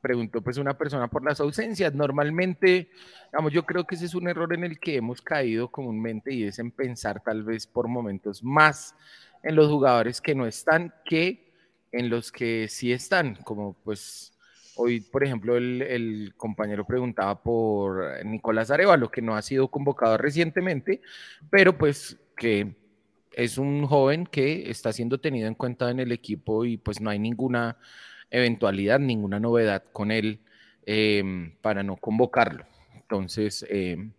preguntó 0.00 0.40
pues 0.42 0.58
una 0.58 0.76
persona 0.76 1.08
por 1.08 1.24
las 1.24 1.40
ausencias. 1.40 1.94
Normalmente, 1.94 2.90
digamos, 3.30 3.52
yo 3.52 3.64
creo 3.64 3.84
que 3.84 3.94
ese 3.94 4.06
es 4.06 4.14
un 4.14 4.28
error 4.28 4.52
en 4.54 4.64
el 4.64 4.78
que 4.78 4.96
hemos 4.96 5.22
caído 5.22 5.70
comúnmente 5.70 6.32
y 6.32 6.44
es 6.44 6.58
en 6.58 6.70
pensar 6.70 7.22
tal 7.22 7.42
vez 7.42 7.66
por 7.66 7.88
momentos 7.88 8.42
más 8.42 8.94
en 9.42 9.54
los 9.54 9.68
jugadores 9.68 10.20
que 10.20 10.34
no 10.34 10.46
están 10.46 10.92
que 11.04 11.52
en 11.92 12.10
los 12.10 12.30
que 12.30 12.68
sí 12.68 12.92
están, 12.92 13.36
como 13.36 13.74
pues 13.84 14.32
hoy, 14.76 15.00
por 15.00 15.24
ejemplo, 15.24 15.56
el, 15.56 15.82
el 15.82 16.34
compañero 16.36 16.86
preguntaba 16.86 17.42
por 17.42 18.24
Nicolás 18.24 18.70
Arevalo, 18.70 19.10
que 19.10 19.22
no 19.22 19.36
ha 19.36 19.42
sido 19.42 19.68
convocado 19.68 20.18
recientemente, 20.18 21.00
pero 21.50 21.76
pues 21.78 22.18
que 22.36 22.76
es 23.32 23.58
un 23.58 23.86
joven 23.86 24.26
que 24.26 24.70
está 24.70 24.92
siendo 24.92 25.18
tenido 25.18 25.48
en 25.48 25.54
cuenta 25.54 25.90
en 25.90 26.00
el 26.00 26.12
equipo 26.12 26.64
y 26.64 26.76
pues 26.76 27.00
no 27.00 27.10
hay 27.10 27.18
ninguna 27.18 27.78
eventualidad, 28.30 28.98
ninguna 28.98 29.40
novedad 29.40 29.82
con 29.92 30.10
él 30.10 30.40
eh, 30.86 31.52
para 31.60 31.82
no 31.82 31.96
convocarlo. 31.96 32.64
Entonces, 32.94 33.66
eh, 33.68 34.10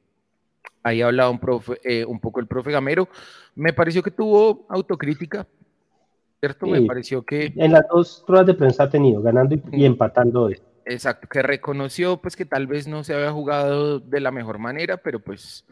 ahí 0.83 1.01
ha 1.01 1.07
hablado 1.07 1.31
un, 1.31 1.39
profe, 1.39 1.79
eh, 1.83 2.05
un, 2.05 2.19
poco 2.19 2.39
el 2.39 2.47
profe 2.47 2.71
Gamero. 2.71 3.07
Me 3.55 3.73
pareció 3.73 4.01
que 4.01 4.11
tuvo 4.11 4.65
autocrítica, 4.69 5.47
¿cierto? 6.39 6.65
Sí, 6.65 6.71
Me 6.71 6.81
pareció 6.83 7.23
que... 7.23 7.53
En 7.55 7.71
las 7.73 7.87
dos 7.87 8.23
ruedas 8.27 8.47
de 8.47 8.53
prensa 8.53 8.83
ha 8.83 8.89
tenido, 8.89 9.21
ganando 9.21 9.55
y, 9.55 9.61
y 9.71 9.85
empatando 9.85 10.43
hoy. 10.43 10.61
Exacto, 10.85 11.27
que 11.27 11.43
reconoció 11.43 12.17
pues 12.17 12.35
que 12.35 12.45
tal 12.45 12.65
vez 12.65 12.87
no 12.87 13.03
se 13.03 13.13
había 13.13 13.31
jugado 13.31 13.99
de 13.99 14.19
la 14.19 14.31
mejor 14.31 14.57
manera, 14.57 14.97
pero 14.97 15.19
pues 15.19 15.63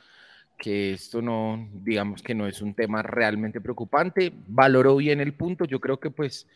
que 0.57 0.93
esto 0.93 1.21
no, 1.21 1.69
digamos 1.73 2.21
que 2.21 2.35
no 2.35 2.47
es 2.47 2.61
un 2.61 2.73
tema 2.73 3.01
realmente 3.01 3.61
preocupante. 3.61 4.33
Valoró 4.47 4.95
bien 4.95 5.19
el 5.19 5.33
punto. 5.33 5.65
Yo 5.65 5.79
creo 5.79 5.99
que 5.99 6.11
pues 6.11 6.47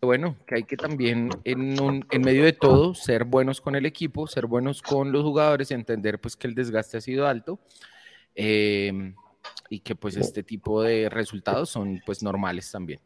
bueno, 0.00 0.36
que 0.46 0.56
hay 0.56 0.62
que 0.64 0.76
también 0.76 1.30
en, 1.44 1.80
un, 1.80 2.04
en 2.10 2.22
medio 2.22 2.44
de 2.44 2.52
todo 2.52 2.94
ser 2.94 3.24
buenos 3.24 3.60
con 3.60 3.76
el 3.76 3.86
equipo, 3.86 4.26
ser 4.26 4.46
buenos 4.46 4.82
con 4.82 5.12
los 5.12 5.22
jugadores, 5.22 5.70
entender 5.70 6.20
pues 6.20 6.36
que 6.36 6.48
el 6.48 6.54
desgaste 6.54 6.96
ha 6.96 7.00
sido 7.00 7.26
alto 7.26 7.60
em, 8.34 9.14
y 9.70 9.80
que 9.80 9.94
pues 9.94 10.16
este 10.16 10.42
tipo 10.42 10.82
de 10.82 11.08
resultados 11.08 11.70
son 11.70 12.00
pues 12.04 12.22
normales 12.22 12.70
también. 12.70 13.00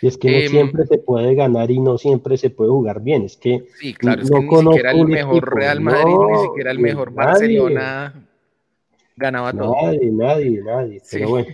Y 0.00 0.06
es 0.06 0.16
que 0.16 0.30
no 0.30 0.36
Em, 0.38 0.48
siempre 0.48 0.86
se 0.86 0.98
puede 0.98 1.34
ganar 1.34 1.70
y 1.70 1.80
no 1.80 1.98
siempre 1.98 2.36
se 2.38 2.50
puede 2.50 2.70
jugar 2.70 3.02
bien. 3.02 3.24
Es 3.24 3.36
que 3.36 3.66
Sí, 3.78 3.92
claro, 3.94 4.22
es 4.22 4.30
no 4.30 4.40
que 4.40 4.46
ni 4.46 4.62
siquiera 4.62 4.92
el 4.92 5.04
mejor 5.06 5.36
equipo, 5.36 5.50
Real 5.50 5.80
Madrid, 5.80 6.04
ni 6.06 6.32
no, 6.32 6.42
siquiera 6.44 6.70
el 6.70 6.76
ni 6.76 6.82
mejor 6.82 7.12
nadie. 7.12 7.30
Barcelona 7.30 8.28
ganaba 9.16 9.52
todo. 9.52 9.74
nadie, 9.82 10.10
nadie, 10.12 10.62
nadie. 10.62 11.00
Sí. 11.00 11.16
Pero 11.18 11.28
bueno, 11.30 11.48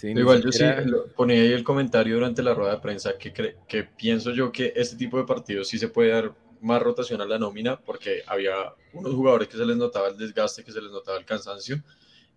Sí, 0.00 0.08
Igual 0.08 0.42
yo 0.42 0.50
sí 0.50 0.58
siquiera- 0.60 0.80
lo- 0.86 1.06
ponía 1.08 1.42
ahí 1.42 1.52
el 1.52 1.62
comentario 1.62 2.14
durante 2.14 2.42
la 2.42 2.54
rueda 2.54 2.76
de 2.76 2.80
prensa 2.80 3.18
que, 3.18 3.34
cre- 3.34 3.56
que 3.68 3.84
pienso 3.84 4.30
yo 4.30 4.50
que 4.50 4.72
este 4.74 4.96
tipo 4.96 5.18
de 5.18 5.24
partidos 5.24 5.68
sí 5.68 5.78
se 5.78 5.88
puede 5.88 6.08
dar 6.10 6.32
más 6.62 6.80
rotación 6.82 7.20
a 7.20 7.26
la 7.26 7.38
nómina 7.38 7.78
porque 7.78 8.22
había 8.26 8.54
unos 8.94 9.12
jugadores 9.14 9.48
que 9.48 9.58
se 9.58 9.66
les 9.66 9.76
notaba 9.76 10.08
el 10.08 10.16
desgaste, 10.16 10.64
que 10.64 10.72
se 10.72 10.80
les 10.80 10.90
notaba 10.90 11.18
el 11.18 11.26
cansancio 11.26 11.82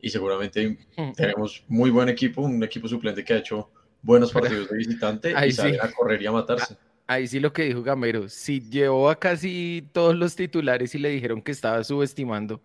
y 0.02 0.10
seguramente 0.10 0.78
Mm. 0.98 1.14
tenemos 1.16 1.64
muy 1.70 1.90
buen 1.90 2.10
equipo, 2.10 2.42
un 2.42 2.62
equipo 2.66 2.90
suplente 2.90 3.24
que 3.24 3.34
ha 3.34 3.38
hecho 3.38 3.70
buenos 4.02 4.34
partidos 4.34 4.70
de 4.70 4.76
visitante 4.78 5.34
Ahí 5.34 5.50
y 5.50 5.52
salen 5.54 5.76
sí. 5.76 5.80
a 5.82 5.90
correr 5.90 6.22
y 6.22 6.26
a 6.26 6.34
matarse. 6.34 6.76
Ahí 7.08 7.28
sí 7.28 7.40
lo 7.40 7.54
que 7.54 7.64
dijo 7.64 7.82
Gamero, 7.82 8.28
si 8.28 8.60
llevó 8.60 9.10
a 9.10 9.18
casi 9.18 9.88
todos 9.94 10.16
los 10.18 10.36
titulares 10.36 10.94
y 10.96 11.00
le 11.00 11.10
dijeron 11.10 11.42
que 11.42 11.54
estaba 11.54 11.82
subestimando, 11.86 12.62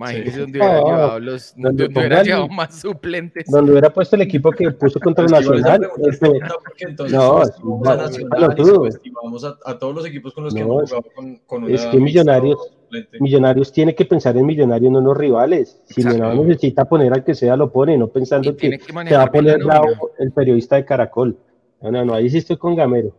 imagínese 0.00 0.32
Sí. 0.32 0.40
donde 0.40 0.58
hubiera 0.58 0.80
No, 0.80 0.86
llevado 0.86 1.20
los, 1.20 1.54
donde 1.56 1.84
donde 1.84 2.00
hubiera 2.00 2.22
llevado 2.22 2.48
más 2.48 2.80
suplentes. 2.80 3.44
donde 3.50 3.72
hubiera 3.72 3.90
puesto 3.92 4.16
el 4.16 4.22
equipo 4.22 4.50
que 4.50 4.70
puso 4.72 4.98
contra 5.00 5.24
el 5.24 5.32
es 5.34 5.40
Nacional, 5.46 5.88
es 6.02 6.08
este, 6.14 6.30
entonces 6.78 7.16
no, 7.18 7.42
subestimamos 7.44 7.88
a 7.88 7.96
Nacional 7.96 8.54
y 8.58 8.64
subestimamos 8.64 9.44
a, 9.44 9.56
a 9.64 9.78
todos 9.78 9.94
los 9.94 10.06
equipos 10.06 10.32
con 10.34 10.44
los 10.44 10.54
que 10.54 10.60
No, 10.60 10.66
hemos 10.66 10.82
es- 10.84 10.90
jugado 10.90 11.08
con, 11.14 11.36
con 11.46 11.70
es 11.70 11.82
una 11.82 11.90
que 11.90 11.98
Millonarios-. 11.98 12.72
Millonarios 13.20 13.70
tiene 13.72 13.94
que 13.94 14.04
pensar 14.04 14.36
en 14.36 14.44
Millonarios, 14.46 14.90
no 14.90 14.98
en 14.98 15.04
los 15.04 15.16
rivales. 15.16 15.80
Si. 15.86 16.02
Millonarios 16.04 16.44
necesita 16.46 16.84
poner 16.86 17.12
al 17.12 17.22
que 17.22 17.34
sea, 17.36 17.54
lo 17.56 17.70
pone, 17.70 17.96
no 17.96 18.08
pensando 18.08 18.50
Y 18.50 18.56
que 18.56 18.70
que 18.78 18.84
se 18.84 18.92
va 18.92 19.02
a 19.02 19.04
la 19.26 19.30
poner 19.30 19.62
bravo 19.62 20.10
el 20.18 20.32
periodista 20.32 20.74
de 20.76 20.84
Caracol. 20.84 21.36
No, 21.82 21.90
no, 21.92 22.04
no, 22.04 22.14
ahí 22.14 22.28
sí 22.28 22.38
estoy 22.38 22.56
con 22.56 22.74
Gamero. 22.74 23.12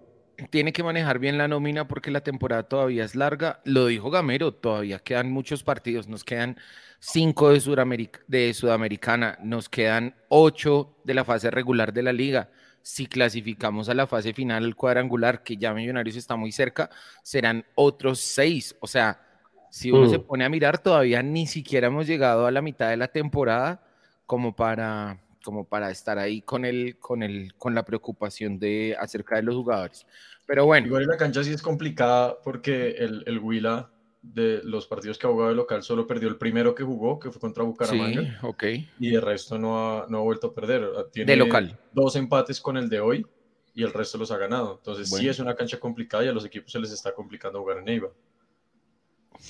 Tiene 0.49 0.73
que 0.73 0.83
manejar 0.83 1.19
bien 1.19 1.37
la 1.37 1.47
nómina 1.47 1.87
porque 1.87 2.09
la 2.11 2.21
temporada 2.21 2.63
todavía 2.63 3.03
es 3.03 3.15
larga. 3.15 3.61
Lo 3.63 3.85
dijo 3.85 4.09
Gamero, 4.09 4.53
todavía 4.53 4.99
quedan 4.99 5.31
muchos 5.31 5.63
partidos. 5.63 6.07
Nos 6.07 6.23
quedan 6.23 6.57
cinco 6.99 7.51
de, 7.51 8.09
de 8.27 8.53
Sudamericana, 8.53 9.37
nos 9.43 9.69
quedan 9.69 10.15
ocho 10.29 10.95
de 11.03 11.13
la 11.13 11.23
fase 11.25 11.51
regular 11.51 11.93
de 11.93 12.03
la 12.03 12.13
liga. 12.13 12.49
Si 12.81 13.05
clasificamos 13.05 13.89
a 13.89 13.93
la 13.93 14.07
fase 14.07 14.33
final, 14.33 14.63
el 14.65 14.75
cuadrangular, 14.75 15.43
que 15.43 15.57
ya 15.57 15.73
Millonarios 15.73 16.15
está 16.15 16.35
muy 16.35 16.51
cerca, 16.51 16.89
serán 17.21 17.63
otros 17.75 18.19
seis. 18.19 18.75
O 18.79 18.87
sea, 18.87 19.21
si 19.69 19.91
uno 19.91 20.07
Mm. 20.07 20.09
se 20.09 20.19
pone 20.19 20.43
a 20.45 20.49
mirar, 20.49 20.79
todavía 20.79 21.21
ni 21.21 21.45
siquiera 21.45 21.87
hemos 21.87 22.07
llegado 22.07 22.47
a 22.47 22.51
la 22.51 22.61
mitad 22.61 22.89
de 22.89 22.97
la 22.97 23.07
temporada 23.07 23.83
como 24.25 24.55
para, 24.55 25.19
como 25.43 25.65
para 25.65 25.91
estar 25.91 26.17
ahí 26.19 26.41
con 26.41 26.65
el, 26.65 26.97
con 26.99 27.23
el, 27.23 27.53
con 27.57 27.73
la 27.75 27.83
preocupación 27.83 28.59
de 28.59 28.95
acerca 28.99 29.35
de 29.35 29.43
los 29.43 29.55
jugadores. 29.55 30.05
Pero 30.45 30.65
bueno, 30.65 30.87
Igual 30.87 31.03
en 31.03 31.09
la 31.09 31.17
cancha 31.17 31.43
sí 31.43 31.53
es 31.53 31.61
complicada 31.61 32.39
porque 32.41 32.91
el, 32.97 33.23
el 33.25 33.39
Huila 33.39 33.91
de 34.21 34.61
los 34.63 34.85
partidos 34.85 35.17
que 35.17 35.25
ha 35.25 35.29
jugado 35.29 35.49
de 35.49 35.55
local 35.55 35.81
solo 35.81 36.05
perdió 36.05 36.29
el 36.29 36.37
primero 36.37 36.75
que 36.75 36.83
jugó, 36.83 37.19
que 37.19 37.31
fue 37.31 37.41
contra 37.41 37.63
sí, 37.63 37.69
Bucaramanga, 37.69 38.39
ok. 38.43 38.63
y 38.99 39.15
el 39.15 39.21
resto 39.21 39.57
no 39.57 39.79
ha, 40.01 40.05
no 40.09 40.19
ha 40.19 40.21
vuelto 40.21 40.47
a 40.47 40.53
perder. 40.53 40.87
Tiene 41.11 41.31
De 41.31 41.37
local. 41.37 41.77
dos 41.91 42.15
empates 42.15 42.61
con 42.61 42.77
el 42.77 42.87
de 42.87 42.99
hoy 42.99 43.25
y 43.73 43.83
el 43.83 43.93
resto 43.93 44.17
los 44.17 44.31
ha 44.31 44.37
ganado. 44.37 44.75
Entonces 44.77 45.09
sí 45.09 45.27
es 45.27 45.39
una 45.39 45.55
cancha 45.55 45.79
complicada 45.79 46.23
y 46.25 46.27
a 46.27 46.33
los 46.33 46.45
equipos 46.45 46.71
se 46.71 46.79
les 46.79 46.91
está 46.91 47.13
complicando 47.13 47.59
jugar 47.61 47.79
en 47.79 47.85
Neiva. 47.85 48.09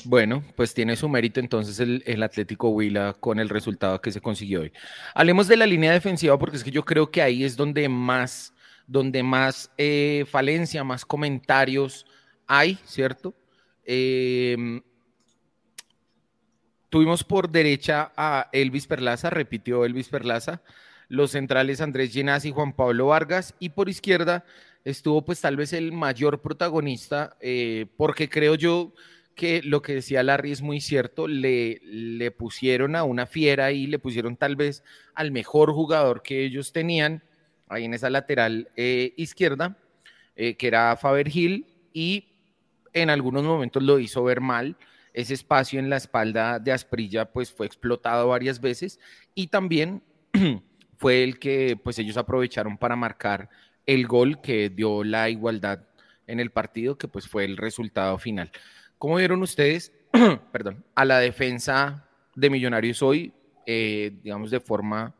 Bueno, 0.05 0.43
pues 0.55 0.73
tiene 0.73 0.95
su 0.95 1.09
mérito 1.09 1.39
entonces 1.39 1.79
el, 1.79 2.23
Atlético 2.23 2.69
Huila 2.69 3.13
con 3.19 3.39
el 3.39 3.49
resultado 3.49 4.01
que 4.01 4.11
se 4.11 4.21
consiguió 4.21 4.61
hoy. 4.61 4.71
Hablemos 5.13 5.47
de 5.47 5.57
la 5.57 5.65
línea 5.65 5.91
defensiva 5.91 6.37
porque 6.39 6.57
es 6.57 6.63
que 6.63 6.71
yo 6.71 6.83
creo 6.85 7.11
que 7.11 7.21
ahí 7.21 7.43
es 7.43 7.55
donde 7.55 7.87
más, 7.89 8.53
donde 8.87 9.21
más 9.21 9.71
eh, 9.77 10.25
falencia, 10.29 10.83
más 10.83 11.05
comentarios 11.05 12.05
hay, 12.47 12.77
¿cierto? 12.85 13.35
Eh, 13.83 14.81
tuvimos 16.89 17.23
por 17.23 17.49
derecha 17.49 18.11
a 18.15 18.49
Elvis 18.51 18.87
Perlaza, 18.87 19.29
repitió 19.29 19.85
Elvis 19.85 20.09
Perlaza, 20.09 20.61
los 21.07 21.31
centrales 21.31 21.81
Andrés 21.81 22.13
Llenas 22.13 22.45
y 22.45 22.51
Juan 22.51 22.73
Pablo 22.73 23.07
Vargas, 23.07 23.55
y 23.59 23.69
por 23.69 23.89
izquierda 23.89 24.45
estuvo 24.83 25.23
pues 25.23 25.41
tal 25.41 25.57
vez 25.57 25.73
el 25.73 25.91
mayor 25.91 26.41
protagonista, 26.41 27.37
eh, 27.39 27.87
porque 27.97 28.29
creo 28.29 28.55
yo 28.55 28.93
que 29.35 29.61
lo 29.63 29.81
que 29.81 29.95
decía 29.95 30.23
Larry 30.23 30.51
es 30.51 30.61
muy 30.61 30.81
cierto, 30.81 31.27
le, 31.27 31.79
le 31.83 32.31
pusieron 32.31 32.95
a 32.95 33.03
una 33.03 33.25
fiera 33.25 33.71
y 33.71 33.87
le 33.87 33.99
pusieron 33.99 34.37
tal 34.37 34.55
vez 34.55 34.83
al 35.13 35.31
mejor 35.31 35.71
jugador 35.73 36.21
que 36.21 36.43
ellos 36.43 36.71
tenían 36.71 37.23
ahí 37.71 37.85
en 37.85 37.93
esa 37.93 38.09
lateral 38.09 38.69
eh, 38.75 39.13
izquierda, 39.17 39.77
eh, 40.35 40.55
que 40.55 40.67
era 40.67 40.95
Faber 40.97 41.27
Hill, 41.33 41.65
y 41.93 42.33
en 42.93 43.09
algunos 43.09 43.43
momentos 43.43 43.81
lo 43.81 43.99
hizo 43.99 44.23
ver 44.23 44.41
mal. 44.41 44.77
Ese 45.13 45.33
espacio 45.33 45.79
en 45.79 45.89
la 45.89 45.97
espalda 45.97 46.59
de 46.59 46.71
Asprilla 46.71 47.31
pues 47.31 47.51
fue 47.51 47.65
explotado 47.65 48.27
varias 48.29 48.61
veces 48.61 48.99
y 49.35 49.47
también 49.47 50.03
fue 50.97 51.23
el 51.23 51.37
que 51.39 51.77
pues 51.81 51.99
ellos 51.99 52.17
aprovecharon 52.17 52.77
para 52.77 52.95
marcar 52.95 53.49
el 53.85 54.07
gol 54.07 54.41
que 54.41 54.69
dio 54.69 55.03
la 55.03 55.29
igualdad 55.29 55.85
en 56.27 56.39
el 56.39 56.51
partido, 56.51 56.97
que 56.97 57.07
pues 57.09 57.27
fue 57.27 57.43
el 57.43 57.57
resultado 57.57 58.17
final. 58.17 58.51
¿Cómo 59.01 59.15
vieron 59.15 59.41
ustedes, 59.41 59.91
perdón, 60.51 60.85
a 60.93 61.05
la 61.05 61.17
defensa 61.17 62.07
de 62.35 62.51
Millonarios 62.51 63.01
hoy, 63.01 63.33
eh, 63.65 64.11
digamos 64.21 64.51
de 64.51 64.59
forma 64.59 65.15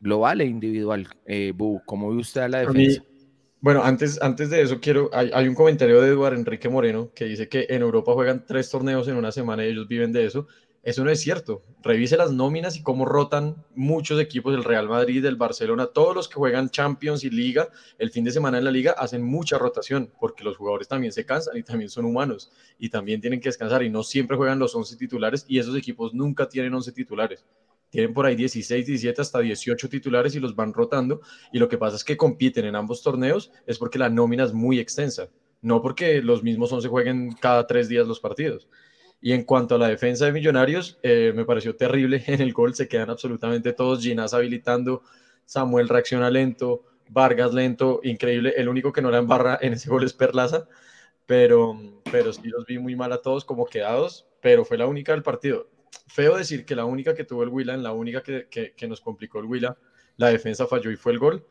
global 0.00 0.40
e 0.40 0.46
individual? 0.46 1.06
Eh, 1.26 1.52
Bu, 1.54 1.82
¿cómo 1.84 2.08
ve 2.10 2.16
usted 2.16 2.40
a 2.40 2.48
la 2.48 2.60
A 2.62 2.72
mí- 2.72 2.86
defensa? 2.86 3.02
bueno, 3.60 3.84
antes, 3.84 4.18
antes 4.22 4.48
de 4.48 4.62
eso 4.62 4.80
quiero, 4.80 5.10
hay, 5.12 5.30
hay 5.34 5.46
un 5.46 5.54
comentario 5.54 6.00
de 6.00 6.08
Eduardo 6.08 6.38
Enrique 6.38 6.70
Moreno 6.70 7.10
que 7.14 7.26
dice 7.26 7.50
que 7.50 7.66
en 7.68 7.82
Europa 7.82 8.14
juegan 8.14 8.46
tres 8.46 8.70
torneos 8.70 9.06
en 9.08 9.16
una 9.16 9.30
semana 9.30 9.62
y 9.66 9.72
ellos 9.72 9.86
viven 9.88 10.10
de 10.10 10.24
eso. 10.24 10.46
Eso 10.82 11.04
no 11.04 11.10
es 11.10 11.20
cierto. 11.20 11.64
Revise 11.82 12.16
las 12.16 12.32
nóminas 12.32 12.76
y 12.76 12.82
cómo 12.82 13.04
rotan 13.04 13.64
muchos 13.74 14.20
equipos, 14.20 14.54
el 14.54 14.64
Real 14.64 14.88
Madrid, 14.88 15.24
el 15.24 15.36
Barcelona, 15.36 15.86
todos 15.86 16.14
los 16.14 16.28
que 16.28 16.34
juegan 16.34 16.70
Champions 16.70 17.24
y 17.24 17.30
Liga, 17.30 17.68
el 17.98 18.10
fin 18.10 18.24
de 18.24 18.30
semana 18.30 18.58
en 18.58 18.64
la 18.64 18.70
Liga 18.70 18.92
hacen 18.92 19.22
mucha 19.22 19.58
rotación 19.58 20.12
porque 20.18 20.44
los 20.44 20.56
jugadores 20.56 20.88
también 20.88 21.12
se 21.12 21.26
cansan 21.26 21.56
y 21.56 21.62
también 21.62 21.90
son 21.90 22.04
humanos 22.04 22.50
y 22.78 22.88
también 22.88 23.20
tienen 23.20 23.40
que 23.40 23.48
descansar 23.48 23.82
y 23.82 23.90
no 23.90 24.02
siempre 24.02 24.36
juegan 24.36 24.58
los 24.58 24.74
11 24.74 24.96
titulares 24.96 25.44
y 25.48 25.58
esos 25.58 25.76
equipos 25.76 26.14
nunca 26.14 26.48
tienen 26.48 26.72
11 26.72 26.92
titulares. 26.92 27.44
Tienen 27.90 28.12
por 28.12 28.26
ahí 28.26 28.36
16, 28.36 28.86
17, 28.86 29.20
hasta 29.20 29.40
18 29.40 29.88
titulares 29.88 30.34
y 30.34 30.40
los 30.40 30.54
van 30.54 30.74
rotando. 30.74 31.20
Y 31.52 31.58
lo 31.58 31.68
que 31.68 31.78
pasa 31.78 31.96
es 31.96 32.04
que 32.04 32.16
compiten 32.16 32.66
en 32.66 32.76
ambos 32.76 33.02
torneos 33.02 33.50
es 33.66 33.78
porque 33.78 33.98
la 33.98 34.10
nómina 34.10 34.44
es 34.44 34.52
muy 34.52 34.78
extensa, 34.78 35.30
no 35.62 35.80
porque 35.80 36.20
los 36.20 36.42
mismos 36.42 36.72
11 36.72 36.88
jueguen 36.88 37.32
cada 37.32 37.66
tres 37.66 37.88
días 37.88 38.06
los 38.06 38.20
partidos. 38.20 38.68
Y 39.20 39.32
en 39.32 39.44
cuanto 39.44 39.74
a 39.74 39.78
la 39.78 39.88
defensa 39.88 40.26
de 40.26 40.32
Millonarios, 40.32 40.98
eh, 41.02 41.32
me 41.34 41.44
pareció 41.44 41.76
terrible 41.76 42.22
en 42.26 42.40
el 42.40 42.52
gol, 42.52 42.74
se 42.74 42.88
quedan 42.88 43.10
absolutamente 43.10 43.72
todos, 43.72 44.02
Ginás 44.02 44.34
habilitando, 44.34 45.02
Samuel 45.44 45.88
reacciona 45.88 46.30
lento, 46.30 46.84
Vargas 47.10 47.54
lento, 47.54 48.00
increíble, 48.04 48.54
el 48.56 48.68
único 48.68 48.92
que 48.92 49.02
no 49.02 49.10
la 49.10 49.18
embarra 49.18 49.58
en 49.60 49.72
ese 49.72 49.88
gol 49.88 50.04
es 50.04 50.12
Perlaza, 50.12 50.68
pero, 51.26 51.78
pero 52.10 52.32
sí 52.32 52.48
los 52.48 52.66
vi 52.66 52.78
muy 52.78 52.96
mal 52.96 53.12
a 53.12 53.22
todos 53.22 53.44
como 53.44 53.66
quedados, 53.66 54.26
pero 54.40 54.64
fue 54.64 54.78
la 54.78 54.86
única 54.86 55.12
del 55.12 55.22
partido. 55.22 55.68
Feo 56.06 56.36
decir 56.36 56.64
que 56.64 56.74
la 56.74 56.84
única 56.84 57.14
que 57.14 57.24
tuvo 57.24 57.42
el 57.42 57.48
Huila, 57.48 57.76
la 57.76 57.92
única 57.92 58.22
que, 58.22 58.46
que, 58.48 58.88
nos 58.88 59.00
complicó 59.00 59.38
el 59.40 59.46
Huila, 59.46 59.76
la 60.16 60.28
defensa 60.28 60.66
falló 60.66 60.90
y 60.90 60.96
fue 60.96 61.12
el 61.12 61.18
gol, 61.18 61.46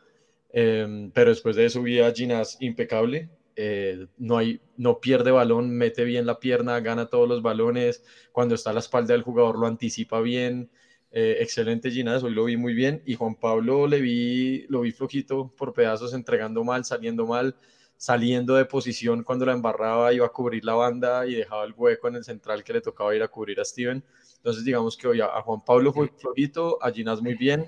eh, 0.51 1.09
pero 1.13 1.29
después 1.29 1.55
de 1.55 1.65
eso 1.65 1.81
vi 1.81 1.99
a 1.99 2.11
Ginás 2.11 2.57
impecable, 2.59 3.29
eh, 3.57 4.05
no, 4.17 4.37
hay, 4.37 4.61
no 4.77 4.99
pierde 4.99 5.31
balón, 5.31 5.71
mete 5.71 6.03
bien 6.03 6.27
la 6.27 6.39
pierna, 6.39 6.79
gana 6.79 7.07
todos 7.07 7.27
los 7.27 7.41
balones, 7.41 8.03
cuando 8.31 8.53
está 8.53 8.69
a 8.69 8.73
la 8.73 8.79
espalda 8.79 9.13
del 9.13 9.23
jugador 9.23 9.57
lo 9.57 9.65
anticipa 9.65 10.21
bien, 10.21 10.69
eh, 11.09 11.37
excelente 11.39 11.89
Ginás, 11.89 12.21
hoy 12.21 12.35
lo 12.35 12.45
vi 12.45 12.55
muy 12.55 12.75
bien, 12.75 13.01
y 13.03 13.15
Juan 13.15 13.33
Pablo 13.33 13.87
le 13.87 13.99
vi, 13.99 14.67
lo 14.69 14.81
vi 14.81 14.91
flojito 14.91 15.51
por 15.57 15.73
pedazos, 15.73 16.13
entregando 16.13 16.63
mal, 16.63 16.85
saliendo 16.85 17.25
mal, 17.25 17.55
saliendo 17.97 18.53
de 18.53 18.65
posición 18.65 19.23
cuando 19.23 19.47
la 19.47 19.53
embarraba, 19.53 20.13
iba 20.13 20.27
a 20.27 20.29
cubrir 20.29 20.63
la 20.63 20.75
banda 20.75 21.25
y 21.25 21.33
dejaba 21.33 21.65
el 21.65 21.73
hueco 21.75 22.07
en 22.09 22.15
el 22.15 22.23
central 22.23 22.63
que 22.63 22.73
le 22.73 22.81
tocaba 22.81 23.15
ir 23.15 23.23
a 23.23 23.27
cubrir 23.27 23.59
a 23.59 23.65
Steven. 23.65 24.03
Entonces 24.35 24.63
digamos 24.65 24.95
que 24.95 25.07
hoy 25.07 25.19
a, 25.19 25.25
a 25.25 25.41
Juan 25.41 25.65
Pablo 25.65 25.91
fue 25.91 26.09
flojito, 26.15 26.77
a 26.83 26.91
Ginás 26.91 27.23
muy 27.23 27.33
bien, 27.33 27.65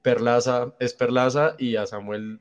Perlaza 0.00 0.74
es 0.78 0.94
Perlaza 0.94 1.56
y 1.58 1.76
a 1.76 1.84
Samuel 1.84 2.40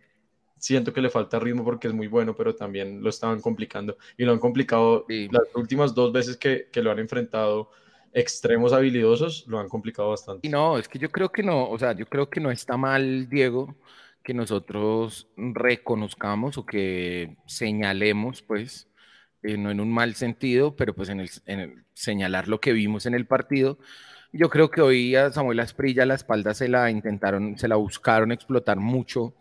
siento 0.65 0.91
que 0.91 0.99
le 1.01 1.11
falta 1.11 1.37
ritmo 1.39 1.63
porque 1.63 1.87
es 1.87 1.93
muy 1.93 2.07
bueno, 2.07 2.35
pero 2.35 2.55
también 2.55 3.03
lo 3.03 3.09
estaban 3.09 3.39
complicando 3.39 3.97
y 4.17 4.25
lo 4.25 4.31
han 4.31 4.39
complicado 4.39 5.05
Sí. 5.07 5.27
las 5.31 5.43
últimas 5.53 5.93
dos 5.93 6.11
veces 6.11 6.37
que, 6.37 6.69
que 6.71 6.81
lo 6.81 6.89
han 6.89 6.97
enfrentado 6.97 7.69
extremos 8.11 8.73
habilidosos, 8.73 9.45
lo 9.47 9.59
han 9.59 9.69
complicado 9.69 10.09
bastante. 10.09 10.47
Y 10.47 10.49
no, 10.49 10.79
es 10.79 10.87
que 10.87 10.97
yo 10.97 11.11
creo 11.11 11.31
que 11.31 11.43
no, 11.43 11.69
o 11.69 11.77
sea, 11.77 11.91
yo 11.93 12.07
creo 12.07 12.31
que 12.31 12.39
no 12.39 12.49
está 12.49 12.77
mal, 12.77 13.29
Diego, 13.29 13.75
que 14.23 14.33
nosotros 14.33 15.27
reconozcamos 15.37 16.57
o 16.57 16.65
que 16.65 17.37
señalemos, 17.45 18.41
pues, 18.41 18.87
eh, 19.43 19.57
no 19.57 19.69
en 19.69 19.79
un 19.79 19.93
mal 19.93 20.15
sentido, 20.15 20.75
pero 20.75 20.95
pues 20.95 21.09
en 21.09 21.19
el, 21.19 21.29
en 21.45 21.59
el 21.59 21.83
señalar 21.93 22.47
lo 22.47 22.59
que 22.59 22.73
vimos 22.73 23.05
en 23.05 23.13
el 23.13 23.27
partido. 23.27 23.77
Yo 24.31 24.49
creo 24.49 24.71
que 24.71 24.81
hoy 24.81 25.15
a 25.15 25.31
Samuel 25.31 25.59
Asprilla 25.59 26.07
la 26.07 26.15
espalda 26.15 26.55
se 26.55 26.69
la 26.69 26.89
intentaron, 26.89 27.55
se 27.59 27.67
la 27.67 27.75
buscaron 27.75 28.31
explotar 28.31 28.77
mucho 28.77 29.35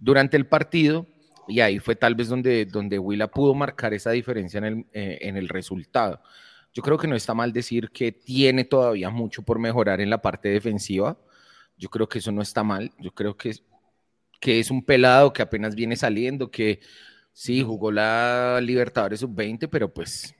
durante 0.00 0.36
el 0.36 0.46
partido 0.46 1.06
y 1.46 1.60
ahí 1.60 1.78
fue 1.78 1.96
tal 1.96 2.14
vez 2.14 2.28
donde, 2.28 2.64
donde 2.64 2.98
Willa 2.98 3.28
pudo 3.28 3.54
marcar 3.54 3.92
esa 3.94 4.10
diferencia 4.10 4.58
en 4.58 4.64
el, 4.64 4.86
eh, 4.92 5.18
en 5.22 5.36
el 5.36 5.48
resultado. 5.48 6.20
Yo 6.72 6.82
creo 6.82 6.96
que 6.98 7.08
no 7.08 7.16
está 7.16 7.34
mal 7.34 7.52
decir 7.52 7.90
que 7.90 8.12
tiene 8.12 8.64
todavía 8.64 9.10
mucho 9.10 9.42
por 9.42 9.58
mejorar 9.58 10.00
en 10.00 10.10
la 10.10 10.22
parte 10.22 10.48
defensiva. 10.48 11.18
Yo 11.76 11.88
creo 11.88 12.08
que 12.08 12.18
eso 12.18 12.30
no 12.30 12.42
está 12.42 12.62
mal. 12.62 12.92
Yo 12.98 13.12
creo 13.12 13.36
que, 13.36 13.52
que 14.40 14.60
es 14.60 14.70
un 14.70 14.84
pelado 14.84 15.32
que 15.32 15.42
apenas 15.42 15.74
viene 15.74 15.96
saliendo, 15.96 16.50
que 16.50 16.80
sí, 17.32 17.62
jugó 17.62 17.90
la 17.90 18.60
Libertadores 18.62 19.20
sub-20, 19.20 19.68
pero 19.68 19.92
pues 19.92 20.34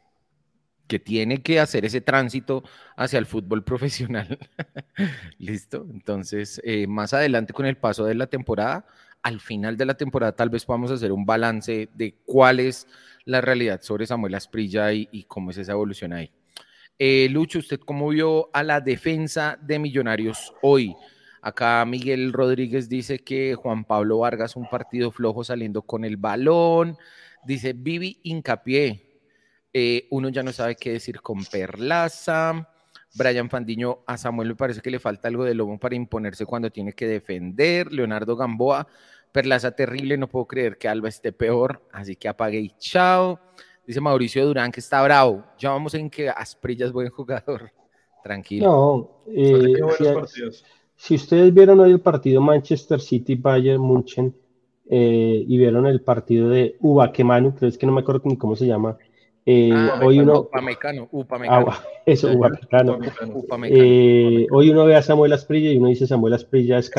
que 0.86 0.98
tiene 0.98 1.40
que 1.40 1.60
hacer 1.60 1.84
ese 1.84 2.00
tránsito 2.00 2.64
hacia 2.96 3.18
el 3.18 3.26
fútbol 3.26 3.64
profesional. 3.64 4.38
Listo. 5.38 5.86
Entonces, 5.90 6.60
eh, 6.64 6.86
más 6.86 7.14
adelante 7.14 7.52
con 7.52 7.66
el 7.66 7.76
paso 7.76 8.04
de 8.04 8.14
la 8.14 8.26
temporada, 8.26 8.86
al 9.22 9.40
final 9.40 9.76
de 9.76 9.86
la 9.86 9.94
temporada 9.94 10.32
tal 10.32 10.50
vez 10.50 10.64
podamos 10.64 10.90
hacer 10.90 11.12
un 11.12 11.26
balance 11.26 11.88
de 11.94 12.14
cuál 12.24 12.60
es 12.60 12.86
la 13.24 13.40
realidad 13.40 13.80
sobre 13.82 14.06
Samuel 14.06 14.34
Asprilla 14.34 14.92
y, 14.92 15.24
cómo 15.28 15.50
es 15.50 15.58
esa 15.58 15.72
evolución 15.72 16.12
ahí. 16.12 16.30
Eh, 16.98 17.28
Lucho, 17.30 17.58
¿usted 17.58 17.80
cómo 17.80 18.08
vio 18.08 18.50
a 18.52 18.62
la 18.62 18.80
defensa 18.80 19.58
de 19.60 19.78
Millonarios 19.78 20.52
hoy? 20.62 20.94
Acá 21.42 21.84
Miguel 21.86 22.32
Rodríguez 22.32 22.88
dice 22.88 23.18
que 23.18 23.54
Juan 23.54 23.84
Pablo 23.84 24.18
Vargas 24.18 24.56
un 24.56 24.68
partido 24.68 25.10
flojo 25.10 25.42
saliendo 25.42 25.82
con 25.82 26.04
el 26.04 26.18
balón. 26.18 26.98
Dice 27.44 27.72
Vivi 27.72 28.20
Hincapié. 28.22 29.20
Eh, 29.72 30.06
uno 30.10 30.28
ya 30.28 30.42
no 30.42 30.52
sabe 30.52 30.76
qué 30.76 30.92
decir 30.92 31.22
con 31.22 31.44
Perlaza. 31.44 32.68
Brian 33.14 33.50
Fandiño, 33.50 34.00
a 34.06 34.16
Samuel 34.16 34.48
me 34.48 34.54
parece 34.54 34.80
que 34.80 34.90
le 34.90 34.98
falta 34.98 35.28
algo 35.28 35.44
de 35.44 35.54
lobo 35.54 35.78
para 35.78 35.96
imponerse 35.96 36.46
cuando 36.46 36.70
tiene 36.70 36.92
que 36.92 37.06
defender. 37.06 37.92
Leonardo 37.92 38.36
Gamboa, 38.36 38.86
Perlaza 39.32 39.70
terrible, 39.72 40.16
no 40.16 40.28
puedo 40.28 40.46
creer 40.46 40.76
que 40.76 40.88
Alba 40.88 41.08
esté 41.08 41.32
peor, 41.32 41.82
así 41.92 42.16
que 42.16 42.28
apague 42.28 42.58
y 42.58 42.70
chao. 42.78 43.38
Dice 43.86 44.00
Mauricio 44.00 44.44
Durán 44.46 44.72
que 44.72 44.80
está 44.80 45.02
bravo. 45.02 45.44
Ya 45.58 45.70
vamos 45.70 45.94
en 45.94 46.10
que 46.10 46.28
Asprilla 46.28 46.86
es 46.86 46.92
buen 46.92 47.10
jugador. 47.10 47.70
Tranquilo. 48.24 48.66
No, 48.66 49.10
eh, 49.28 49.74
si, 50.96 51.14
ustedes 51.14 51.54
vieron 51.54 51.80
hoy 51.80 51.92
el 51.92 52.00
partido 52.00 52.40
Manchester 52.40 53.00
City 53.00 53.34
Bayern 53.34 53.80
Munchen 53.80 54.34
eh, 54.88 55.44
y 55.46 55.58
vieron 55.58 55.86
el 55.86 56.02
partido 56.02 56.50
de 56.50 56.76
Ubaquemanu, 56.80 57.54
creo 57.54 57.72
que 57.72 57.86
no 57.86 57.92
me 57.92 58.02
acuerdo 58.02 58.22
ni 58.24 58.36
cómo 58.36 58.56
se 58.56 58.66
llama, 58.66 58.98
eh, 59.52 59.70
ah, 59.72 60.00
hoy 60.04 60.20
uno. 60.20 60.40
Upamecano, 60.40 61.08
Upamecano. 61.10 61.66
Ah, 61.70 61.82
eso, 62.06 62.30
Upamecano. 62.32 62.98
Eh, 63.64 64.46
hoy 64.50 64.70
uno 64.70 64.84
ve 64.84 64.96
a 64.96 65.02
Samuel 65.02 65.32
Asprilla 65.32 65.72
y 65.72 65.78
uno 65.78 65.88
dice 65.88 66.06
Samuel 66.06 66.34
Asprilla 66.34 66.78
es, 66.78 66.90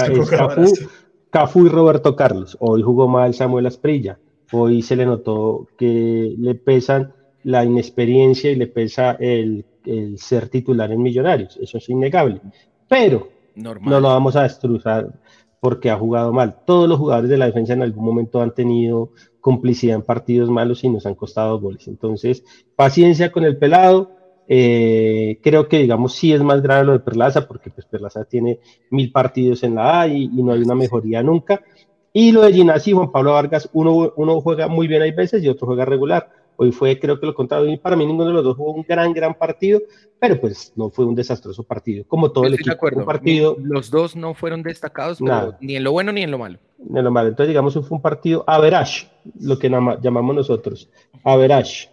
Cafú, 1.30 1.66
y 1.66 1.70
Roberto 1.70 2.16
Carlos. 2.16 2.58
Hoy 2.60 2.82
jugó 2.82 3.08
mal 3.08 3.34
Samuel 3.34 3.68
Asprilla. 3.68 4.20
Hoy 4.52 4.82
se 4.82 4.98
le 4.98 5.06
notó 5.06 5.68
que 5.78 6.36
le 6.38 6.56
pesan 6.56 7.14
la 7.44 7.64
inexperiencia 7.64 8.52
y 8.52 8.56
le 8.56 8.68
pesa 8.68 9.12
el, 9.20 9.66
el 9.86 10.20
ser 10.20 10.50
titular 10.50 10.92
en 10.92 11.02
Millonarios. 11.02 11.58
Eso 11.62 11.78
es 11.78 11.88
innegable. 11.90 12.42
Pero 12.90 13.30
no 13.56 14.00
lo 14.00 14.10
vamos 14.10 14.36
a 14.36 14.44
destrozar 14.44 15.08
porque 15.62 15.90
ha 15.90 15.98
jugado 15.98 16.34
mal. 16.34 16.58
Todos 16.66 16.90
los 16.90 16.98
jugadores 16.98 17.30
de 17.30 17.38
la 17.38 17.46
defensa 17.46 17.74
en 17.74 17.84
algún 17.84 18.04
momento 18.04 18.42
han 18.42 18.54
tenido 18.54 19.12
complicidad 19.42 19.96
en 19.96 20.04
partidos 20.04 20.50
malos 20.50 20.84
y 20.84 20.90
nos 20.90 21.06
han 21.06 21.16
costado 21.16 21.60
goles. 21.60 21.88
Entonces, 21.88 22.44
paciencia 22.76 23.32
con 23.32 23.44
el 23.44 23.58
pelado. 23.58 24.12
Eh, 24.48 25.40
creo 25.42 25.68
que, 25.68 25.80
digamos, 25.80 26.14
sí 26.14 26.34
es 26.34 26.42
más 26.42 26.62
grave 26.62 26.86
lo 26.86 26.92
de 26.94 27.00
Perlaza, 27.00 27.48
porque 27.48 27.70
pues 27.70 27.86
Perlaza 27.86 28.26
tiene 28.26 28.60
mil 28.90 29.12
partidos 29.12 29.64
en 29.64 29.76
la 29.76 30.02
A 30.02 30.08
y, 30.08 30.28
no 30.28 30.54
hay 30.54 30.62
una 30.62 30.76
mejoría 30.76 31.24
nunca. 31.24 31.62
Y 32.14 32.32
lo 32.32 32.42
de 32.42 32.54
Ginasi 32.54 32.92
y 32.92 32.94
Juan 32.94 33.12
Pablo 33.12 33.34
Vargas, 33.34 33.70
uno, 33.74 34.14
uno 34.16 34.42
juega 34.42 34.68
muy 34.68 34.88
bien 34.88 35.02
hay 35.02 35.12
veces 35.12 35.44
y 35.44 35.48
otro 35.48 35.68
juega 35.68 35.86
regular. 35.86 36.30
Hoy 36.58 36.72
fue, 36.72 37.00
creo 37.00 37.20
que 37.20 37.26
lo 37.26 37.34
contado, 37.34 37.68
y 37.68 37.78
para 37.78 37.96
mí 37.96 38.06
ninguno 38.06 38.28
de 38.28 38.34
los 38.34 38.44
dos 38.44 38.58
jugó 38.58 38.74
un 38.74 38.86
gran, 38.88 39.14
gran 39.14 39.34
partido, 39.34 39.80
pero 40.22 40.40
pues 40.40 40.72
no 40.76 40.92
fue 40.92 41.06
un 41.06 41.16
desastroso 41.16 41.64
partido, 41.64 42.06
como 42.08 42.32
todo 42.32 42.46
el 42.46 42.54
equipo. 42.54 42.92
De 42.92 43.04
partido, 43.04 43.58
los 43.60 43.90
dos 43.90 44.16
no 44.16 44.36
fueron 44.36 44.62
destacados, 44.62 45.20
ni 45.60 45.76
en 45.76 45.84
lo 45.84 45.92
bueno 45.92 46.12
ni 46.12 46.22
en 46.22 46.30
lo 46.30 46.38
malo. 46.38 46.60
Ni 46.78 47.00
en 47.00 47.06
lo 47.06 47.10
malo. 47.10 47.30
Entonces, 47.30 47.48
digamos, 47.48 47.74
fue 47.74 47.98
un 47.98 48.04
partido 48.04 48.44
average, 48.46 49.10
lo 49.40 49.58
que 49.58 49.68
llamamos 49.68 50.36
nosotros, 50.36 50.92
average. 51.24 51.90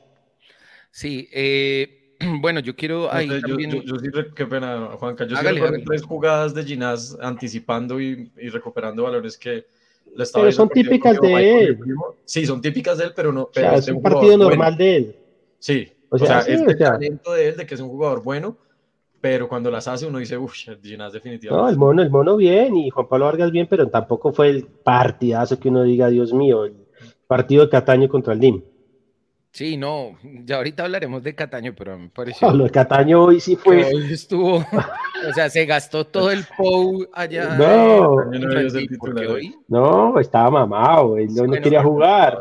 Sí, 0.90 1.26
eh, 1.32 2.16
bueno, 2.42 2.60
yo 2.60 2.76
quiero 2.76 3.10
ahí 3.10 3.28
también... 3.40 3.70
yo, 3.82 3.98
sí, 3.98 4.08
qué 4.36 4.44
pena, 4.44 4.90
Juanca, 4.98 5.26
yo 5.26 5.34
sí 5.34 5.46
tres 5.86 6.02
jugadas 6.02 6.52
de 6.52 6.64
Ginás 6.64 7.16
anticipando 7.22 7.98
y, 7.98 8.30
y 8.36 8.50
recuperando 8.50 9.04
valores 9.04 9.38
que 9.38 9.64
pero 10.34 10.52
son 10.52 10.68
típicas 10.68 11.18
de 11.20 11.62
él. 11.62 11.78
Sí, 12.26 12.44
son 12.44 12.60
típicas 12.60 12.98
de 12.98 13.04
él, 13.04 13.12
pero 13.14 13.32
no. 13.32 13.48
Pero 13.54 13.72
es 13.72 13.88
un 13.88 14.02
partido 14.02 14.36
normal 14.36 14.76
de 14.76 14.96
él. 14.96 15.16
Sí, 15.58 15.92
o 16.10 16.18
sea, 16.18 16.40
es 16.40 16.60
el 16.60 16.78
talento 16.78 17.32
de 17.32 17.48
él 17.48 17.56
de 17.56 17.66
que 17.66 17.74
es 17.74 17.80
un 17.80 17.88
jugador 17.88 18.22
bueno, 18.22 18.56
pero 19.20 19.48
cuando 19.48 19.70
las 19.70 19.88
hace 19.88 20.06
uno 20.06 20.18
dice, 20.18 20.38
uff, 20.38 20.54
Ginás 20.82 21.12
definitivamente. 21.12 21.62
No, 21.62 21.68
el 21.68 21.76
mono, 21.76 22.02
el 22.02 22.10
mono 22.10 22.36
bien 22.36 22.76
y 22.76 22.90
Juan 22.90 23.08
Pablo 23.08 23.26
Vargas 23.26 23.50
bien, 23.50 23.66
pero 23.68 23.88
tampoco 23.88 24.32
fue 24.32 24.50
el 24.50 24.64
partidazo 24.64 25.58
que 25.58 25.68
uno 25.68 25.82
diga, 25.82 26.08
Dios 26.08 26.32
mío, 26.32 26.64
el 26.64 26.76
partido 27.26 27.64
de 27.64 27.70
Cataño 27.70 28.08
contra 28.08 28.32
el 28.32 28.40
DIM. 28.40 28.62
Sí, 29.50 29.76
no, 29.76 30.16
ya 30.44 30.56
ahorita 30.58 30.84
hablaremos 30.84 31.22
de 31.22 31.34
Cataño, 31.34 31.74
pero 31.76 31.98
me 31.98 32.10
pareció. 32.10 32.48
No, 32.48 32.54
lo 32.54 32.64
de 32.64 32.70
Cataño 32.70 33.24
hoy 33.24 33.40
sí 33.40 33.56
fue. 33.56 33.84
Hoy 33.86 34.12
estuvo, 34.12 34.58
o 34.58 35.32
sea, 35.34 35.48
se 35.50 35.64
gastó 35.66 36.06
todo 36.06 36.30
el 36.30 36.44
POU 36.56 37.08
allá. 37.12 37.56
No, 37.56 38.24
no, 39.68 40.20
estaba 40.20 40.50
mamado, 40.50 41.16
él 41.16 41.34
no, 41.34 41.50
quería 41.60 41.82
jugar. 41.82 42.38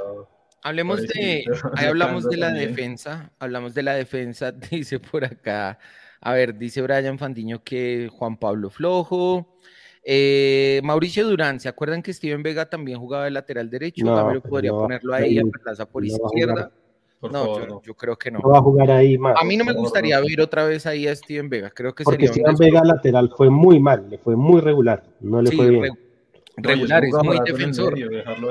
Hablemos 0.64 1.02
de, 1.02 1.46
ahí 1.76 1.86
hablamos 1.86 2.28
de 2.30 2.38
la 2.38 2.52
defensa, 2.52 3.32
hablamos 3.40 3.74
de 3.74 3.84
la 3.84 3.94
defensa, 3.94 4.52
dice 4.72 5.00
por 5.00 5.26
acá, 5.26 5.80
a 6.22 6.34
ver, 6.34 6.58
dice 6.58 6.82
Brian 6.82 7.18
Fandiño 7.18 7.64
que 7.64 8.10
Juan 8.12 8.38
Pablo 8.38 8.70
Flojo, 8.70 9.56
eh, 10.04 10.82
Mauricio 10.84 11.28
Durán, 11.28 11.60
¿se 11.60 11.70
acuerdan 11.70 12.02
que 12.02 12.14
Steven 12.14 12.44
Vega 12.44 12.70
también 12.70 13.00
jugaba 13.00 13.26
de 13.26 13.32
lateral 13.32 13.70
derecho? 13.70 14.06
No, 14.06 14.42
podría 14.42 14.72
ponerlo 14.72 15.14
ahí 15.14 15.38
a 15.38 15.44
Plaza 15.44 15.86
por 15.86 16.06
izquierda 16.06 16.72
no, 17.22 17.82
yo, 17.82 17.94
creo 17.96 18.16
que 18.16 18.30
no. 18.30 18.40
No 18.40 18.50
va 18.50 18.60
a 18.60 18.62
jugar 18.62 18.92
ahí 18.92 19.18
más. 19.18 19.36
A 19.40 19.44
mí 19.44 19.58
no 19.58 19.66
me 19.66 19.74
gustaría 19.74 20.20
ver 20.20 20.40
otra 20.42 20.66
vez 20.66 20.86
ahí 20.86 21.08
a 21.08 21.16
Steven 21.16 21.50
Vega. 21.50 21.72
Creo 21.72 21.94
que 21.96 22.04
Porque 22.04 22.28
Steven 22.28 22.56
Vega 22.56 22.84
lateral 22.84 23.32
fue 23.36 23.50
muy 23.50 23.80
mal, 23.80 24.08
le 24.10 24.18
fue 24.18 24.36
muy 24.36 24.62
regular. 24.62 25.04
No 25.20 25.42
le 25.42 25.52
fue 25.52 25.70
bien. 25.70 26.00
Regular, 26.58 27.06
es 27.06 27.14
muy 27.24 27.40
defensor. 27.46 27.96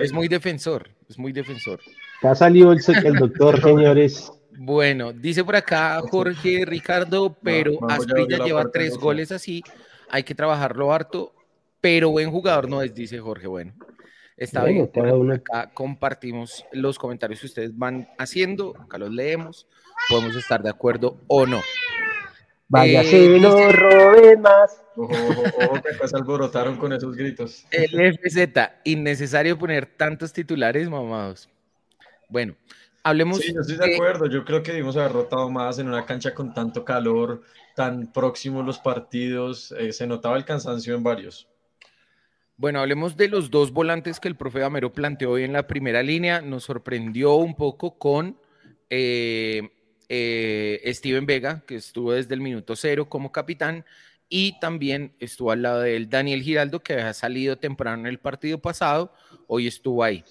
es 0.02 0.12
muy 0.12 0.28
defensor, 0.28 0.90
es 1.08 1.18
muy 1.18 1.32
defensor. 1.32 1.80
Ya 2.22 2.34
salió 2.34 2.72
el, 2.72 2.80
el 3.04 3.14
doctor, 3.14 3.60
señores. 3.62 4.32
Bueno, 4.58 5.12
dice 5.12 5.44
por 5.44 5.56
acá 5.56 6.00
Jorge 6.10 6.64
Ricardo, 6.64 7.36
pero 7.42 7.78
Asprilla 7.90 8.42
lleva 8.42 8.70
tres 8.70 8.96
goles 8.96 9.30
así, 9.30 9.62
hay 10.08 10.22
que 10.22 10.34
trabajarlo 10.34 10.92
harto, 10.92 11.34
pero 11.80 12.10
buen 12.10 12.30
jugador 12.30 12.68
no 12.68 12.80
es, 12.80 12.94
dice 12.94 13.18
Jorge. 13.18 13.46
Bueno, 13.46 13.74
Está 14.36 14.64
bien, 14.64 14.90
acá 15.32 15.70
compartimos 15.72 16.66
los 16.70 16.98
comentarios 16.98 17.40
que 17.40 17.46
ustedes 17.46 17.76
van 17.76 18.06
haciendo, 18.18 18.74
acá 18.78 18.98
los 18.98 19.10
leemos, 19.10 19.66
podemos 20.10 20.36
estar 20.36 20.62
de 20.62 20.68
acuerdo 20.68 21.16
o 21.26 21.46
no. 21.46 21.62
Vaya, 22.68 23.02
eh, 23.02 23.38
no 23.40 23.70
roben 23.70 24.40
más. 24.40 24.82
Ojo, 24.96 25.12
ojo, 25.12 25.82
que 25.82 26.08
se 26.08 26.16
alborotaron 26.16 26.76
con 26.76 26.92
esos 26.92 27.14
gritos. 27.14 27.64
El 27.70 28.18
FZ, 28.18 28.48
innecesario 28.84 29.56
poner 29.56 29.86
tantos 29.86 30.32
titulares 30.32 30.88
mamados. 30.88 31.48
Bueno, 32.28 32.56
hablemos. 33.04 33.38
Sí, 33.38 33.54
yo 33.54 33.60
estoy 33.60 33.76
de 33.76 33.94
acuerdo. 33.94 34.26
Yo 34.26 34.44
creo 34.44 34.62
que 34.62 34.72
debimos 34.72 34.96
haber 34.96 35.12
rotado 35.12 35.48
más 35.48 35.78
en 35.78 35.86
una 35.86 36.04
cancha 36.04 36.34
con 36.34 36.54
tanto 36.54 36.84
calor, 36.84 37.42
tan 37.76 38.12
próximos 38.12 38.66
los 38.66 38.80
partidos. 38.80 39.72
Eh, 39.78 39.92
se 39.92 40.06
notaba 40.08 40.36
el 40.36 40.44
cansancio 40.44 40.96
en 40.96 41.04
varios. 41.04 41.48
Bueno, 42.56 42.80
hablemos 42.80 43.16
de 43.16 43.28
los 43.28 43.50
dos 43.50 43.70
volantes 43.70 44.18
que 44.18 44.28
el 44.28 44.36
profe 44.36 44.60
Gamero 44.60 44.92
planteó 44.92 45.32
hoy 45.32 45.44
en 45.44 45.52
la 45.52 45.68
primera 45.68 46.02
línea. 46.02 46.40
Nos 46.40 46.64
sorprendió 46.64 47.34
un 47.34 47.54
poco 47.54 47.98
con 47.98 48.40
eh, 48.90 49.70
eh, 50.08 50.80
Steven 50.94 51.26
Vega, 51.26 51.62
que 51.66 51.76
estuvo 51.76 52.12
desde 52.12 52.34
el 52.34 52.40
minuto 52.40 52.76
cero 52.76 53.08
como 53.08 53.32
capitán, 53.32 53.84
y 54.28 54.58
también 54.60 55.14
estuvo 55.20 55.52
al 55.52 55.62
lado 55.62 55.80
de 55.80 55.96
él 55.96 56.10
Daniel 56.10 56.42
Giraldo, 56.42 56.80
que 56.80 56.94
había 56.94 57.12
salido 57.12 57.58
temprano 57.58 58.02
en 58.02 58.06
el 58.06 58.18
partido 58.18 58.58
pasado, 58.58 59.12
hoy 59.46 59.66
estuvo 59.66 60.02
ahí. 60.02 60.24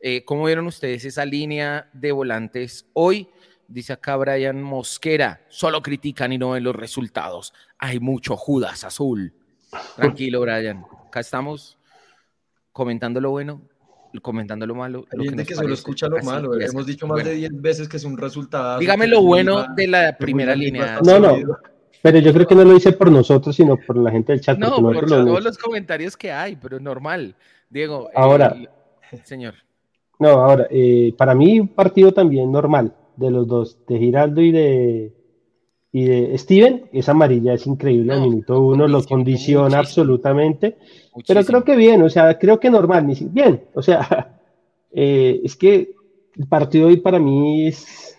Eh, 0.00 0.24
¿Cómo 0.24 0.44
vieron 0.44 0.66
ustedes 0.66 1.04
esa 1.04 1.24
línea 1.24 1.90
de 1.92 2.12
volantes 2.12 2.86
hoy? 2.92 3.28
Dice 3.66 3.92
acá 3.92 4.16
Brian 4.16 4.62
Mosquera, 4.62 5.44
solo 5.48 5.82
critican 5.82 6.32
y 6.32 6.38
no 6.38 6.50
ven 6.50 6.64
los 6.64 6.74
resultados. 6.74 7.52
Hay 7.78 8.00
mucho 8.00 8.36
Judas 8.36 8.84
azul. 8.84 9.34
Tranquilo, 9.96 10.40
Brian 10.40 10.84
acá 11.10 11.20
estamos 11.20 11.76
comentando 12.72 13.20
lo 13.20 13.30
bueno, 13.30 13.60
comentando 14.22 14.66
lo 14.66 14.74
malo. 14.74 15.04
Hay 15.12 15.18
lo 15.18 15.22
que 15.24 15.28
gente 15.30 15.42
nos 15.42 15.48
que 15.48 15.54
solo 15.54 15.74
escucha 15.74 16.08
lo 16.08 16.16
Así 16.18 16.26
malo. 16.26 16.58
es. 16.58 16.70
Hemos 16.72 16.86
dicho 16.86 17.06
más 17.06 17.16
Bueno, 17.16 17.30
de 17.30 17.36
10 17.36 17.60
veces 17.60 17.88
que 17.88 17.96
es 17.98 18.04
un 18.04 18.16
resultado. 18.18 18.78
Dígame 18.80 19.06
lo 19.06 19.22
bueno 19.22 19.66
de 19.76 19.86
la 19.86 20.16
primera 20.16 20.54
línea. 20.54 20.98
No, 21.04 21.18
no. 21.18 21.36
Pero 22.02 22.18
yo 22.18 22.32
creo 22.32 22.46
que 22.46 22.54
no 22.54 22.64
lo 22.64 22.74
hice 22.76 22.92
por 22.92 23.10
nosotros, 23.12 23.54
sino 23.54 23.76
por 23.76 23.96
la 23.96 24.10
gente 24.10 24.32
del 24.32 24.40
chat. 24.40 24.58
No, 24.58 24.76
por 24.76 25.08
lo- 25.08 25.24
todos 25.26 25.44
los 25.44 25.58
comentarios 25.58 26.16
que 26.16 26.32
hay, 26.32 26.56
pero 26.56 26.80
normal. 26.80 27.34
Diego, 27.68 28.08
eh, 28.08 28.12
Ahora. 28.16 28.56
señor. 29.24 29.54
No, 30.18 30.28
ahora, 30.30 30.66
eh, 30.70 31.14
para 31.16 31.34
mí 31.34 31.60
un 31.60 31.68
partido 31.68 32.12
también 32.12 32.50
normal 32.50 32.94
de 33.16 33.30
los 33.30 33.46
dos, 33.46 33.78
de 33.86 33.98
Giraldo 33.98 34.40
y 34.40 34.50
de, 34.50 35.12
y 35.92 36.04
de 36.04 36.38
Steven, 36.38 36.88
esa 36.92 37.12
amarilla 37.12 37.54
es 37.54 37.66
increíble, 37.66 38.12
al 38.12 38.20
No, 38.20 38.22
minuto 38.22 38.60
uno 38.60 38.86
lo 38.88 39.04
condiciona 39.04 39.78
muchísimo. 39.78 39.78
absolutamente, 39.78 40.76
pero 41.26 41.44
Muchísimo. 41.44 41.44
creo 41.44 41.64
que 41.64 41.76
bien, 41.76 42.02
o 42.02 42.08
sea, 42.10 42.38
creo 42.38 42.60
que 42.60 42.70
normal, 42.70 43.06
bien, 43.30 43.64
o 43.74 43.82
sea, 43.82 44.40
eh, 44.92 45.40
es 45.44 45.56
que 45.56 45.94
el 46.36 46.46
partido 46.48 46.88
hoy 46.88 46.98
para 46.98 47.18
mí 47.18 47.66
es 47.68 48.16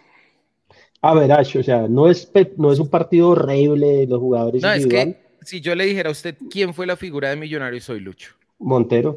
average, 1.01 1.59
o 1.59 1.63
sea, 1.63 1.87
no 1.87 2.09
es, 2.09 2.31
no 2.57 2.71
es 2.71 2.79
un 2.79 2.89
partido 2.89 3.29
horrible 3.29 3.87
de 3.87 4.07
los 4.07 4.19
jugadores 4.19 4.61
No, 4.61 4.71
es 4.71 4.85
que 4.87 5.15
si 5.41 5.61
yo 5.61 5.75
le 5.75 5.85
dijera 5.85 6.09
a 6.09 6.11
usted 6.11 6.37
quién 6.49 6.73
fue 6.73 6.85
la 6.85 6.95
figura 6.95 7.29
de 7.29 7.35
Millonarios, 7.35 7.83
soy 7.85 7.99
Lucho. 7.99 8.35
Montero, 8.59 9.11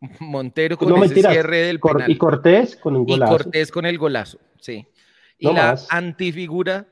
Montero 0.20 0.78
con 0.78 0.88
no 0.88 0.96
ese 0.96 1.08
mentiras, 1.14 1.32
cierre 1.32 1.58
del 1.58 1.80
penal. 1.80 2.10
y 2.10 2.16
Cortés 2.18 2.76
con 2.76 2.96
un 2.96 3.04
Y 3.06 3.06
golazo, 3.06 3.44
Cortés 3.44 3.70
con 3.70 3.86
el 3.86 3.98
golazo, 3.98 4.38
sí. 4.60 4.86
Y 5.38 5.46
No 5.46 5.52
la 5.52 5.62
más. 5.62 5.86
antifigura, 5.88 6.88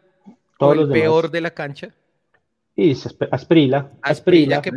o 0.63 0.73
Todos 0.73 0.75
el 0.75 0.81
los 0.81 0.89
demás. 0.89 1.03
peor 1.03 1.31
de 1.31 1.41
la 1.41 1.51
cancha, 1.53 1.95
y 2.75 2.93
Asp- 2.93 3.29
Asprila, 3.31 3.93
Asprilla, 4.03 4.59
Asprilla, 4.59 4.63
que 4.63 4.71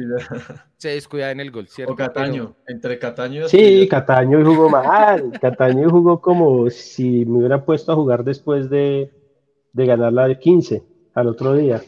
se 0.78 0.90
descuida 0.90 1.32
en 1.32 1.40
el 1.40 1.52
gol, 1.52 1.68
¿cierto? 1.68 1.94
O 1.94 1.96
Cataño. 1.96 2.56
Entre 2.68 3.00
Cataño 3.00 3.46
y 3.46 3.50
Sí, 3.50 3.58
Asprilla. 3.58 3.90
Cataño 3.90 4.44
jugó 4.46 4.70
mal. 4.70 5.32
Cataño 5.40 5.90
jugó 5.90 6.20
como 6.22 6.70
si 6.70 7.26
me 7.26 7.40
hubieran 7.40 7.64
puesto 7.66 7.92
a 7.92 7.96
jugar 7.96 8.24
después 8.24 8.70
de, 8.70 9.12
de 9.74 9.86
ganar 9.86 10.12
la 10.14 10.28
de 10.28 10.40
15 10.40 10.84
al 11.14 11.28
otro 11.28 11.54
día. 11.56 11.82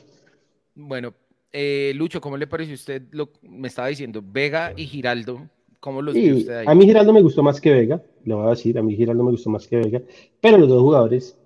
Bueno, 0.75 1.13
eh, 1.51 1.91
Lucho, 1.95 2.21
¿cómo 2.21 2.37
le 2.37 2.47
pareció 2.47 2.73
a 2.73 2.75
usted 2.75 3.03
lo 3.11 3.31
me 3.41 3.67
estaba 3.67 3.87
diciendo? 3.87 4.21
Vega 4.23 4.73
y 4.75 4.85
Giraldo, 4.85 5.49
¿cómo 5.79 6.01
los 6.01 6.19
vio 6.21 6.33
Y 6.33 6.33
usted 6.33 6.57
ahí? 6.57 6.65
a 6.65 6.75
mí 6.75 6.85
Giraldo 6.85 7.13
me 7.13 7.21
gustó 7.21 7.43
más 7.43 7.59
que 7.59 7.71
Vega, 7.71 8.01
le 8.23 8.33
voy 8.33 8.45
a 8.47 8.49
decir, 8.51 8.77
a 8.77 8.83
mí 8.83 8.95
Giraldo 8.95 9.23
me 9.23 9.31
gustó 9.31 9.49
más 9.49 9.67
que 9.67 9.77
Vega, 9.77 10.01
pero 10.41 10.57
los 10.57 10.69
dos 10.69 10.81
jugadores, 10.81 11.37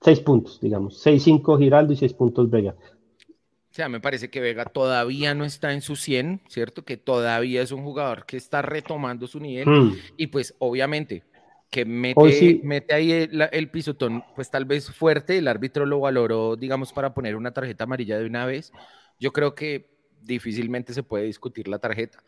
seis 0.00 0.20
puntos, 0.20 0.60
digamos, 0.60 1.00
seis, 1.00 1.22
cinco 1.22 1.58
Giraldo 1.58 1.92
y 1.92 1.96
seis 1.96 2.12
puntos 2.12 2.50
Vega. 2.50 2.74
O 2.78 3.74
sea, 3.76 3.90
me 3.90 4.00
parece 4.00 4.30
que 4.30 4.40
Vega 4.40 4.64
todavía 4.64 5.34
no 5.34 5.44
está 5.44 5.74
en 5.74 5.82
su 5.82 5.96
100, 5.96 6.40
¿cierto? 6.48 6.82
Que 6.86 6.96
todavía 6.96 7.60
es 7.60 7.72
un 7.72 7.82
jugador 7.82 8.24
que 8.24 8.38
está 8.38 8.62
retomando 8.62 9.26
su 9.26 9.38
nivel. 9.38 9.68
Hmm. 9.68 9.96
Y 10.16 10.28
pues, 10.28 10.54
obviamente, 10.60 11.24
que 11.70 11.84
mete, 11.84 12.32
sí. 12.32 12.60
mete 12.64 12.94
ahí 12.94 13.12
el, 13.12 13.70
pisotón, 13.70 14.24
pues 14.34 14.50
tal 14.50 14.64
vez 14.64 14.90
fuerte. 14.90 15.36
El 15.36 15.46
árbitro 15.46 15.84
lo 15.84 16.00
valoró, 16.00 16.56
digamos, 16.56 16.92
para 16.94 17.12
poner 17.12 17.36
una 17.36 17.50
tarjeta 17.50 17.84
amarilla 17.84 18.18
de 18.18 18.24
una 18.24 18.46
vez. 18.46 18.72
Yo 19.20 19.30
creo 19.32 19.54
que 19.54 19.90
difícilmente 20.22 20.94
se 20.94 21.02
puede 21.02 21.24
discutir 21.24 21.68
la 21.68 21.78
tarjeta. 21.78 22.22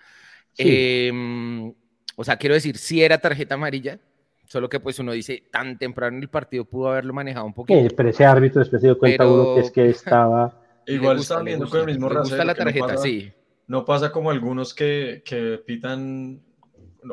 Sí. 0.53 0.65
Em, 0.67 1.73
o 2.15 2.25
sea, 2.25 2.37
quiero 2.37 2.57
decir, 2.57 2.77
si 2.77 3.03
era 3.03 3.19
tarjeta 3.19 3.55
amarilla, 3.55 4.01
solo 4.49 4.69
que 4.69 4.81
pues 4.81 4.99
uno 4.99 5.13
dice, 5.13 5.45
tan 5.53 5.79
temprano 5.79 6.17
en 6.17 6.23
el 6.25 6.29
partido 6.31 6.65
pudo 6.65 6.89
haberlo 6.91 7.13
manejado 7.13 7.47
un 7.47 7.55
poquito. 7.55 7.79
Eh, 7.79 7.91
pero 7.97 8.09
ese 8.09 8.25
árbitro 8.25 8.61
después 8.61 8.81
se 8.81 8.89
dio 8.89 8.99
cuenta 8.99 9.23
Pero- 9.25 9.35
uno 9.35 9.55
que 9.55 9.61
es 9.61 9.71
que 9.71 9.89
estaba... 9.91 10.61
Igual 10.87 11.19
le 11.19 11.43
viendo 11.45 11.69
con 11.69 11.81
el 11.81 11.87
mismo 11.87 12.09
le 12.09 12.19
gusta 12.21 12.37
rasero. 12.37 12.45
la 12.47 12.55
que 12.55 12.61
no 12.61 12.65
tarjeta, 12.65 12.87
pasa- 12.87 13.03
sí. 13.03 13.33
No 13.67 13.85
pasa 13.85 14.11
como 14.11 14.31
algunos 14.31 14.73
que, 14.73 15.23
que 15.23 15.61
pitan 15.67 16.41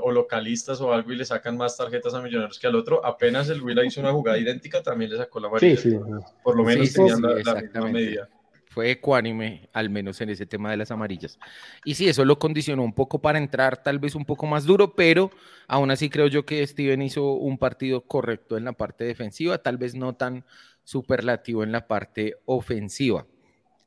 o 0.02 0.12
localistas 0.12 0.80
o 0.80 0.94
algo 0.94 1.12
y 1.12 1.18
le 1.18 1.26
sacan 1.26 1.58
más 1.58 1.76
tarjetas 1.76 2.14
a 2.14 2.22
Millonarios 2.22 2.58
que 2.58 2.68
al 2.68 2.76
otro. 2.76 3.06
Apenas 3.06 3.50
el 3.50 3.62
Huila 3.62 3.84
hizo 3.86 4.00
una 4.00 4.14
jugada 4.14 4.38
idéntica, 4.38 4.82
también 4.82 5.12
le 5.12 5.18
sacó 5.18 5.42
la 5.42 5.50
Sí, 5.60 5.66
amarilla. 5.76 5.82
sí. 5.82 6.00
Por 6.42 6.56
lo 6.56 6.64
Sí, 6.64 6.68
menos 6.70 6.88
sí, 6.88 6.94
tenían 6.96 7.18
sí, 7.18 7.22
la, 7.22 7.54
la 7.54 7.62
misma 7.62 7.88
medida. 7.90 8.30
Fue 8.76 8.92
ecuánime, 8.92 9.70
al 9.72 9.90
menos 9.90 10.20
en 10.20 10.32
ese 10.32 10.46
tema 10.46 10.70
de 10.70 10.76
las 10.76 10.92
amarillas. 10.92 11.40
Y 11.86 11.96
sí, 11.96 12.10
eso 12.10 12.26
lo 12.26 12.38
condicionó 12.38 12.84
un 12.84 12.92
poco 12.92 13.20
para 13.20 13.38
entrar 13.38 13.82
tal 13.82 14.00
vez 14.00 14.16
un 14.16 14.26
poco 14.26 14.48
más 14.48 14.66
duro, 14.66 14.96
pero 14.96 15.32
aún 15.70 15.92
así 15.92 16.10
creo 16.10 16.28
yo 16.28 16.46
que 16.46 16.68
Steven 16.68 17.02
hizo 17.02 17.36
un 17.36 17.58
partido 17.58 18.02
correcto 18.02 18.58
en 18.58 18.66
la 18.66 18.74
parte 18.74 19.06
defensiva, 19.06 19.60
tal 19.60 19.78
vez 19.78 19.96
no 19.96 20.14
tan 20.16 20.44
superlativo 20.84 21.64
en 21.64 21.72
la 21.72 21.88
parte 21.88 22.36
ofensiva. 22.44 23.26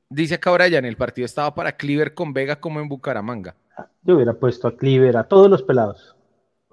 Dice 0.08 0.36
acá 0.36 0.52
Brian, 0.52 0.86
el 0.86 0.96
partido 0.96 1.26
estaba 1.26 1.54
para 1.54 1.72
Cleaver 1.76 2.14
con 2.14 2.32
Vega 2.32 2.58
como 2.58 2.80
en 2.80 2.88
Bucaramanga. 2.88 3.56
Yo 4.04 4.14
hubiera 4.14 4.32
puesto 4.32 4.68
a 4.68 4.74
Cleaver, 4.74 5.18
a 5.18 5.24
todos 5.24 5.50
los 5.50 5.62
pelados. 5.62 6.16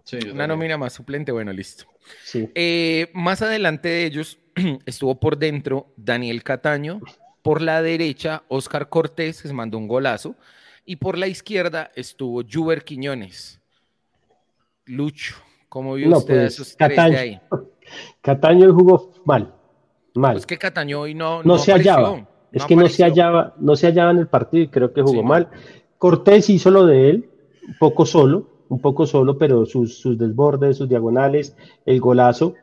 Sí, 0.06 0.16
Una 0.16 0.26
también. 0.28 0.48
nómina 0.48 0.78
más 0.78 0.94
suplente, 0.94 1.34
bueno, 1.34 1.52
listo. 1.52 1.84
Sí. 2.24 2.50
Eh, 2.56 3.12
más 3.14 3.42
adelante 3.42 3.90
de 3.90 4.06
ellos 4.06 4.40
estuvo 4.86 5.20
por 5.20 5.38
dentro 5.38 5.92
Daniel 5.98 6.44
Cataño, 6.44 7.02
por 7.46 7.62
la 7.62 7.84
derecha 7.84 8.42
Oscar 8.48 8.90
Cortés, 8.90 9.40
que 9.44 9.48
se 9.48 9.54
mandó 9.54 9.78
un 9.78 9.88
golazo, 9.88 10.36
y 10.84 10.96
por 10.96 11.16
la 11.16 11.28
izquierda 11.28 11.92
estuvo 11.96 12.42
Juber 12.44 12.84
Quiñones. 12.84 13.62
Lucho, 14.86 15.36
¿cómo 15.70 15.94
vio 15.94 16.10
No, 16.10 16.18
usted 16.18 16.34
a 16.34 16.38
pues, 16.42 16.54
esos 16.54 16.76
tres 16.76 17.06
de 17.08 17.14
Cataño. 17.14 17.20
ahí? 17.20 17.40
Cataño 18.22 18.74
jugó 18.74 19.12
mal, 19.26 19.54
mal. 20.16 20.34
Pues 20.34 20.48
que 20.48 20.58
Cataño 20.58 21.02
hoy 21.02 21.14
no, 21.14 21.44
no, 21.44 21.60
se 21.60 21.72
apareció, 21.72 21.92
hallaba. 21.94 22.30
Es 22.52 22.66
que 22.66 22.76
no 22.76 22.90
se 22.90 23.04
hallaba, 23.04 23.54
no 23.60 23.76
se 23.76 23.88
hallaba 23.88 24.12
en 24.12 24.18
el 24.18 24.28
partido 24.28 24.64
y 24.64 24.68
creo 24.70 24.92
que 24.94 25.04
jugó 25.04 25.22
Sí, 25.22 25.28
mal. 25.28 25.50
Cortés 26.00 26.50
hizo 26.50 26.72
lo 26.72 26.88
de 26.88 27.10
él, 27.12 27.30
un 27.68 27.76
poco 27.78 28.06
solo, 28.08 28.50
un 28.70 28.80
poco 28.82 29.06
solo, 29.06 29.38
pero 29.38 29.66
sus, 29.68 30.00
sus 30.00 30.18
desbordes, 30.18 30.78
sus 30.78 30.90
diagonales, 30.90 31.56
el 31.86 32.00
golazo. 32.00 32.56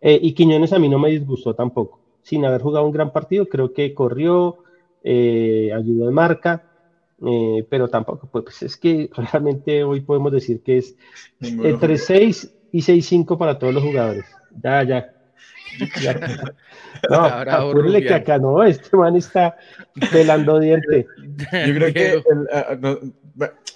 eh, 0.00 0.18
y 0.22 0.32
Quiñones 0.32 0.72
a 0.72 0.78
mí 0.78 0.88
no 0.88 0.98
me 0.98 1.10
disgustó 1.10 1.54
tampoco. 1.54 1.99
Sin 2.22 2.44
haber 2.44 2.60
jugado 2.62 2.86
un 2.86 2.92
gran 2.92 3.12
partido, 3.12 3.48
creo 3.48 3.72
que 3.72 3.94
corrió, 3.94 4.56
eh, 5.02 5.70
ayudó 5.74 6.08
en 6.08 6.14
marca, 6.14 6.62
eh, 7.26 7.66
pero 7.68 7.88
tampoco, 7.88 8.28
pues 8.28 8.62
es 8.62 8.76
que 8.76 9.08
realmente 9.32 9.84
hoy 9.84 10.00
podemos 10.00 10.32
decir 10.32 10.62
que 10.62 10.78
es 10.78 10.96
Ninguno 11.40 11.68
entre 11.68 11.96
jugó. 11.96 12.06
6 12.06 12.54
y 12.72 12.82
6-5 12.82 13.36
para 13.38 13.58
todos 13.58 13.74
los 13.74 13.82
jugadores. 13.82 14.24
Ya, 14.62 14.82
ya. 14.82 15.06
Ya. 16.02 16.12
No, 17.08 17.16
Ahora, 17.16 17.58
apúrele 17.58 18.04
que 18.04 18.14
acá 18.14 18.38
no, 18.38 18.62
este 18.62 18.96
man 18.96 19.16
está 19.16 19.56
pelando 20.12 20.58
diente. 20.58 21.06
Yo 21.66 21.74
creo 21.74 21.92
que 21.92 22.12
el- 22.12 23.14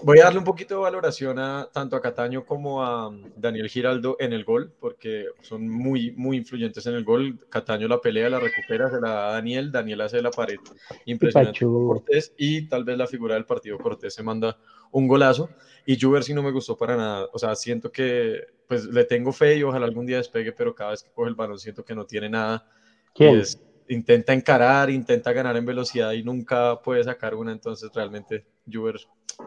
voy 0.03 0.19
a 0.19 0.25
darle 0.25 0.39
un 0.39 0.45
poquito 0.45 0.75
de 0.75 0.81
valoración 0.81 1.39
a 1.39 1.69
tanto 1.73 1.97
a 1.97 2.01
Cataño 2.03 2.45
como 2.45 2.83
a 2.83 3.09
um, 3.09 3.23
Daniel 3.37 3.69
Giraldo 3.69 4.17
en 4.19 4.33
el 4.33 4.45
gol, 4.45 4.73
porque 4.79 5.27
son 5.41 5.69
muy, 5.69 6.13
muy 6.13 6.37
influyentes 6.37 6.87
en 6.87 6.95
el 6.95 7.05
gol. 7.05 7.39
Cataño 7.49 7.89
la 7.89 8.01
pelea, 8.01 8.31
la 8.31 8.41
recupera, 8.41 8.91
se 8.91 9.01
la 9.01 9.11
da 9.11 9.29
a 9.29 9.33
Daniel, 9.33 9.73
Daniel 9.73 10.01
hace 10.03 10.21
la 10.21 10.31
pared. 10.31 10.59
Impresionante. 11.07 11.61
Cortés 11.65 12.33
y 12.37 12.69
tal 12.69 12.85
vez 12.85 12.99
la 12.99 13.07
figura 13.07 13.35
del 13.35 13.45
partido 13.45 13.79
Cortés 13.79 14.15
se 14.15 14.23
manda 14.23 14.59
un 14.91 15.09
golazo 15.09 15.51
y 15.87 16.01
Juber 16.01 16.23
sí 16.23 16.35
no 16.35 16.43
me 16.43 16.53
gustó 16.53 16.77
para 16.77 16.97
nada, 16.97 17.29
o 17.33 17.39
sea, 17.39 17.55
siento 17.57 17.91
que 17.91 18.47
pues 18.67 18.85
le 18.87 19.05
tengo 19.05 19.33
fe 19.33 19.59
y 19.59 19.63
ojalá 19.63 19.87
algún 19.87 20.07
día 20.07 20.17
despegue, 20.17 20.53
pero 20.53 20.75
cada 20.75 20.91
vez 20.93 21.03
que 21.03 21.11
coge 21.11 21.29
el 21.29 21.35
balón 21.35 21.59
siento 21.59 21.85
que 21.85 21.95
no 21.95 22.07
tiene 22.07 22.31
nada. 22.31 22.67
¿Quién? 23.15 23.41
es- 23.41 23.61
intenta 23.89 24.33
encarar, 24.33 24.89
intenta 24.89 25.33
ganar 25.33 25.57
en 25.59 25.67
velocidad 25.67 26.13
y 26.13 26.23
nunca 26.23 26.81
puede 26.81 27.05
sacar 27.05 27.35
una, 27.35 27.53
entonces 27.53 27.91
realmente 27.93 28.47
Juber 28.71 28.97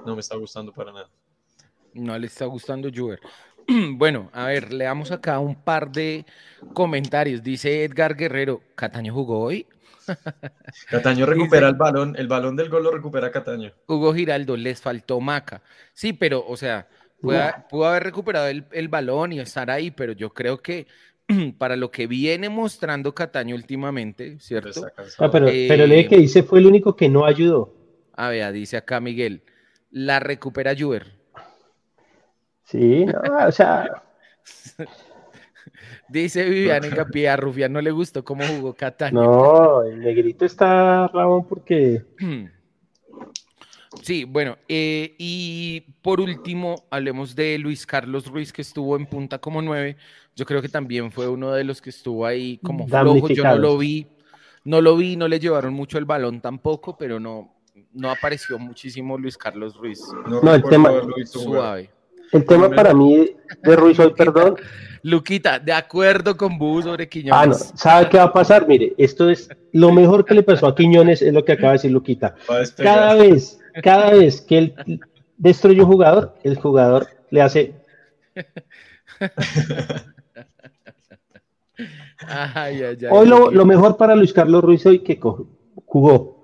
no 0.06 0.16
me 0.16 0.22
está 0.22 0.36
gustando 0.36 0.72
para 0.74 0.92
nada. 0.92 1.10
No 1.94 2.18
le 2.18 2.28
está 2.28 2.46
gustando 2.46 2.90
Juber. 2.94 3.20
Bueno, 3.96 4.30
a 4.32 4.46
ver, 4.46 4.72
leamos 4.72 5.12
acá 5.12 5.40
un 5.40 5.56
par 5.56 5.92
de 5.92 6.26
comentarios. 6.74 7.44
Dice 7.44 7.84
Edgar 7.84 8.16
Guerrero, 8.16 8.62
¿Cataño 8.76 9.14
jugó 9.14 9.42
hoy? 9.42 9.68
Cataño 10.90 11.26
recupera 11.26 11.68
el 11.68 11.76
balón, 11.76 12.16
el 12.18 12.30
balón 12.30 12.56
del 12.56 12.70
gol 12.70 12.84
lo 12.84 12.92
recupera 12.92 13.30
Cataño. 13.30 13.74
Hugo 13.88 14.14
Giraldo, 14.14 14.56
les 14.56 14.80
faltó 14.80 15.20
Maca. 15.20 15.62
Sí, 15.94 16.14
pero, 16.14 16.46
o 16.48 16.56
sea, 16.56 16.88
pudo, 17.20 17.40
pudo 17.70 17.88
haber 17.88 18.04
recuperado 18.04 18.48
el, 18.48 18.66
el 18.72 18.88
balón 18.88 19.34
y 19.34 19.42
estar 19.42 19.70
ahí, 19.70 19.92
pero 19.92 20.14
yo 20.14 20.34
creo 20.34 20.62
que 20.62 20.88
para 21.58 21.76
lo 21.76 21.92
que 21.92 22.08
viene 22.08 22.50
mostrando 22.50 23.14
Cataño 23.14 23.56
últimamente, 23.56 24.40
¿cierto? 24.40 24.88
Ah, 25.18 25.30
pero, 25.30 25.48
Eh, 25.50 25.66
pero 25.68 25.86
lee 25.86 26.08
que 26.08 26.18
dice 26.18 26.44
fue 26.44 26.60
el 26.60 26.68
único 26.68 26.96
que 26.96 27.10
no 27.10 27.26
ayudó. 27.26 27.74
A 28.14 28.30
ver, 28.30 28.52
dice 28.54 28.78
acá 28.78 29.00
Miguel, 29.00 29.44
la 29.92 30.20
recupera 30.20 30.76
Juber. 30.78 31.14
Sí, 32.64 33.06
no, 33.06 33.48
o 33.48 33.52
sea, 33.52 34.04
Dice 36.10 36.50
Vivian 36.50 36.86
Engapié, 36.86 37.30
a 37.30 37.38
Rufián 37.38 37.74
no 37.74 37.82
le 37.82 37.92
gustó 37.92 38.24
cómo 38.24 38.46
jugó 38.46 38.74
Cataño. 38.74 39.22
no, 39.22 39.84
el 39.84 40.00
negrito 40.00 40.46
está 40.46 41.08
rabón 41.08 41.46
porque 41.48 42.04
Sí, 44.04 44.24
bueno, 44.26 44.58
eh, 44.68 45.16
y 45.18 45.82
por 46.02 46.22
último, 46.22 46.86
hablemos 46.90 47.36
de 47.36 47.58
Luis 47.58 47.86
Carlos 47.86 48.28
Ruiz, 48.28 48.54
que 48.54 48.62
estuvo 48.62 48.96
en 48.96 49.06
punta 49.06 49.40
como 49.40 49.62
nueve. 49.62 49.98
Yo 50.36 50.46
creo 50.46 50.62
que 50.62 50.70
también 50.70 51.12
fue 51.12 51.28
uno 51.28 51.52
de 51.52 51.64
los 51.64 51.82
que 51.82 51.90
estuvo 51.90 52.26
ahí 52.26 52.60
como 52.60 52.88
flojo. 52.88 53.28
Yo 53.30 53.44
no 53.44 53.58
lo 53.58 53.78
vi, 53.78 54.08
no 54.64 54.82
lo 54.82 54.96
vi, 54.96 55.16
no 55.16 55.28
le 55.28 55.40
llevaron 55.40 55.74
mucho 55.74 55.98
el 55.98 56.06
balón 56.06 56.42
tampoco, 56.42 56.96
pero 56.98 57.20
no, 57.20 57.57
no 57.94 58.12
apareció 58.12 58.60
muchísimo 58.60 59.18
Luis 59.18 59.38
Carlos 59.38 59.78
Ruiz. 59.78 60.02
No, 60.28 60.54
el 60.54 60.62
recuerdo 60.62 60.70
tema-. 60.70 60.92
Suave. 61.26 61.90
el 62.32 62.46
tema 62.46 62.70
para 62.70 62.94
mí 62.94 63.32
de 63.64 63.76
Ruiz 63.76 64.00
hoy, 64.00 64.14
perdón. 64.14 64.56
Luquita, 65.04 65.60
de 65.60 65.72
acuerdo 65.72 66.36
con 66.36 66.58
Bu 66.58 66.82
sobre 66.82 67.08
Quiñones. 67.08 67.34
Ah, 67.34 67.46
no, 67.46 67.54
¿sabe 67.54 68.10
qué 68.10 68.18
va 68.18 68.24
a 68.24 68.34
pasar? 68.34 68.68
Mire, 68.68 68.94
esto 68.98 69.30
es 69.30 69.50
lo 69.72 69.92
mejor 69.92 70.26
que 70.26 70.34
le 70.34 70.44
pasó 70.44 70.68
a 70.68 70.76
Quiñones, 70.76 71.22
es 71.22 71.34
lo 71.34 71.46
que 71.46 71.54
acaba 71.54 71.70
de 71.70 71.78
decir 71.78 71.92
Luquita. 71.92 72.36
Cada 72.76 73.14
vez, 73.14 73.60
cada 73.84 74.12
vez 74.12 74.42
que 74.42 74.58
él 74.58 75.02
destruye 75.38 75.82
un 75.82 75.88
jugador, 75.88 76.36
el 76.44 76.58
jugador 76.58 77.08
le 77.30 77.42
hace. 77.42 77.76
hoy 83.12 83.28
lo, 83.28 83.66
mejor 83.66 83.98
para 83.98 84.16
Luis 84.16 84.34
Carlos 84.34 84.64
Ruiz 84.64 84.86
hoy 84.86 85.00
que 85.00 85.20
jugó 85.86 86.37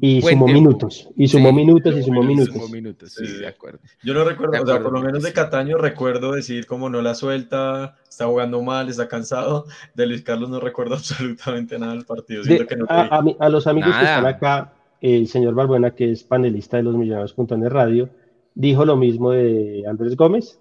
y 0.00 0.20
sumó 0.22 0.48
minutos, 0.48 1.08
y 1.16 1.28
sumó 1.28 1.52
minutos, 1.52 1.96
y 1.96 2.02
sumó 2.02 2.22
minutos. 2.22 3.12
sí, 3.12 3.38
de 3.38 3.46
acuerdo. 3.46 3.78
Yo 4.02 4.12
no 4.12 4.24
recuerdo, 4.24 4.62
o 4.62 4.66
sea, 4.66 4.82
por 4.82 4.92
lo 4.92 5.00
menos 5.00 5.22
de 5.22 5.32
Cataño 5.32 5.78
recuerdo 5.78 6.32
decir 6.32 6.66
como 6.66 6.90
no 6.90 7.00
la 7.00 7.14
suelta, 7.14 7.96
está 8.08 8.26
jugando 8.26 8.60
mal, 8.62 8.88
está 8.88 9.06
cansado. 9.06 9.66
De 9.94 10.06
Luis 10.06 10.22
Carlos 10.22 10.50
no 10.50 10.58
recuerdo 10.58 10.94
absolutamente 10.96 11.78
nada 11.78 11.92
del 11.92 12.04
partido. 12.04 12.42
a, 12.88 13.48
los 13.48 13.66
amigos 13.66 13.94
que 13.94 14.04
están 14.04 14.26
acá, 14.26 14.72
el 15.00 15.28
señor 15.28 15.54
Balbuena, 15.54 15.94
que 15.94 16.10
es 16.10 16.24
panelista 16.24 16.76
de 16.76 16.82
los 16.82 16.96
Millonarios.net 16.96 17.68
Radio, 17.68 18.10
dijo 18.54 18.84
lo 18.84 18.96
mismo 18.96 19.30
de 19.30 19.84
Andrés 19.88 20.16
Gómez, 20.16 20.58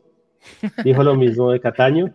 dijo 0.84 1.04
lo 1.04 1.16
mismo 1.16 1.52
de 1.52 1.60
Cataño, 1.60 2.14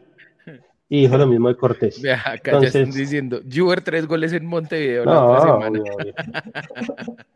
y 0.89 1.03
dijo 1.03 1.19
lo 1.19 1.27
mismo 1.27 1.49
de 1.49 1.57
Cortés. 1.57 2.03
acá 2.25 2.61
ya 2.61 2.69
están 2.69 2.91
diciendo, 2.91 3.41
Juber 3.51 3.83
tres 3.83 4.07
goles 4.07 4.33
en 4.33 4.47
Montevideo 4.47 5.05
la 5.05 5.25
otra 5.25 5.41
semana. 5.43 5.81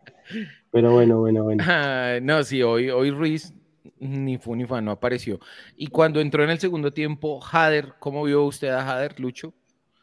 Pero 0.71 0.93
bueno, 0.93 1.21
bueno, 1.21 1.45
bueno. 1.45 1.63
no, 2.23 2.43
sí, 2.45 2.63
hoy, 2.63 2.89
hoy 2.89 3.11
Ruiz 3.11 3.53
ni 3.99 4.39
fu 4.39 4.57
ni 4.57 4.65
fa, 4.65 4.81
no 4.81 4.91
apareció. 4.91 5.39
Y 5.77 5.89
cuando 5.89 6.21
entró 6.21 6.43
en 6.43 6.51
el 6.51 6.59
segundo 6.59 6.91
tiempo, 6.91 7.41
Jader, 7.41 7.95
¿cómo 7.99 8.25
vio 8.25 8.45
usted 8.45 8.69
a 8.69 8.83
Jader, 8.83 9.21
Lucho? 9.21 9.53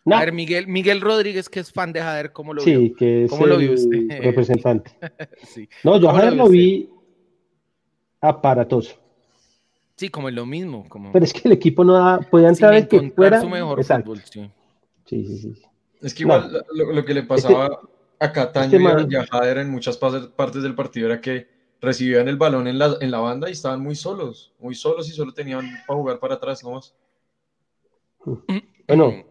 A 0.05 0.19
ver, 0.21 0.31
Miguel, 0.31 0.67
Miguel 0.67 1.01
Rodríguez, 1.01 1.49
que 1.49 1.59
es 1.59 1.71
fan 1.71 1.91
de 1.91 2.01
Jader, 2.01 2.31
¿cómo 2.31 2.53
lo 2.53 2.63
vio? 2.63 2.79
Sí, 2.79 2.93
que 2.97 3.25
es 3.25 3.31
el 3.31 4.23
representante. 4.23 4.91
No, 5.83 5.99
yo 5.99 6.09
a 6.09 6.13
Jader 6.13 6.33
lo 6.33 6.47
vi 6.47 6.89
aparatoso. 8.21 8.98
Sí, 9.99 10.07
como 10.07 10.29
es 10.29 10.33
lo 10.33 10.45
mismo. 10.45 10.85
Como... 10.87 11.11
Pero 11.11 11.25
es 11.25 11.33
que 11.33 11.41
el 11.43 11.51
equipo 11.51 11.83
no 11.83 11.91
da, 11.91 12.19
podía 12.19 12.47
entrar 12.47 12.73
el 12.73 12.87
que 12.87 13.11
fuera. 13.11 13.41
su 13.41 13.49
mejor 13.49 13.83
fútbol, 13.83 14.21
sí. 14.23 14.49
Sí, 15.03 15.25
sí, 15.25 15.37
sí. 15.37 15.61
Es 15.99 16.13
que 16.13 16.23
igual 16.23 16.63
lo, 16.73 17.03
que 17.03 17.13
le 17.13 17.23
pasaba 17.23 17.81
a 18.17 18.31
Cataño 18.31 18.79
y 19.09 19.15
a 19.17 19.25
Jader 19.25 19.57
en 19.57 19.69
muchas 19.69 19.97
partes 19.97 20.63
del 20.63 20.73
partido 20.73 21.07
era 21.07 21.19
que 21.19 21.49
recibían 21.81 22.29
el 22.29 22.37
balón 22.37 22.67
en 22.67 22.79
la, 22.79 22.95
en 23.01 23.11
la 23.11 23.19
banda 23.19 23.49
y 23.49 23.51
estaban 23.51 23.81
muy 23.81 23.95
solos, 23.95 24.53
muy 24.57 24.73
solos 24.73 25.09
y 25.09 25.11
solo 25.11 25.33
tenían 25.33 25.69
para 25.85 25.99
jugar 25.99 26.19
para 26.19 26.35
atrás 26.35 26.63
nomás. 26.63 26.95
Bueno, 28.87 29.25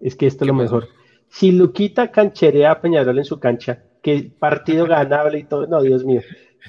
es 0.00 0.14
que 0.14 0.28
esto 0.28 0.44
es 0.44 0.46
lo 0.46 0.54
mejor. 0.54 0.86
Si 1.28 1.50
Luquita 1.50 2.12
cancherea 2.12 2.70
a 2.70 2.80
Peñarol 2.80 3.18
en 3.18 3.24
su 3.24 3.40
cancha, 3.40 3.82
que 4.00 4.30
partido 4.38 4.86
ganable 4.86 5.40
y 5.40 5.42
todo, 5.42 5.66
no, 5.66 5.82
Dios 5.82 6.04
mío. 6.04 6.22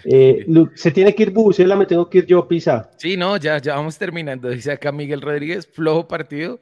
Eh, 0.05 0.45
se 0.75 0.91
tiene 0.91 1.13
que 1.13 1.23
ir 1.23 1.33
la 1.67 1.75
me 1.75 1.85
tengo 1.85 2.09
que 2.09 2.19
ir 2.19 2.25
yo, 2.25 2.47
Pisa. 2.47 2.91
Sí, 2.97 3.17
no, 3.17 3.37
ya, 3.37 3.57
ya 3.59 3.75
vamos 3.75 3.97
terminando. 3.97 4.49
Dice 4.49 4.71
acá 4.71 4.91
Miguel 4.91 5.21
Rodríguez, 5.21 5.67
flojo 5.67 6.07
partido, 6.07 6.59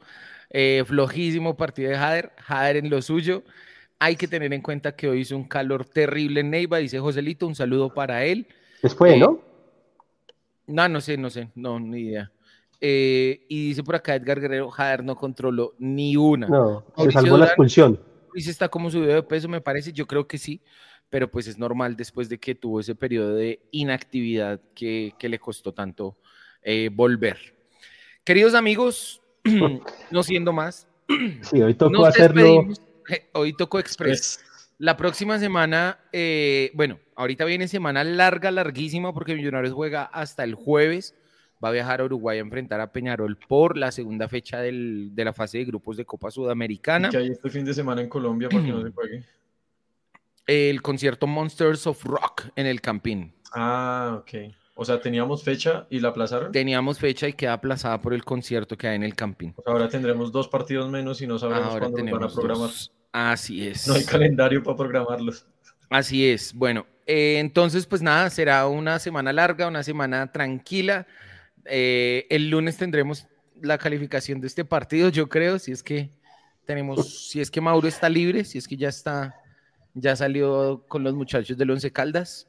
eh, 0.49 0.83
flojísimo 0.85 1.55
partido 1.55 1.91
de 1.91 1.97
Jader, 1.97 2.31
Jader 2.37 2.77
en 2.77 2.89
lo 2.89 3.01
suyo. 3.01 3.43
Hay 3.99 4.15
que 4.15 4.27
tener 4.27 4.53
en 4.53 4.61
cuenta 4.61 4.95
que 4.95 5.09
hoy 5.09 5.21
hizo 5.21 5.35
un 5.35 5.43
calor 5.43 5.85
terrible 5.85 6.39
en 6.39 6.51
Neiva, 6.51 6.77
dice 6.77 6.99
Joselito, 6.99 7.47
un 7.47 7.55
saludo 7.55 7.93
para 7.93 8.23
él. 8.23 8.47
Después, 8.81 9.13
eh, 9.13 9.19
¿no? 9.19 9.41
No, 10.67 10.87
no 10.87 11.01
sé, 11.01 11.17
no 11.17 11.29
sé, 11.29 11.49
no, 11.55 11.79
ni 11.79 12.01
idea. 12.01 12.31
y 12.79 13.67
dice 13.69 13.83
por 13.83 13.95
acá 13.95 14.15
Edgar 14.15 14.39
Guerrero, 14.39 14.69
Jader 14.69 15.03
no 15.03 15.15
controló 15.15 15.73
ni 15.79 16.15
una. 16.15 16.47
No, 16.47 16.85
se 16.97 17.11
salvó 17.11 17.37
la 17.37 17.45
expulsión. 17.45 17.99
Dice 18.33 18.51
está 18.51 18.69
como 18.69 18.91
subido 18.91 19.15
de 19.15 19.23
peso, 19.23 19.49
me 19.49 19.59
parece, 19.59 19.91
yo 19.91 20.05
creo 20.05 20.27
que 20.27 20.37
sí 20.37 20.61
pero 21.09 21.29
pues 21.29 21.47
es 21.47 21.57
normal 21.57 21.95
después 21.95 22.29
de 22.29 22.37
que 22.37 22.55
tuvo 22.55 22.79
ese 22.79 22.95
periodo 22.95 23.35
de 23.35 23.59
inactividad 23.71 24.61
que, 24.75 25.13
le 25.19 25.39
costó 25.39 25.73
tanto 25.73 26.17
eh, 26.61 26.89
volver. 26.91 27.37
Queridos 28.23 28.53
amigos, 28.53 29.21
no 30.11 30.23
siendo 30.23 30.53
más, 30.53 30.87
sí, 31.41 31.61
hoy 31.61 31.73
tocó 31.73 32.05
hacerlo. 32.05 32.67
Hoy 33.33 33.53
tocó 33.53 33.79
Express. 33.79 34.39
La 34.77 34.95
próxima 34.95 35.39
semana, 35.39 35.99
eh, 36.13 36.71
bueno, 36.75 36.99
ahorita 37.15 37.43
viene 37.43 37.67
semana 37.67 38.03
larga, 38.03 38.51
larguísima, 38.51 39.13
porque 39.13 39.35
Millonarios 39.35 39.73
juega 39.73 40.03
hasta 40.03 40.43
el 40.43 40.53
jueves. 40.53 41.15
Va 41.61 41.69
a 41.69 41.71
viajar 41.73 41.99
a 41.99 42.05
Uruguay 42.05 42.37
a 42.37 42.41
enfrentar 42.41 42.79
a 42.79 42.93
Peñarol 42.93 43.35
por 43.35 43.75
la 43.75 43.91
segunda 43.91 44.29
fecha 44.29 44.61
de 44.61 45.11
la 45.15 45.33
fase 45.33 45.57
de 45.57 45.65
grupos 45.65 45.97
de 45.97 46.05
Copa 46.05 46.31
Sudamericana. 46.31 47.09
que 47.09 47.17
hay 47.17 47.27
este 47.27 47.49
fin 47.49 47.65
de 47.65 47.73
semana 47.73 48.01
en 48.01 48.07
Colombia 48.07 48.47
para 48.47 48.63
que 48.63 48.71
no 48.71 48.81
se 48.81 48.91
juegue 48.95 49.25
el 50.49 50.81
concierto 50.81 51.27
Monsters 51.27 51.85
of 51.85 52.03
Rock 52.03 52.47
en 52.55 52.65
el 52.65 52.81
Campín. 52.81 53.33
Ah, 53.53 54.17
ok. 54.19 54.51
O 54.73 54.83
sea, 54.83 54.99
teníamos 54.99 55.43
fecha 55.43 55.85
y 55.91 55.99
la 55.99 56.09
aplazaron. 56.09 56.51
Teníamos 56.51 56.97
fecha 56.97 57.27
y 57.27 57.33
queda 57.33 57.53
aplazada 57.53 58.01
por 58.01 58.15
el 58.15 58.25
concierto 58.25 58.75
que 58.75 58.87
hay 58.87 58.95
en 58.95 59.03
el 59.03 59.13
Campín. 59.13 59.53
ahora 59.65 59.87
tendremos 59.89 60.31
dos 60.31 60.47
partidos 60.47 60.89
menos 60.89 61.21
y 61.21 61.27
no 61.27 61.37
sabemos 61.37 61.77
cuándo 61.77 62.03
van 62.03 62.23
a 62.23 62.27
programar. 62.29 62.69
Así 63.11 63.67
es. 63.67 63.87
No 63.87 63.93
hay 63.93 64.03
calendario 64.05 64.63
para 64.63 64.77
programarlos. 64.77 65.45
Así 65.89 66.27
es. 66.27 66.53
Bueno, 66.53 66.87
eh, 67.05 67.37
entonces, 67.39 67.85
pues 67.85 68.01
nada, 68.01 68.29
será 68.31 68.67
una 68.67 68.97
semana 68.97 69.31
larga, 69.31 69.67
una 69.67 69.83
semana 69.83 70.31
tranquila. 70.31 71.05
Eh, 71.65 72.25
el 72.29 72.49
lunes 72.49 72.77
tendremos 72.77 73.27
la 73.61 73.77
calificación 73.77 74.39
de 74.39 74.47
este 74.47 74.65
partido, 74.65 75.09
yo 75.09 75.29
creo, 75.29 75.59
si 75.59 75.71
es 75.71 75.83
que 75.83 76.09
tenemos, 76.65 77.27
si 77.27 77.41
es 77.41 77.51
que 77.51 77.61
Mauro 77.61 77.87
está 77.87 78.09
libre, 78.09 78.45
si 78.45 78.57
es 78.57 78.67
que 78.67 78.77
ya 78.77 78.89
está 78.89 79.38
ya 79.93 80.15
salió 80.15 80.83
con 80.87 81.03
los 81.03 81.13
muchachos 81.13 81.57
del 81.57 81.71
Once 81.71 81.91
Caldas. 81.91 82.47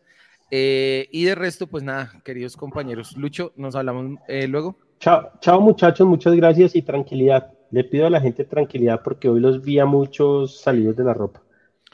Eh, 0.51 1.09
y 1.13 1.25
de 1.25 1.35
resto, 1.35 1.67
pues 1.67 1.83
nada, 1.83 2.13
queridos 2.25 2.57
compañeros. 2.57 3.17
Lucho, 3.17 3.53
nos 3.57 3.75
hablamos 3.77 4.19
eh, 4.29 4.49
luego. 4.49 4.77
Chao, 4.99 5.31
chao 5.41 5.61
muchachos, 5.61 6.07
muchas 6.07 6.35
gracias 6.35 6.77
y 6.77 6.83
tranquilidad. 6.83 7.53
Le 7.71 7.85
pido 7.85 8.07
a 8.07 8.11
la 8.11 8.21
gente 8.21 8.45
tranquilidad 8.45 9.01
porque 9.03 9.29
hoy 9.29 9.41
los 9.41 9.63
vi 9.63 9.79
a 9.79 9.87
muchos 9.87 10.61
salidos 10.61 10.97
de 10.97 11.05
la 11.05 11.15
ropa. 11.15 11.43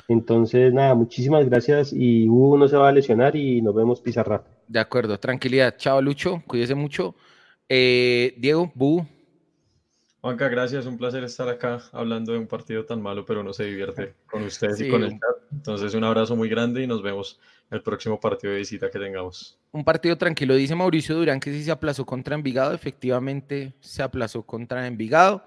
Entonces, 0.09 0.73
nada, 0.73 0.95
muchísimas 0.95 1.49
gracias 1.49 1.93
y 1.93 2.29
uno 2.29 2.69
se 2.69 2.77
va 2.77 2.89
a 2.89 2.93
lesionar 2.93 3.37
y 3.37 3.61
nos 3.61 3.75
vemos 3.75 4.01
pizarra. 4.01 4.45
De 4.69 4.81
acuerdo, 4.81 5.19
tranquilidad. 5.19 5.77
Chao 5.77 6.01
Lucho, 6.01 6.43
cuídese 6.47 6.75
mucho. 6.75 7.15
Eh, 7.69 8.35
Diego, 8.39 8.73
Bu, 8.75 9.05
Juanca, 10.27 10.49
gracias, 10.49 10.87
un 10.87 10.99
placer 10.99 11.23
estar 11.23 11.49
acá 11.49 11.81
hablando 11.93 12.33
de 12.33 12.39
un 12.39 12.49
partido 12.49 12.85
tan 12.85 13.01
malo, 13.01 13.25
pero 13.25 13.45
no 13.45 13.53
se 13.53 13.63
divierte 13.63 14.15
con 14.27 14.43
ustedes 14.43 14.81
y 14.81 14.91
con 14.91 15.05
el 15.05 15.13
chat. 15.13 15.53
Entonces, 15.53 15.95
un 15.95 16.03
abrazo 16.03 16.35
muy 16.35 16.49
grande 16.49 16.83
y 16.83 16.87
nos 16.89 17.01
vemos 17.01 17.39
el 17.71 17.81
próximo 17.81 18.19
partido 18.19 18.53
de 18.53 18.59
visita 18.59 18.91
que 18.91 18.99
tengamos. 18.99 19.57
Un 19.71 19.85
partido 19.85 20.19
tranquilo, 20.19 20.57
dice 20.57 20.75
Mauricio 20.75 21.15
Durán 21.15 21.39
que 21.39 21.53
sí 21.53 21.63
se 21.63 21.71
aplazó 21.71 22.05
contra 22.05 22.35
Envigado, 22.35 22.75
efectivamente 22.75 23.75
se 23.79 24.03
aplazó 24.03 24.43
contra 24.43 24.85
Envigado. 24.89 25.45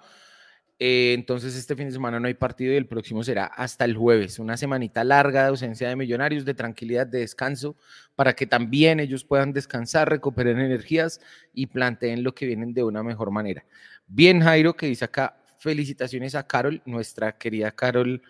Eh, 0.81 1.11
entonces 1.13 1.57
este 1.57 1.75
fin 1.75 1.87
de 1.87 1.91
semana 1.91 2.21
no 2.21 2.27
hay 2.27 2.35
partido 2.35 2.71
y 2.71 2.77
el 2.77 2.87
próximo 2.87 3.21
será 3.21 3.47
hasta 3.47 3.83
el 3.83 3.97
jueves. 3.97 4.39
Una 4.39 4.55
semanita 4.55 5.03
larga 5.03 5.41
de 5.41 5.49
ausencia 5.49 5.89
de 5.89 5.97
millonarios, 5.97 6.45
de 6.45 6.53
tranquilidad, 6.53 7.05
de 7.05 7.19
descanso, 7.19 7.75
para 8.15 8.33
que 8.33 8.47
también 8.47 9.01
ellos 9.01 9.25
puedan 9.25 9.51
descansar, 9.51 10.09
recuperen 10.09 10.57
energías 10.57 11.19
y 11.53 11.67
planteen 11.67 12.23
lo 12.23 12.33
que 12.33 12.45
vienen 12.45 12.73
de 12.73 12.85
una 12.85 13.03
mejor 13.03 13.29
manera. 13.29 13.65
Bien, 14.11 14.41
Jairo, 14.41 14.75
que 14.75 14.87
dice 14.87 15.05
acá, 15.05 15.39
felicitaciones 15.59 16.33
a 16.33 16.47
Carol, 16.47 16.81
nuestra 16.85 17.37
querida 17.37 17.71
Carol, 17.71 18.23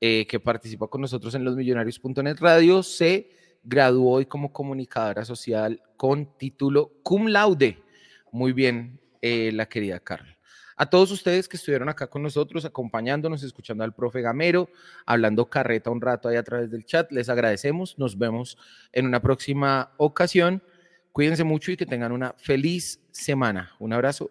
eh, 0.00 0.26
que 0.28 0.38
participa 0.38 0.86
con 0.86 1.00
nosotros 1.00 1.34
en 1.34 1.44
los 1.44 1.56
millonarios.net 1.56 2.36
radio, 2.38 2.84
se 2.84 3.30
graduó 3.64 4.12
hoy 4.12 4.26
como 4.26 4.52
comunicadora 4.52 5.24
social 5.24 5.82
con 5.96 6.38
título 6.38 6.92
cum 7.02 7.26
laude. 7.26 7.82
Muy 8.30 8.52
bien, 8.52 9.00
eh, 9.22 9.50
la 9.52 9.66
querida 9.66 9.98
Carol. 9.98 10.36
A 10.76 10.86
todos 10.86 11.10
ustedes 11.10 11.48
que 11.48 11.56
estuvieron 11.56 11.88
acá 11.88 12.06
con 12.06 12.22
nosotros, 12.22 12.64
acompañándonos, 12.64 13.42
escuchando 13.42 13.82
al 13.82 13.92
profe 13.92 14.22
Gamero, 14.22 14.68
hablando 15.04 15.50
carreta 15.50 15.90
un 15.90 16.00
rato 16.00 16.28
ahí 16.28 16.36
a 16.36 16.44
través 16.44 16.70
del 16.70 16.84
chat, 16.84 17.10
les 17.10 17.28
agradecemos. 17.28 17.98
Nos 17.98 18.16
vemos 18.16 18.56
en 18.92 19.06
una 19.06 19.20
próxima 19.20 19.94
ocasión. 19.96 20.62
Cuídense 21.10 21.42
mucho 21.42 21.72
y 21.72 21.76
que 21.76 21.86
tengan 21.86 22.12
una 22.12 22.34
feliz 22.34 23.00
semana. 23.10 23.72
Un 23.80 23.92
abrazo. 23.92 24.30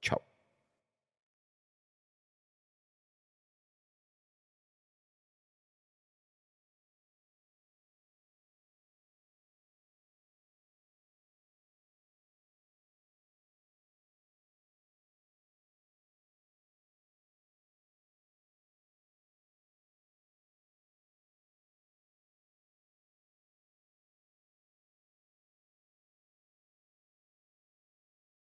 Chao. 0.00 0.35